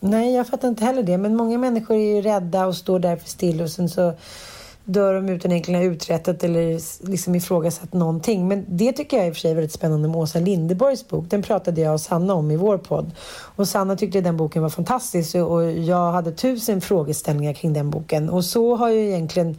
Nej, 0.00 0.34
jag 0.34 0.46
fattar 0.46 0.68
inte 0.68 0.84
heller 0.84 1.02
det. 1.02 1.18
Men 1.18 1.36
många 1.36 1.58
människor 1.58 1.96
är 1.96 2.14
ju 2.14 2.22
rädda 2.22 2.66
och 2.66 2.76
står 2.76 2.98
därför 2.98 3.28
still 3.28 3.62
och 3.62 3.70
sen 3.70 3.88
så 3.88 4.14
dör 4.86 5.14
de 5.14 5.28
utan 5.28 5.52
egentligen 5.52 5.80
ha 5.80 5.86
uträttat 5.86 6.44
eller 6.44 6.80
liksom 7.08 7.34
ifrågasatt 7.34 7.92
någonting. 7.92 8.48
Men 8.48 8.64
det 8.68 8.92
tycker 8.92 9.16
jag 9.16 9.26
i 9.26 9.30
och 9.30 9.34
för 9.34 9.40
sig 9.40 9.50
är 9.50 9.54
väldigt 9.54 9.72
spännande 9.72 10.08
med 10.08 10.16
Åsa 10.16 10.38
Lindeborgs 10.38 11.08
bok. 11.08 11.24
Den 11.28 11.42
pratade 11.42 11.80
jag 11.80 11.94
och 11.94 12.00
Sanna 12.00 12.34
om 12.34 12.50
i 12.50 12.56
vår 12.56 12.78
podd. 12.78 13.10
Och 13.56 13.68
Sanna 13.68 13.96
tyckte 13.96 14.20
den 14.20 14.36
boken 14.36 14.62
var 14.62 14.70
fantastisk 14.70 15.34
och 15.34 15.72
jag 15.72 16.12
hade 16.12 16.32
tusen 16.32 16.80
frågeställningar 16.80 17.52
kring 17.52 17.72
den 17.72 17.90
boken. 17.90 18.30
Och 18.30 18.44
så 18.44 18.76
har 18.76 18.88
ju 18.88 19.06
egentligen 19.08 19.56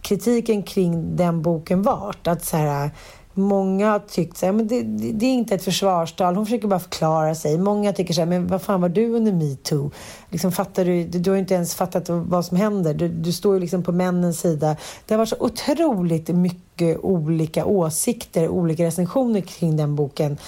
kritiken 0.00 0.62
kring 0.62 1.16
den 1.16 1.42
boken 1.42 1.82
varit. 1.82 2.26
Att 2.26 2.44
så 2.44 2.56
här, 2.56 2.90
Många 3.34 3.90
har 3.90 3.98
tyckt 3.98 4.36
så 4.36 4.46
här, 4.46 4.52
men 4.52 4.68
det, 4.68 4.82
det, 4.82 5.12
det, 5.12 5.26
är 5.26 5.32
inte 5.32 5.54
ett 5.54 5.64
försvarstal, 5.64 6.36
hon 6.36 6.46
försöker 6.46 6.68
bara 6.68 6.80
förklara 6.80 7.34
sig. 7.34 7.58
Många 7.58 7.92
tycker 7.92 8.14
så 8.14 8.20
här, 8.20 8.26
men 8.26 8.46
vad 8.46 8.62
fan 8.62 8.80
var 8.80 8.88
du 8.88 9.08
under 9.08 9.32
metoo? 9.32 9.90
Liksom, 10.30 10.52
fattar 10.52 10.84
du, 10.84 11.04
du 11.04 11.30
har 11.30 11.36
inte 11.36 11.54
ens 11.54 11.74
fattat 11.74 12.08
vad 12.08 12.44
som 12.44 12.56
händer. 12.56 12.94
Du, 12.94 13.08
du 13.08 13.32
står 13.32 13.54
ju 13.54 13.60
liksom 13.60 13.82
på 13.82 13.92
männens 13.92 14.40
sida. 14.40 14.76
Det 15.06 15.14
har 15.14 15.18
varit 15.18 15.28
så 15.28 15.36
otroligt 15.38 16.28
mycket 16.28 16.98
olika 17.02 17.64
åsikter, 17.64 18.48
olika 18.48 18.84
recensioner 18.84 19.40
kring 19.40 19.76
den 19.76 19.94
boken. 19.94 20.38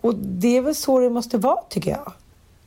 Och 0.00 0.14
det 0.14 0.56
är 0.56 0.60
väl 0.60 0.74
så 0.74 0.98
det 0.98 1.10
måste 1.10 1.38
vara, 1.38 1.58
tycker 1.68 1.90
jag. 1.90 2.12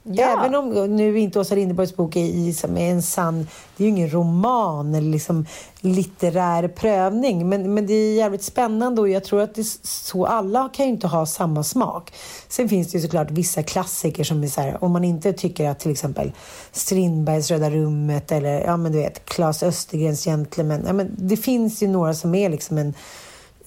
Ja. 0.09 0.37
Även 0.39 0.55
om 0.55 0.95
nu 0.95 1.19
inte 1.19 1.39
Åsa 1.39 1.55
Linderborgs 1.55 1.95
bok 1.95 2.15
är, 2.15 2.77
en 2.77 3.01
sann... 3.01 3.47
Det 3.77 3.83
är 3.83 3.85
ju 3.85 3.91
ingen 3.91 4.09
roman 4.09 4.95
eller 4.95 5.11
liksom 5.11 5.45
litterär 5.81 6.67
prövning. 6.67 7.49
Men, 7.49 7.73
men 7.73 7.87
det 7.87 7.93
är 7.93 8.15
jävligt 8.15 8.43
spännande 8.43 9.01
och 9.01 9.09
jag 9.09 9.23
tror 9.23 9.41
att 9.41 9.55
det 9.55 9.61
är 9.61 9.87
så 9.87 10.25
alla 10.25 10.69
kan 10.73 10.85
ju 10.85 10.91
inte 10.91 11.07
ha 11.07 11.25
samma 11.25 11.63
smak. 11.63 12.13
Sen 12.47 12.69
finns 12.69 12.91
det 12.91 12.97
ju 12.97 13.01
såklart 13.01 13.31
vissa 13.31 13.63
klassiker 13.63 14.23
som 14.23 14.43
är 14.43 14.47
så 14.47 14.61
här, 14.61 14.83
om 14.83 14.91
man 14.91 15.03
inte 15.03 15.33
tycker 15.33 15.69
att 15.69 15.79
till 15.79 15.91
exempel 15.91 16.31
Strindbergs 16.71 17.51
Röda 17.51 17.69
rummet 17.69 18.31
eller 18.31 18.61
ja 18.61 18.77
men 18.77 18.91
du 18.91 18.97
vet 18.97 19.25
Claes 19.25 19.63
Östergrens 19.63 20.23
Gentlemen. 20.23 20.83
Ja, 20.87 20.93
men 20.93 21.15
det 21.17 21.37
finns 21.37 21.83
ju 21.83 21.87
några 21.87 22.13
som 22.13 22.35
är 22.35 22.49
liksom 22.49 22.77
en 22.77 22.93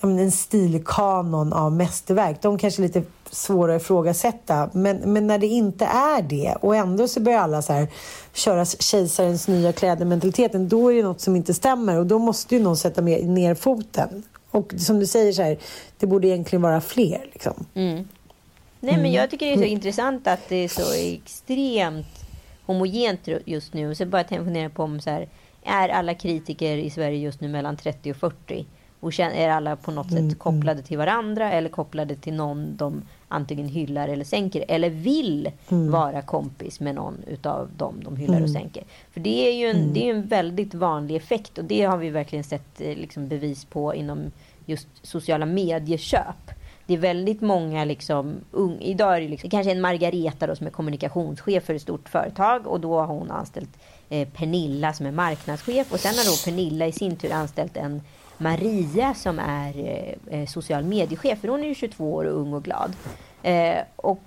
en 0.03 0.30
stilkanon 0.30 1.53
av 1.53 1.72
mästerverk. 1.72 2.43
De 2.43 2.59
kanske 2.59 2.82
lite 2.82 3.03
svåra 3.31 3.76
att 3.76 3.83
ifrågasätta. 3.83 4.70
Men, 4.72 4.97
men 4.97 5.26
när 5.26 5.39
det 5.39 5.47
inte 5.47 5.85
är 5.85 6.22
det 6.22 6.55
och 6.61 6.76
ändå 6.76 7.09
så 7.09 7.20
börjar 7.20 7.39
alla 7.39 7.62
så 7.62 7.72
här 7.72 7.89
köra 8.33 8.64
kejsarens 8.64 9.49
nya 9.49 9.72
kläder-mentaliteten. 9.72 10.68
Då 10.68 10.93
är 10.93 10.97
det 10.97 11.03
något 11.03 11.20
som 11.20 11.37
inte 11.37 11.55
stämmer 11.55 11.99
och 11.99 12.07
då 12.07 12.18
måste 12.18 12.57
ju 12.57 12.62
någon 12.62 12.76
sätta 12.76 13.01
ner 13.01 13.55
foten. 13.55 14.22
Och 14.51 14.74
som 14.78 15.01
du 15.01 15.07
säger, 15.07 15.33
så 15.33 15.43
här, 15.43 15.59
det 15.99 16.07
borde 16.07 16.28
egentligen 16.28 16.62
vara 16.62 16.81
fler. 16.81 17.28
Liksom. 17.33 17.66
Mm. 17.74 18.09
Nej, 18.81 18.99
men 18.99 19.12
jag 19.12 19.31
tycker 19.31 19.47
det 19.47 19.53
är 19.53 19.57
så 19.57 19.62
mm. 19.62 19.72
intressant 19.72 20.26
att 20.26 20.49
det 20.49 20.57
är 20.57 20.68
så 20.68 20.93
extremt 20.93 22.24
homogent 22.66 23.20
just 23.45 23.74
nu. 23.74 23.91
Och 23.91 23.97
så 23.97 24.07
bara 24.07 24.24
jag 24.31 24.74
på 24.74 24.83
om 24.83 25.01
så 25.01 25.11
här, 25.11 25.28
är 25.64 25.89
alla 25.89 26.14
kritiker 26.14 26.76
i 26.76 26.91
Sverige 26.91 27.18
just 27.18 27.41
nu 27.41 27.49
mellan 27.49 27.76
30 27.76 28.11
och 28.11 28.16
40? 28.16 28.66
Och 29.01 29.21
är 29.21 29.49
alla 29.49 29.77
på 29.77 29.91
något 29.91 30.07
sätt 30.07 30.13
mm, 30.13 30.25
mm. 30.25 30.39
kopplade 30.39 30.83
till 30.83 30.99
varandra 30.99 31.53
eller 31.53 31.69
kopplade 31.69 32.17
till 32.17 32.35
någon 32.35 32.77
de 32.77 33.03
antingen 33.29 33.69
hyllar 33.69 34.09
eller 34.09 34.25
sänker. 34.25 34.65
Eller 34.69 34.91
vill 34.91 35.51
mm. 35.69 35.91
vara 35.91 36.23
kompis 36.23 36.81
med 36.81 36.95
någon 36.95 37.17
utav 37.27 37.69
dem 37.77 38.01
de 38.05 38.17
hyllar 38.17 38.35
mm. 38.35 38.45
och 38.45 38.51
sänker. 38.51 38.85
För 39.13 39.21
det 39.21 39.49
är 39.49 39.53
ju 39.53 39.67
en, 39.67 39.77
mm. 39.77 39.93
det 39.93 40.09
är 40.09 40.15
en 40.15 40.27
väldigt 40.27 40.75
vanlig 40.75 41.17
effekt. 41.17 41.59
Och 41.59 41.65
det 41.65 41.83
har 41.83 41.97
vi 41.97 42.11
verkligen 42.11 42.45
sett 42.45 42.81
eh, 42.81 42.97
liksom, 42.97 43.29
bevis 43.29 43.65
på 43.65 43.95
inom 43.95 44.31
just 44.67 44.89
sociala 45.03 45.47
medieköp. 45.47 46.51
Det 46.87 46.95
är 46.95 46.99
väldigt 46.99 47.41
många 47.41 47.85
liksom, 47.85 48.35
un, 48.53 48.81
idag 48.81 49.17
är 49.17 49.21
det 49.21 49.29
liksom, 49.29 49.51
kanske 49.51 49.73
en 49.73 49.81
Margareta 49.81 50.47
då, 50.47 50.57
som 50.57 50.67
är 50.67 50.71
kommunikationschef 50.71 51.65
för 51.65 51.75
ett 51.75 51.83
stort 51.83 52.09
företag. 52.09 52.67
Och 52.67 52.81
då 52.81 52.99
har 52.99 53.07
hon 53.07 53.31
anställt 53.31 53.79
eh, 54.09 54.29
Pernilla 54.29 54.93
som 54.93 55.07
är 55.07 55.13
marknadschef. 55.13 55.93
Och 55.93 56.01
sen 56.01 56.15
har 56.15 56.25
då 56.25 56.37
Pernilla 56.45 56.87
i 56.87 56.93
sin 56.93 57.17
tur 57.17 57.33
anställt 57.33 57.77
en 57.77 58.03
Maria 58.41 59.14
som 59.14 59.38
är 59.38 59.78
eh, 59.78 60.41
eh, 60.41 60.47
social 60.47 60.84
mediechef. 60.84 61.41
För 61.41 61.49
hon 61.49 61.61
är 61.61 61.68
ju 61.68 61.74
22 61.74 62.14
år 62.14 62.24
och 62.24 62.41
ung 62.41 62.53
och 62.53 62.64
glad. 62.64 62.93
Eh, 63.43 63.78
och 63.97 64.22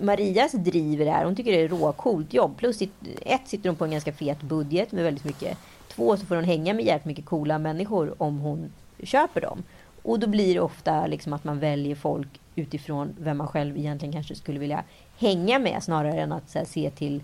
Marias 0.00 0.52
driver 0.52 1.04
det 1.04 1.10
här. 1.10 1.24
Hon 1.24 1.36
tycker 1.36 1.52
det 1.52 1.60
är 1.60 1.68
råcoolt 1.68 2.34
jobb. 2.34 2.56
Plus 2.56 2.82
ett 3.22 3.40
sitter 3.44 3.68
hon 3.68 3.76
på 3.76 3.84
en 3.84 3.90
ganska 3.90 4.12
fet 4.12 4.42
budget 4.42 4.92
med 4.92 5.04
väldigt 5.04 5.24
mycket. 5.24 5.58
Två 5.88 6.16
så 6.16 6.26
får 6.26 6.34
hon 6.34 6.44
hänga 6.44 6.74
med 6.74 6.84
jävligt 6.84 7.04
mycket 7.04 7.24
coola 7.24 7.58
människor 7.58 8.14
om 8.22 8.38
hon 8.38 8.72
köper 9.02 9.40
dem. 9.40 9.62
Och 10.02 10.18
då 10.18 10.26
blir 10.26 10.54
det 10.54 10.60
ofta 10.60 11.06
liksom 11.06 11.32
att 11.32 11.44
man 11.44 11.58
väljer 11.58 11.94
folk 11.94 12.28
utifrån 12.54 13.16
vem 13.18 13.38
man 13.38 13.48
själv 13.48 13.76
egentligen 13.76 14.12
kanske 14.12 14.34
skulle 14.34 14.58
vilja 14.58 14.84
hänga 15.18 15.58
med 15.58 15.82
snarare 15.82 16.20
än 16.20 16.32
att 16.32 16.54
här, 16.54 16.64
se 16.64 16.90
till 16.90 17.22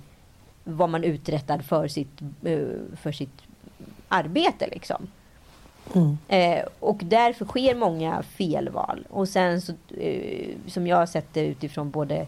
vad 0.64 0.88
man 0.90 1.04
uträttar 1.04 1.58
för 1.58 1.88
sitt, 1.88 2.20
eh, 2.44 2.58
för 2.96 3.12
sitt 3.12 3.42
arbete. 4.08 4.68
Liksom. 4.72 5.08
Mm. 5.94 6.18
Eh, 6.28 6.64
och 6.80 7.00
därför 7.04 7.44
sker 7.44 7.74
många 7.74 8.22
felval. 8.22 9.06
Och 9.10 9.28
sen 9.28 9.60
så, 9.60 9.72
eh, 9.98 10.48
som 10.66 10.86
jag 10.86 10.96
har 10.96 11.06
sett 11.06 11.34
det 11.34 11.46
utifrån 11.46 11.90
både 11.90 12.26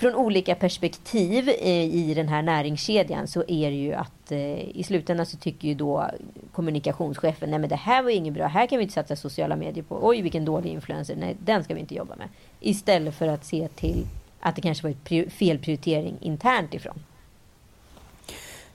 från 0.00 0.14
olika 0.14 0.54
perspektiv 0.54 1.48
eh, 1.48 1.84
i 1.84 2.14
den 2.14 2.28
här 2.28 2.42
näringskedjan 2.42 3.28
så 3.28 3.40
är 3.48 3.70
det 3.70 3.76
ju 3.76 3.92
att 3.92 4.32
eh, 4.32 4.76
i 4.76 4.82
slutändan 4.86 5.26
så 5.26 5.36
tycker 5.36 5.68
ju 5.68 5.74
då 5.74 6.10
kommunikationschefen 6.52 7.50
nej 7.50 7.58
men 7.58 7.68
det 7.68 7.76
här 7.76 8.02
var 8.02 8.10
inget 8.10 8.34
bra, 8.34 8.46
här 8.46 8.66
kan 8.66 8.78
vi 8.78 8.82
inte 8.82 8.94
satsa 8.94 9.16
sociala 9.16 9.56
medier 9.56 9.84
på, 9.84 9.98
oj 10.02 10.22
vilken 10.22 10.44
dålig 10.44 10.70
influencer, 10.70 11.16
nej 11.16 11.36
den 11.44 11.64
ska 11.64 11.74
vi 11.74 11.80
inte 11.80 11.94
jobba 11.94 12.16
med. 12.16 12.28
Istället 12.60 13.14
för 13.14 13.28
att 13.28 13.44
se 13.44 13.68
till 13.68 14.06
att 14.40 14.56
det 14.56 14.62
kanske 14.62 14.82
var 14.82 14.90
ett 14.90 15.32
felprioritering 15.32 16.16
internt 16.20 16.74
ifrån. 16.74 17.02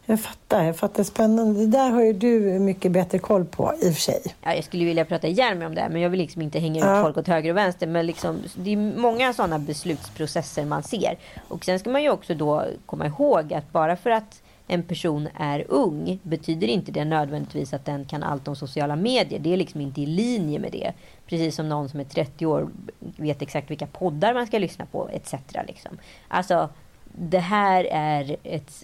Jag 0.06 0.20
fattar, 0.20 0.64
jag 0.64 0.78
fattar. 0.78 1.04
Spännande. 1.04 1.60
Det 1.60 1.68
där 1.68 1.90
har 1.90 2.02
ju 2.02 2.14
du 2.14 2.60
mycket 2.60 2.92
bättre 2.92 3.20
koll 3.20 3.46
på 3.46 3.74
i 3.82 3.90
och 3.90 3.94
för 3.94 4.02
sig. 4.02 4.22
Ja, 4.42 4.54
jag 4.54 4.64
skulle 4.64 4.86
vilja 4.86 5.06
prata 5.06 5.28
ihjäl 5.28 5.58
mig 5.58 5.68
om 5.68 5.76
det, 5.76 5.88
men 5.92 6.02
jag 6.02 6.10
vill 6.10 6.20
liksom 6.20 6.42
inte 6.42 6.60
hänga 6.60 6.80
ut 6.80 6.86
ja. 6.86 7.04
folk 7.04 7.18
åt 7.18 7.28
höger 7.28 7.50
och 7.50 7.58
vänster. 7.58 7.88
Men 7.88 8.06
liksom, 8.06 8.40
det 8.56 8.74
är 8.74 8.78
många 8.78 9.34
sådana 9.34 9.60
beslutsprocesser 9.60 10.66
man 10.66 10.84
ser. 10.84 11.18
Och 11.48 11.66
sen 11.66 11.80
ska 11.80 11.90
man 11.90 12.04
ju 12.04 12.10
också 12.10 12.34
då 12.34 12.66
komma 12.86 13.06
ihåg 13.06 13.54
att 13.54 13.72
bara 13.72 13.96
för 13.96 14.10
att 14.10 14.42
en 14.68 14.84
person 14.84 15.28
är 15.36 15.66
ung 15.70 16.20
betyder 16.24 16.68
inte 16.68 16.92
det 16.92 17.06
nödvändigtvis 17.06 17.74
att 17.74 17.86
den 17.86 18.06
kan 18.06 18.24
allt 18.24 18.48
om 18.48 18.56
sociala 18.56 18.96
medier. 18.96 19.40
Det 19.40 19.54
är 19.54 19.58
liksom 19.58 19.82
inte 19.82 20.02
i 20.02 20.06
linje 20.06 20.60
med 20.60 20.72
det. 20.72 20.94
Precis 21.28 21.56
som 21.56 21.70
någon 21.70 21.90
som 21.90 22.00
är 22.00 22.04
30 22.04 22.46
år 22.46 22.70
vet 23.00 23.42
exakt 23.42 23.72
vilka 23.72 23.88
poddar 23.88 24.34
man 24.34 24.48
ska 24.48 24.60
lyssna 24.60 24.86
på 24.86 25.10
etc. 25.10 25.34
Liksom. 25.68 25.98
Alltså, 26.28 26.70
det 27.18 27.40
här 27.40 27.88
är 27.92 28.36
ett, 28.44 28.84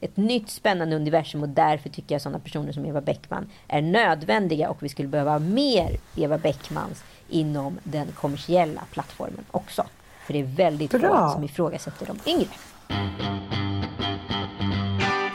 ett 0.00 0.16
nytt 0.16 0.50
spännande 0.50 0.96
universum 0.96 1.42
och 1.42 1.48
därför 1.48 1.88
tycker 1.88 2.14
jag 2.14 2.22
sådana 2.22 2.38
personer 2.38 2.72
som 2.72 2.86
Eva 2.86 3.00
Bäckman 3.00 3.50
är 3.68 3.82
nödvändiga 3.82 4.70
och 4.70 4.82
vi 4.82 4.88
skulle 4.88 5.08
behöva 5.08 5.38
mer 5.38 5.96
Eva 6.16 6.38
Bäckmans 6.38 7.04
inom 7.28 7.78
den 7.82 8.06
kommersiella 8.06 8.82
plattformen 8.90 9.44
också. 9.50 9.86
För 10.26 10.32
det 10.32 10.38
är 10.38 10.44
väldigt 10.44 10.90
få 10.90 11.30
som 11.32 11.44
ifrågasätter 11.44 12.06
de 12.06 12.30
yngre. 12.30 12.48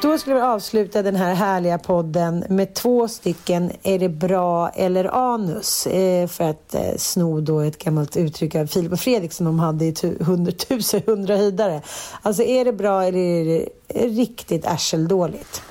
Då 0.01 0.17
skulle 0.17 0.35
vi 0.35 0.41
avsluta 0.41 1.01
den 1.01 1.15
här 1.15 1.33
härliga 1.33 1.77
podden 1.77 2.45
med 2.49 2.73
två 2.73 3.07
stycken 3.07 3.71
Är 3.83 3.99
det 3.99 4.09
bra 4.09 4.69
eller 4.69 5.33
anus? 5.33 5.87
Eh, 5.87 6.27
för 6.27 6.43
att 6.49 6.75
eh, 6.75 6.95
sno 6.97 7.41
då 7.41 7.59
ett 7.59 7.77
gammalt 7.77 8.17
uttryck 8.17 8.55
av 8.55 8.65
Filip 8.67 8.91
och 8.91 8.99
Fredrik 8.99 9.33
som 9.33 9.45
de 9.45 9.59
hade 9.59 9.85
i 9.85 9.95
hundratusen 10.19 11.01
hundra 11.05 11.37
höjdare. 11.37 11.81
Alltså 12.21 12.43
är 12.43 12.65
det 12.65 12.73
bra 12.73 13.03
eller 13.03 13.19
är 13.19 13.45
det 13.45 13.67
riktigt 14.07 14.65
arseldåligt? 14.65 15.61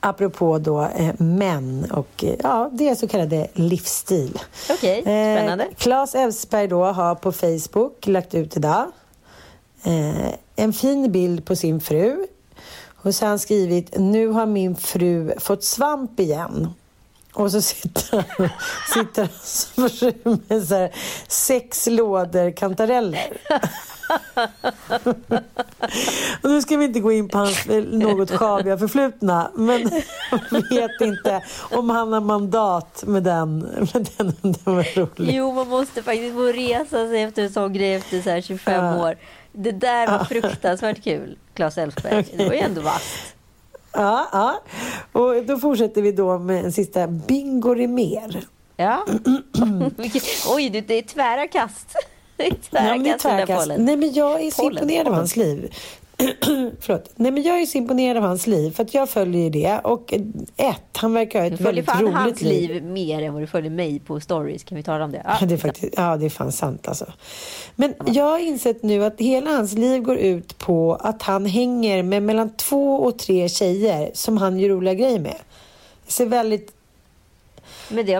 apropå 0.00 0.58
då 0.58 0.82
eh, 0.82 1.14
män 1.18 1.86
och 1.92 2.24
eh, 2.24 2.34
ja, 2.42 2.70
det 2.72 2.96
så 2.96 3.08
kallade 3.08 3.46
livsstil. 3.54 4.38
Okej, 4.70 5.00
okay, 5.00 5.36
spännande. 5.36 5.64
Eh, 5.64 5.70
Claes 5.76 6.14
Elfsberg 6.14 6.68
då 6.68 6.84
har 6.84 7.14
på 7.14 7.32
Facebook 7.32 8.06
lagt 8.06 8.34
ut 8.34 8.56
idag 8.56 8.86
eh, 9.84 10.30
en 10.56 10.72
fin 10.72 11.12
bild 11.12 11.44
på 11.44 11.56
sin 11.56 11.80
fru 11.80 12.26
och 13.02 13.14
så 13.14 13.24
har 13.24 13.28
han 13.28 13.38
skrivit, 13.38 13.98
nu 13.98 14.28
har 14.28 14.46
min 14.46 14.76
fru 14.76 15.38
fått 15.38 15.64
svamp 15.64 16.20
igen. 16.20 16.68
Och 17.32 17.52
så 17.52 17.62
sitter 17.62 18.24
sitter 18.94 19.22
hans 19.22 19.66
fru 19.98 20.12
med 20.48 20.62
så 20.62 20.74
här, 20.74 20.90
sex 21.28 21.86
lådor 21.86 22.50
kantareller. 22.50 23.32
och 26.42 26.50
nu 26.50 26.62
ska 26.62 26.76
vi 26.76 26.84
inte 26.84 27.00
gå 27.00 27.12
in 27.12 27.28
på 27.28 27.38
hans 27.38 27.66
något 27.90 28.30
sjaviga 28.30 28.78
förflutna, 28.78 29.50
men 29.54 29.90
jag 30.50 30.68
vet 30.70 31.00
inte 31.00 31.42
om 31.70 31.90
han 31.90 32.12
har 32.12 32.20
mandat 32.20 33.04
med 33.06 33.22
den. 33.22 33.58
Med 33.58 34.08
den, 34.16 34.32
den 34.40 34.54
var 34.64 34.96
rolig. 34.96 35.34
Jo, 35.34 35.52
man 35.52 35.68
måste 35.68 36.02
faktiskt 36.02 36.34
få 36.34 36.42
resa 36.42 37.08
sig 37.08 37.22
efter 37.22 37.42
en 37.42 37.52
sån 37.52 37.72
grej 37.72 37.94
efter 37.94 38.22
så 38.22 38.42
25 38.46 38.84
uh. 38.84 39.00
år. 39.00 39.16
Det 39.52 39.72
där 39.72 40.06
var 40.06 40.24
fruktansvärt 40.28 41.04
kul, 41.04 41.38
Claes 41.54 41.78
Elfsberg. 41.78 42.26
Det 42.36 42.44
var 42.44 42.52
ju 42.52 42.58
ändå 42.58 42.80
vasst. 42.80 43.34
Ja, 43.92 44.28
ja. 44.32 44.62
Och 45.12 45.44
då 45.44 45.58
fortsätter 45.58 46.02
vi 46.02 46.12
då 46.12 46.38
med 46.38 46.64
en 46.64 46.72
sista 46.72 47.06
Bingo 47.06 47.74
mer. 47.88 48.44
Ja. 48.76 49.06
Oj, 50.48 50.70
det 50.70 50.98
är 50.98 51.02
tvära 51.02 51.48
kast. 51.48 51.96
Det 52.36 52.46
är 52.46 52.54
tvära 52.70 52.96
ja, 52.96 53.02
det 53.02 53.10
är 53.10 53.18
tvära 53.18 53.46
kast. 53.46 53.68
Nej, 53.78 53.96
men 53.96 54.12
jag 54.12 54.42
är 54.42 54.50
så 54.50 54.70
imponerad 54.70 55.08
av 55.08 55.14
hans 55.14 55.36
liv. 55.36 55.74
Förlåt. 56.80 57.10
Nej, 57.16 57.32
men 57.32 57.42
jag 57.42 57.60
är 57.60 57.66
så 57.66 57.78
imponerad 57.78 58.16
av 58.16 58.22
hans 58.22 58.46
liv 58.46 58.70
för 58.70 58.82
att 58.82 58.94
jag 58.94 59.08
följer 59.08 59.50
det. 59.50 59.78
Och 59.84 60.14
ett, 60.56 60.96
han 60.96 61.12
verkar 61.12 61.40
ha 61.40 61.46
ett 61.46 61.60
väldigt 61.60 61.88
roligt 61.88 62.00
liv. 62.00 62.04
Du 62.04 62.12
följer 62.12 62.12
hans 62.12 62.42
liv 62.42 62.84
mer 62.84 63.22
än 63.22 63.32
vad 63.32 63.42
du 63.42 63.46
följer 63.46 63.70
mig 63.70 64.00
på 64.00 64.20
stories. 64.20 64.64
Kan 64.64 64.76
vi 64.76 64.82
tala 64.82 65.04
om 65.04 65.12
det? 65.12 65.22
Ja, 65.40 65.46
det 65.46 65.54
är, 65.54 65.58
faktiskt, 65.58 65.94
ja, 65.96 66.16
det 66.16 66.26
är 66.26 66.30
fan 66.30 66.52
sant 66.52 66.88
alltså. 66.88 67.06
Men 67.74 67.94
jag 68.06 68.24
har 68.24 68.38
insett 68.38 68.82
nu 68.82 69.04
att 69.04 69.20
hela 69.20 69.50
hans 69.50 69.72
liv 69.72 70.02
går 70.02 70.16
ut 70.16 70.58
på 70.58 70.94
att 70.94 71.22
han 71.22 71.46
hänger 71.46 72.02
med 72.02 72.22
mellan 72.22 72.56
två 72.56 72.94
och 72.96 73.18
tre 73.18 73.48
tjejer 73.48 74.10
som 74.14 74.36
han 74.36 74.58
gör 74.58 74.68
roliga 74.68 74.94
grejer 74.94 75.20
med. 75.20 75.36
Det 76.06 76.12
ser 76.12 76.26
väldigt 76.26 76.72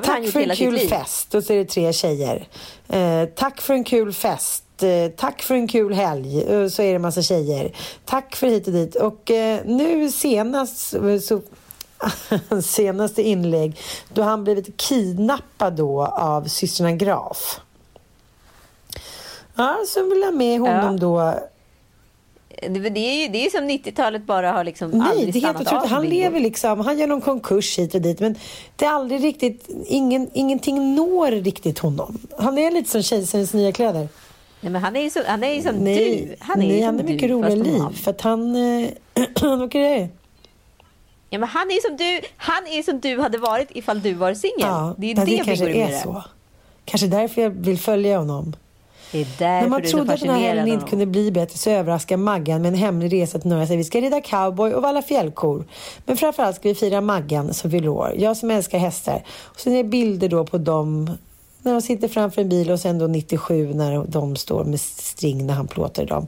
tack 0.03 0.27
för 0.27 0.41
en 0.41 0.57
kul 0.57 0.79
fest. 0.79 1.35
Och 1.35 1.45
så 1.45 1.53
är 1.53 1.57
det 1.59 1.65
tre 1.65 1.93
tjejer. 1.93 2.49
Eh, 2.89 3.25
tack 3.25 3.61
för 3.61 3.75
en 3.75 3.85
kul 3.85 4.13
fest. 4.13 4.65
Eh, 4.83 5.09
tack 5.17 5.43
för 5.43 5.55
en 5.55 5.69
kul 5.69 5.95
helg. 5.95 6.43
Eh, 6.43 6.69
så 6.69 6.83
är 6.83 6.93
det 6.93 6.99
massa 6.99 7.23
tjejer. 7.23 7.73
Tack 8.05 8.37
för 8.37 8.47
hit 8.47 8.67
och 8.67 8.73
dit. 8.73 8.95
Och 8.95 9.31
eh, 9.31 9.61
nu 9.65 10.11
senast 10.11 10.95
så 11.23 11.41
senaste 12.63 13.23
inlägg 13.23 13.81
då 14.13 14.23
han 14.23 14.45
blivit 14.45 14.77
kidnappad 14.77 15.73
då 15.77 16.07
av 16.07 16.45
systrarna 16.45 16.93
Graf. 16.93 17.61
Ja, 19.55 19.77
så 19.87 20.09
vill 20.09 20.23
ha 20.23 20.31
med 20.31 20.61
honom 20.61 20.93
ja. 20.93 21.01
då 21.01 21.41
det, 22.69 22.91
det, 22.91 23.01
är 23.01 23.23
ju 23.23 23.29
det 23.29 23.47
är 23.47 23.51
som 23.51 23.71
90-talet 23.71 24.27
bara 24.27 24.53
har 24.53 24.65
liksom 24.65 24.91
Nej, 24.91 25.09
aldrig 25.11 25.33
det 25.33 25.39
är 25.39 25.41
helt 25.43 25.61
otroligt. 25.61 25.91
Han 25.91 26.07
lever 26.07 26.41
liksom, 26.41 26.81
han 26.81 26.99
gör 26.99 27.07
någon 27.07 27.21
konkurs 27.21 27.79
hit 27.79 27.95
och 27.95 28.01
dit 28.01 28.21
men 28.21 28.35
det 28.77 28.85
är 28.85 28.91
aldrig 28.91 29.25
riktigt, 29.25 29.69
ingen, 29.87 30.31
ingenting 30.35 30.95
når 30.95 31.31
riktigt 31.31 31.79
honom. 31.79 32.19
Han 32.39 32.59
är 32.59 32.71
lite 32.71 32.91
som 32.91 33.03
Kejsarens 33.03 33.55
nya 33.55 33.73
kläder. 33.73 34.09
Nej, 34.63 34.73
men 34.73 34.83
han 34.83 34.97
är 34.97 35.03
ju 35.03 35.11
som, 35.11 35.23
han 35.27 35.45
är 35.45 35.55
ju 35.55 35.63
som 35.63 35.75
nej, 35.75 36.27
du. 36.29 36.37
Han 36.45 36.63
är 36.63 36.69
nej, 36.69 36.83
han 36.83 37.01
är 37.01 37.05
mycket 37.05 37.31
roligare 37.31 37.57
liv. 37.57 37.83
För 37.95 38.11
att 38.11 38.21
han... 38.21 38.57
Eh, 38.57 38.91
han 39.41 39.63
åker 39.63 39.81
det. 39.81 40.09
Ja, 41.31 41.39
men 41.39 41.49
han 41.49 41.71
är 41.71 41.89
som 41.89 41.97
du. 41.97 42.21
Han 42.37 42.67
är 42.67 42.83
som 42.83 43.01
du 43.01 43.21
hade 43.21 43.39
varit 43.39 43.69
ifall 43.71 44.03
du 44.03 44.15
var 44.15 44.35
singel. 44.35 44.55
Ja, 44.59 44.95
det 44.99 45.11
är 45.11 45.15
det, 45.15 45.25
det 45.25 45.45
kanske 45.45 45.71
är 45.71 45.99
så. 45.99 46.23
Kanske 46.85 47.07
därför 47.07 47.43
jag 47.43 47.51
vill 47.51 47.79
följa 47.79 48.19
honom. 48.19 48.57
Det 49.13 49.21
är 49.21 49.27
därför 49.39 49.61
När 49.61 49.69
man 49.69 49.83
trodde 49.83 50.13
att 50.13 50.21
den 50.21 50.31
här 50.31 50.41
helgen 50.41 50.69
inte 50.69 50.87
kunde 50.87 51.07
bli 51.07 51.31
bättre 51.31 51.59
så 51.59 51.71
överraskar 51.71 52.17
Maggan 52.17 52.63
med 52.63 52.69
en 52.69 52.79
hemlig 52.79 53.13
resa 53.13 53.39
till 53.39 53.51
norra 53.51 53.65
Vi 53.65 53.85
ska 53.85 54.01
rida 54.01 54.21
cowboy 54.21 54.75
och 54.75 54.83
valla 54.83 55.03
fjällkor. 55.03 55.65
Men 56.07 56.17
framförallt 56.17 56.57
ska 56.57 56.69
vi 56.69 56.75
fira 56.75 57.01
Maggan 57.01 57.55
som 57.55 57.71
fyller 57.71 57.89
år. 57.89 58.15
Jag 58.17 58.37
som 58.37 58.51
älskar 58.51 58.79
hästar. 58.79 59.25
Och 59.29 59.61
sen 59.61 59.73
är 59.73 59.77
det 59.77 59.89
bilder 59.89 60.29
då 60.29 60.47
på 60.47 60.59
dem 60.59 61.11
när 61.63 61.73
de 61.73 61.83
sitter 61.83 62.09
framför 62.09 62.43
en 62.43 62.49
bil 62.49 62.71
och 62.71 62.81
sen 62.81 62.99
då 62.99 63.07
97 63.07 63.75
när 63.75 64.05
de 64.07 64.37
står 64.37 64.65
med 64.65 64.81
string 64.81 65.47
när 65.47 65.55
han 65.55 65.69
plåtar 65.69 66.07
dem. 66.07 66.27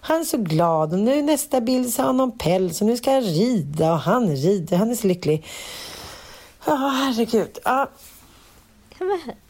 Han 0.00 0.20
är 0.20 0.24
så 0.24 0.36
glad 0.36 0.92
och 0.92 0.98
nu 0.98 1.22
nästa 1.22 1.60
bild 1.60 1.90
så 1.90 2.02
har 2.02 2.06
han 2.06 2.16
någon 2.16 2.38
päls 2.38 2.80
och 2.80 2.86
nu 2.86 2.96
ska 2.96 3.10
han 3.10 3.22
rida 3.22 3.92
och 3.92 3.98
han 3.98 4.36
rider. 4.36 4.76
Han 4.76 4.90
är 4.90 4.94
så 4.94 5.06
lycklig. 5.06 5.46
Ja, 6.66 6.72
oh, 6.72 6.88
herregud. 6.88 7.58
Ja. 7.64 7.88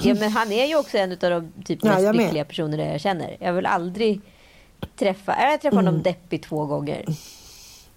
Ja, 0.02 0.14
men 0.14 0.30
han 0.30 0.52
är 0.52 0.66
ju 0.66 0.76
också 0.76 0.98
en 0.98 1.12
av 1.12 1.18
de 1.18 1.52
typ 1.64 1.82
mest 1.82 2.02
ja, 2.02 2.12
lyckliga 2.12 2.44
personerna 2.44 2.84
jag 2.84 3.00
känner. 3.00 3.36
Jag 3.40 3.52
vill 3.52 3.66
aldrig 3.66 4.20
träffa... 4.98 5.36
Jag 5.40 5.50
har 5.50 5.58
träffat 5.58 5.74
honom 5.74 5.94
mm. 5.94 6.02
deppig 6.02 6.42
två 6.42 6.66
gånger. 6.66 7.04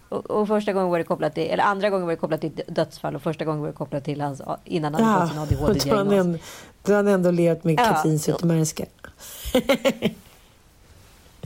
Och, 0.09 0.31
och, 0.31 0.47
första 0.47 0.73
gången 0.73 0.89
var 0.89 0.97
det 0.97 1.03
kopplat 1.03 1.35
till, 1.35 1.43
eller 1.43 1.63
andra 1.63 1.89
gången 1.89 2.05
var 2.05 2.13
det 2.13 2.17
kopplat 2.17 2.41
till 2.41 2.61
dödsfall 2.67 3.15
och 3.15 3.21
första 3.21 3.45
gången 3.45 3.61
var 3.61 3.67
det 3.67 3.73
kopplat 3.73 4.03
till 4.03 4.21
hans, 4.21 4.41
innan 4.65 4.95
han 4.95 5.27
hade 5.27 5.57
fått 5.57 5.81
sin 5.81 5.93
ADHD-diagnos. 5.93 6.41
Du 6.83 6.93
har 6.93 7.03
ändå 7.03 7.31
levt 7.31 7.63
med 7.63 7.77
Katrin 7.77 8.19
Zytomierska. 8.19 8.85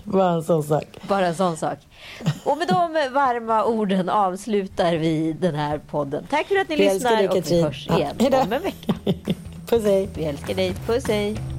Bara 0.04 0.34
en 0.34 0.44
sån 0.44 0.64
sak. 0.64 0.86
Bara 1.08 1.28
en 1.28 1.36
sån 1.36 1.58
sak. 1.58 1.78
Och 2.44 2.58
med 2.58 2.68
de 2.68 2.94
varma 3.14 3.66
orden 3.66 4.10
avslutar 4.10 4.96
vi 4.96 5.34
den 5.34 5.56
här 5.56 5.78
podden. 5.78 6.28
Tack 6.30 6.48
för 6.48 6.56
att 6.56 6.70
ni 6.70 6.76
vi 6.76 6.84
lyssnar 6.84 7.16
dig, 7.16 7.30
och 7.30 7.52
vi 7.52 7.62
hörs 7.62 7.88
igen 7.88 8.16
ja, 8.20 8.44
om 8.44 8.54
en 8.54 8.62
vecka. 8.62 8.94
Puss 9.68 9.84
hej. 9.84 10.10
Vi 10.16 10.26
älskar 10.26 10.54
dig. 10.54 10.74
Puss 10.86 11.08
hej. 11.08 11.59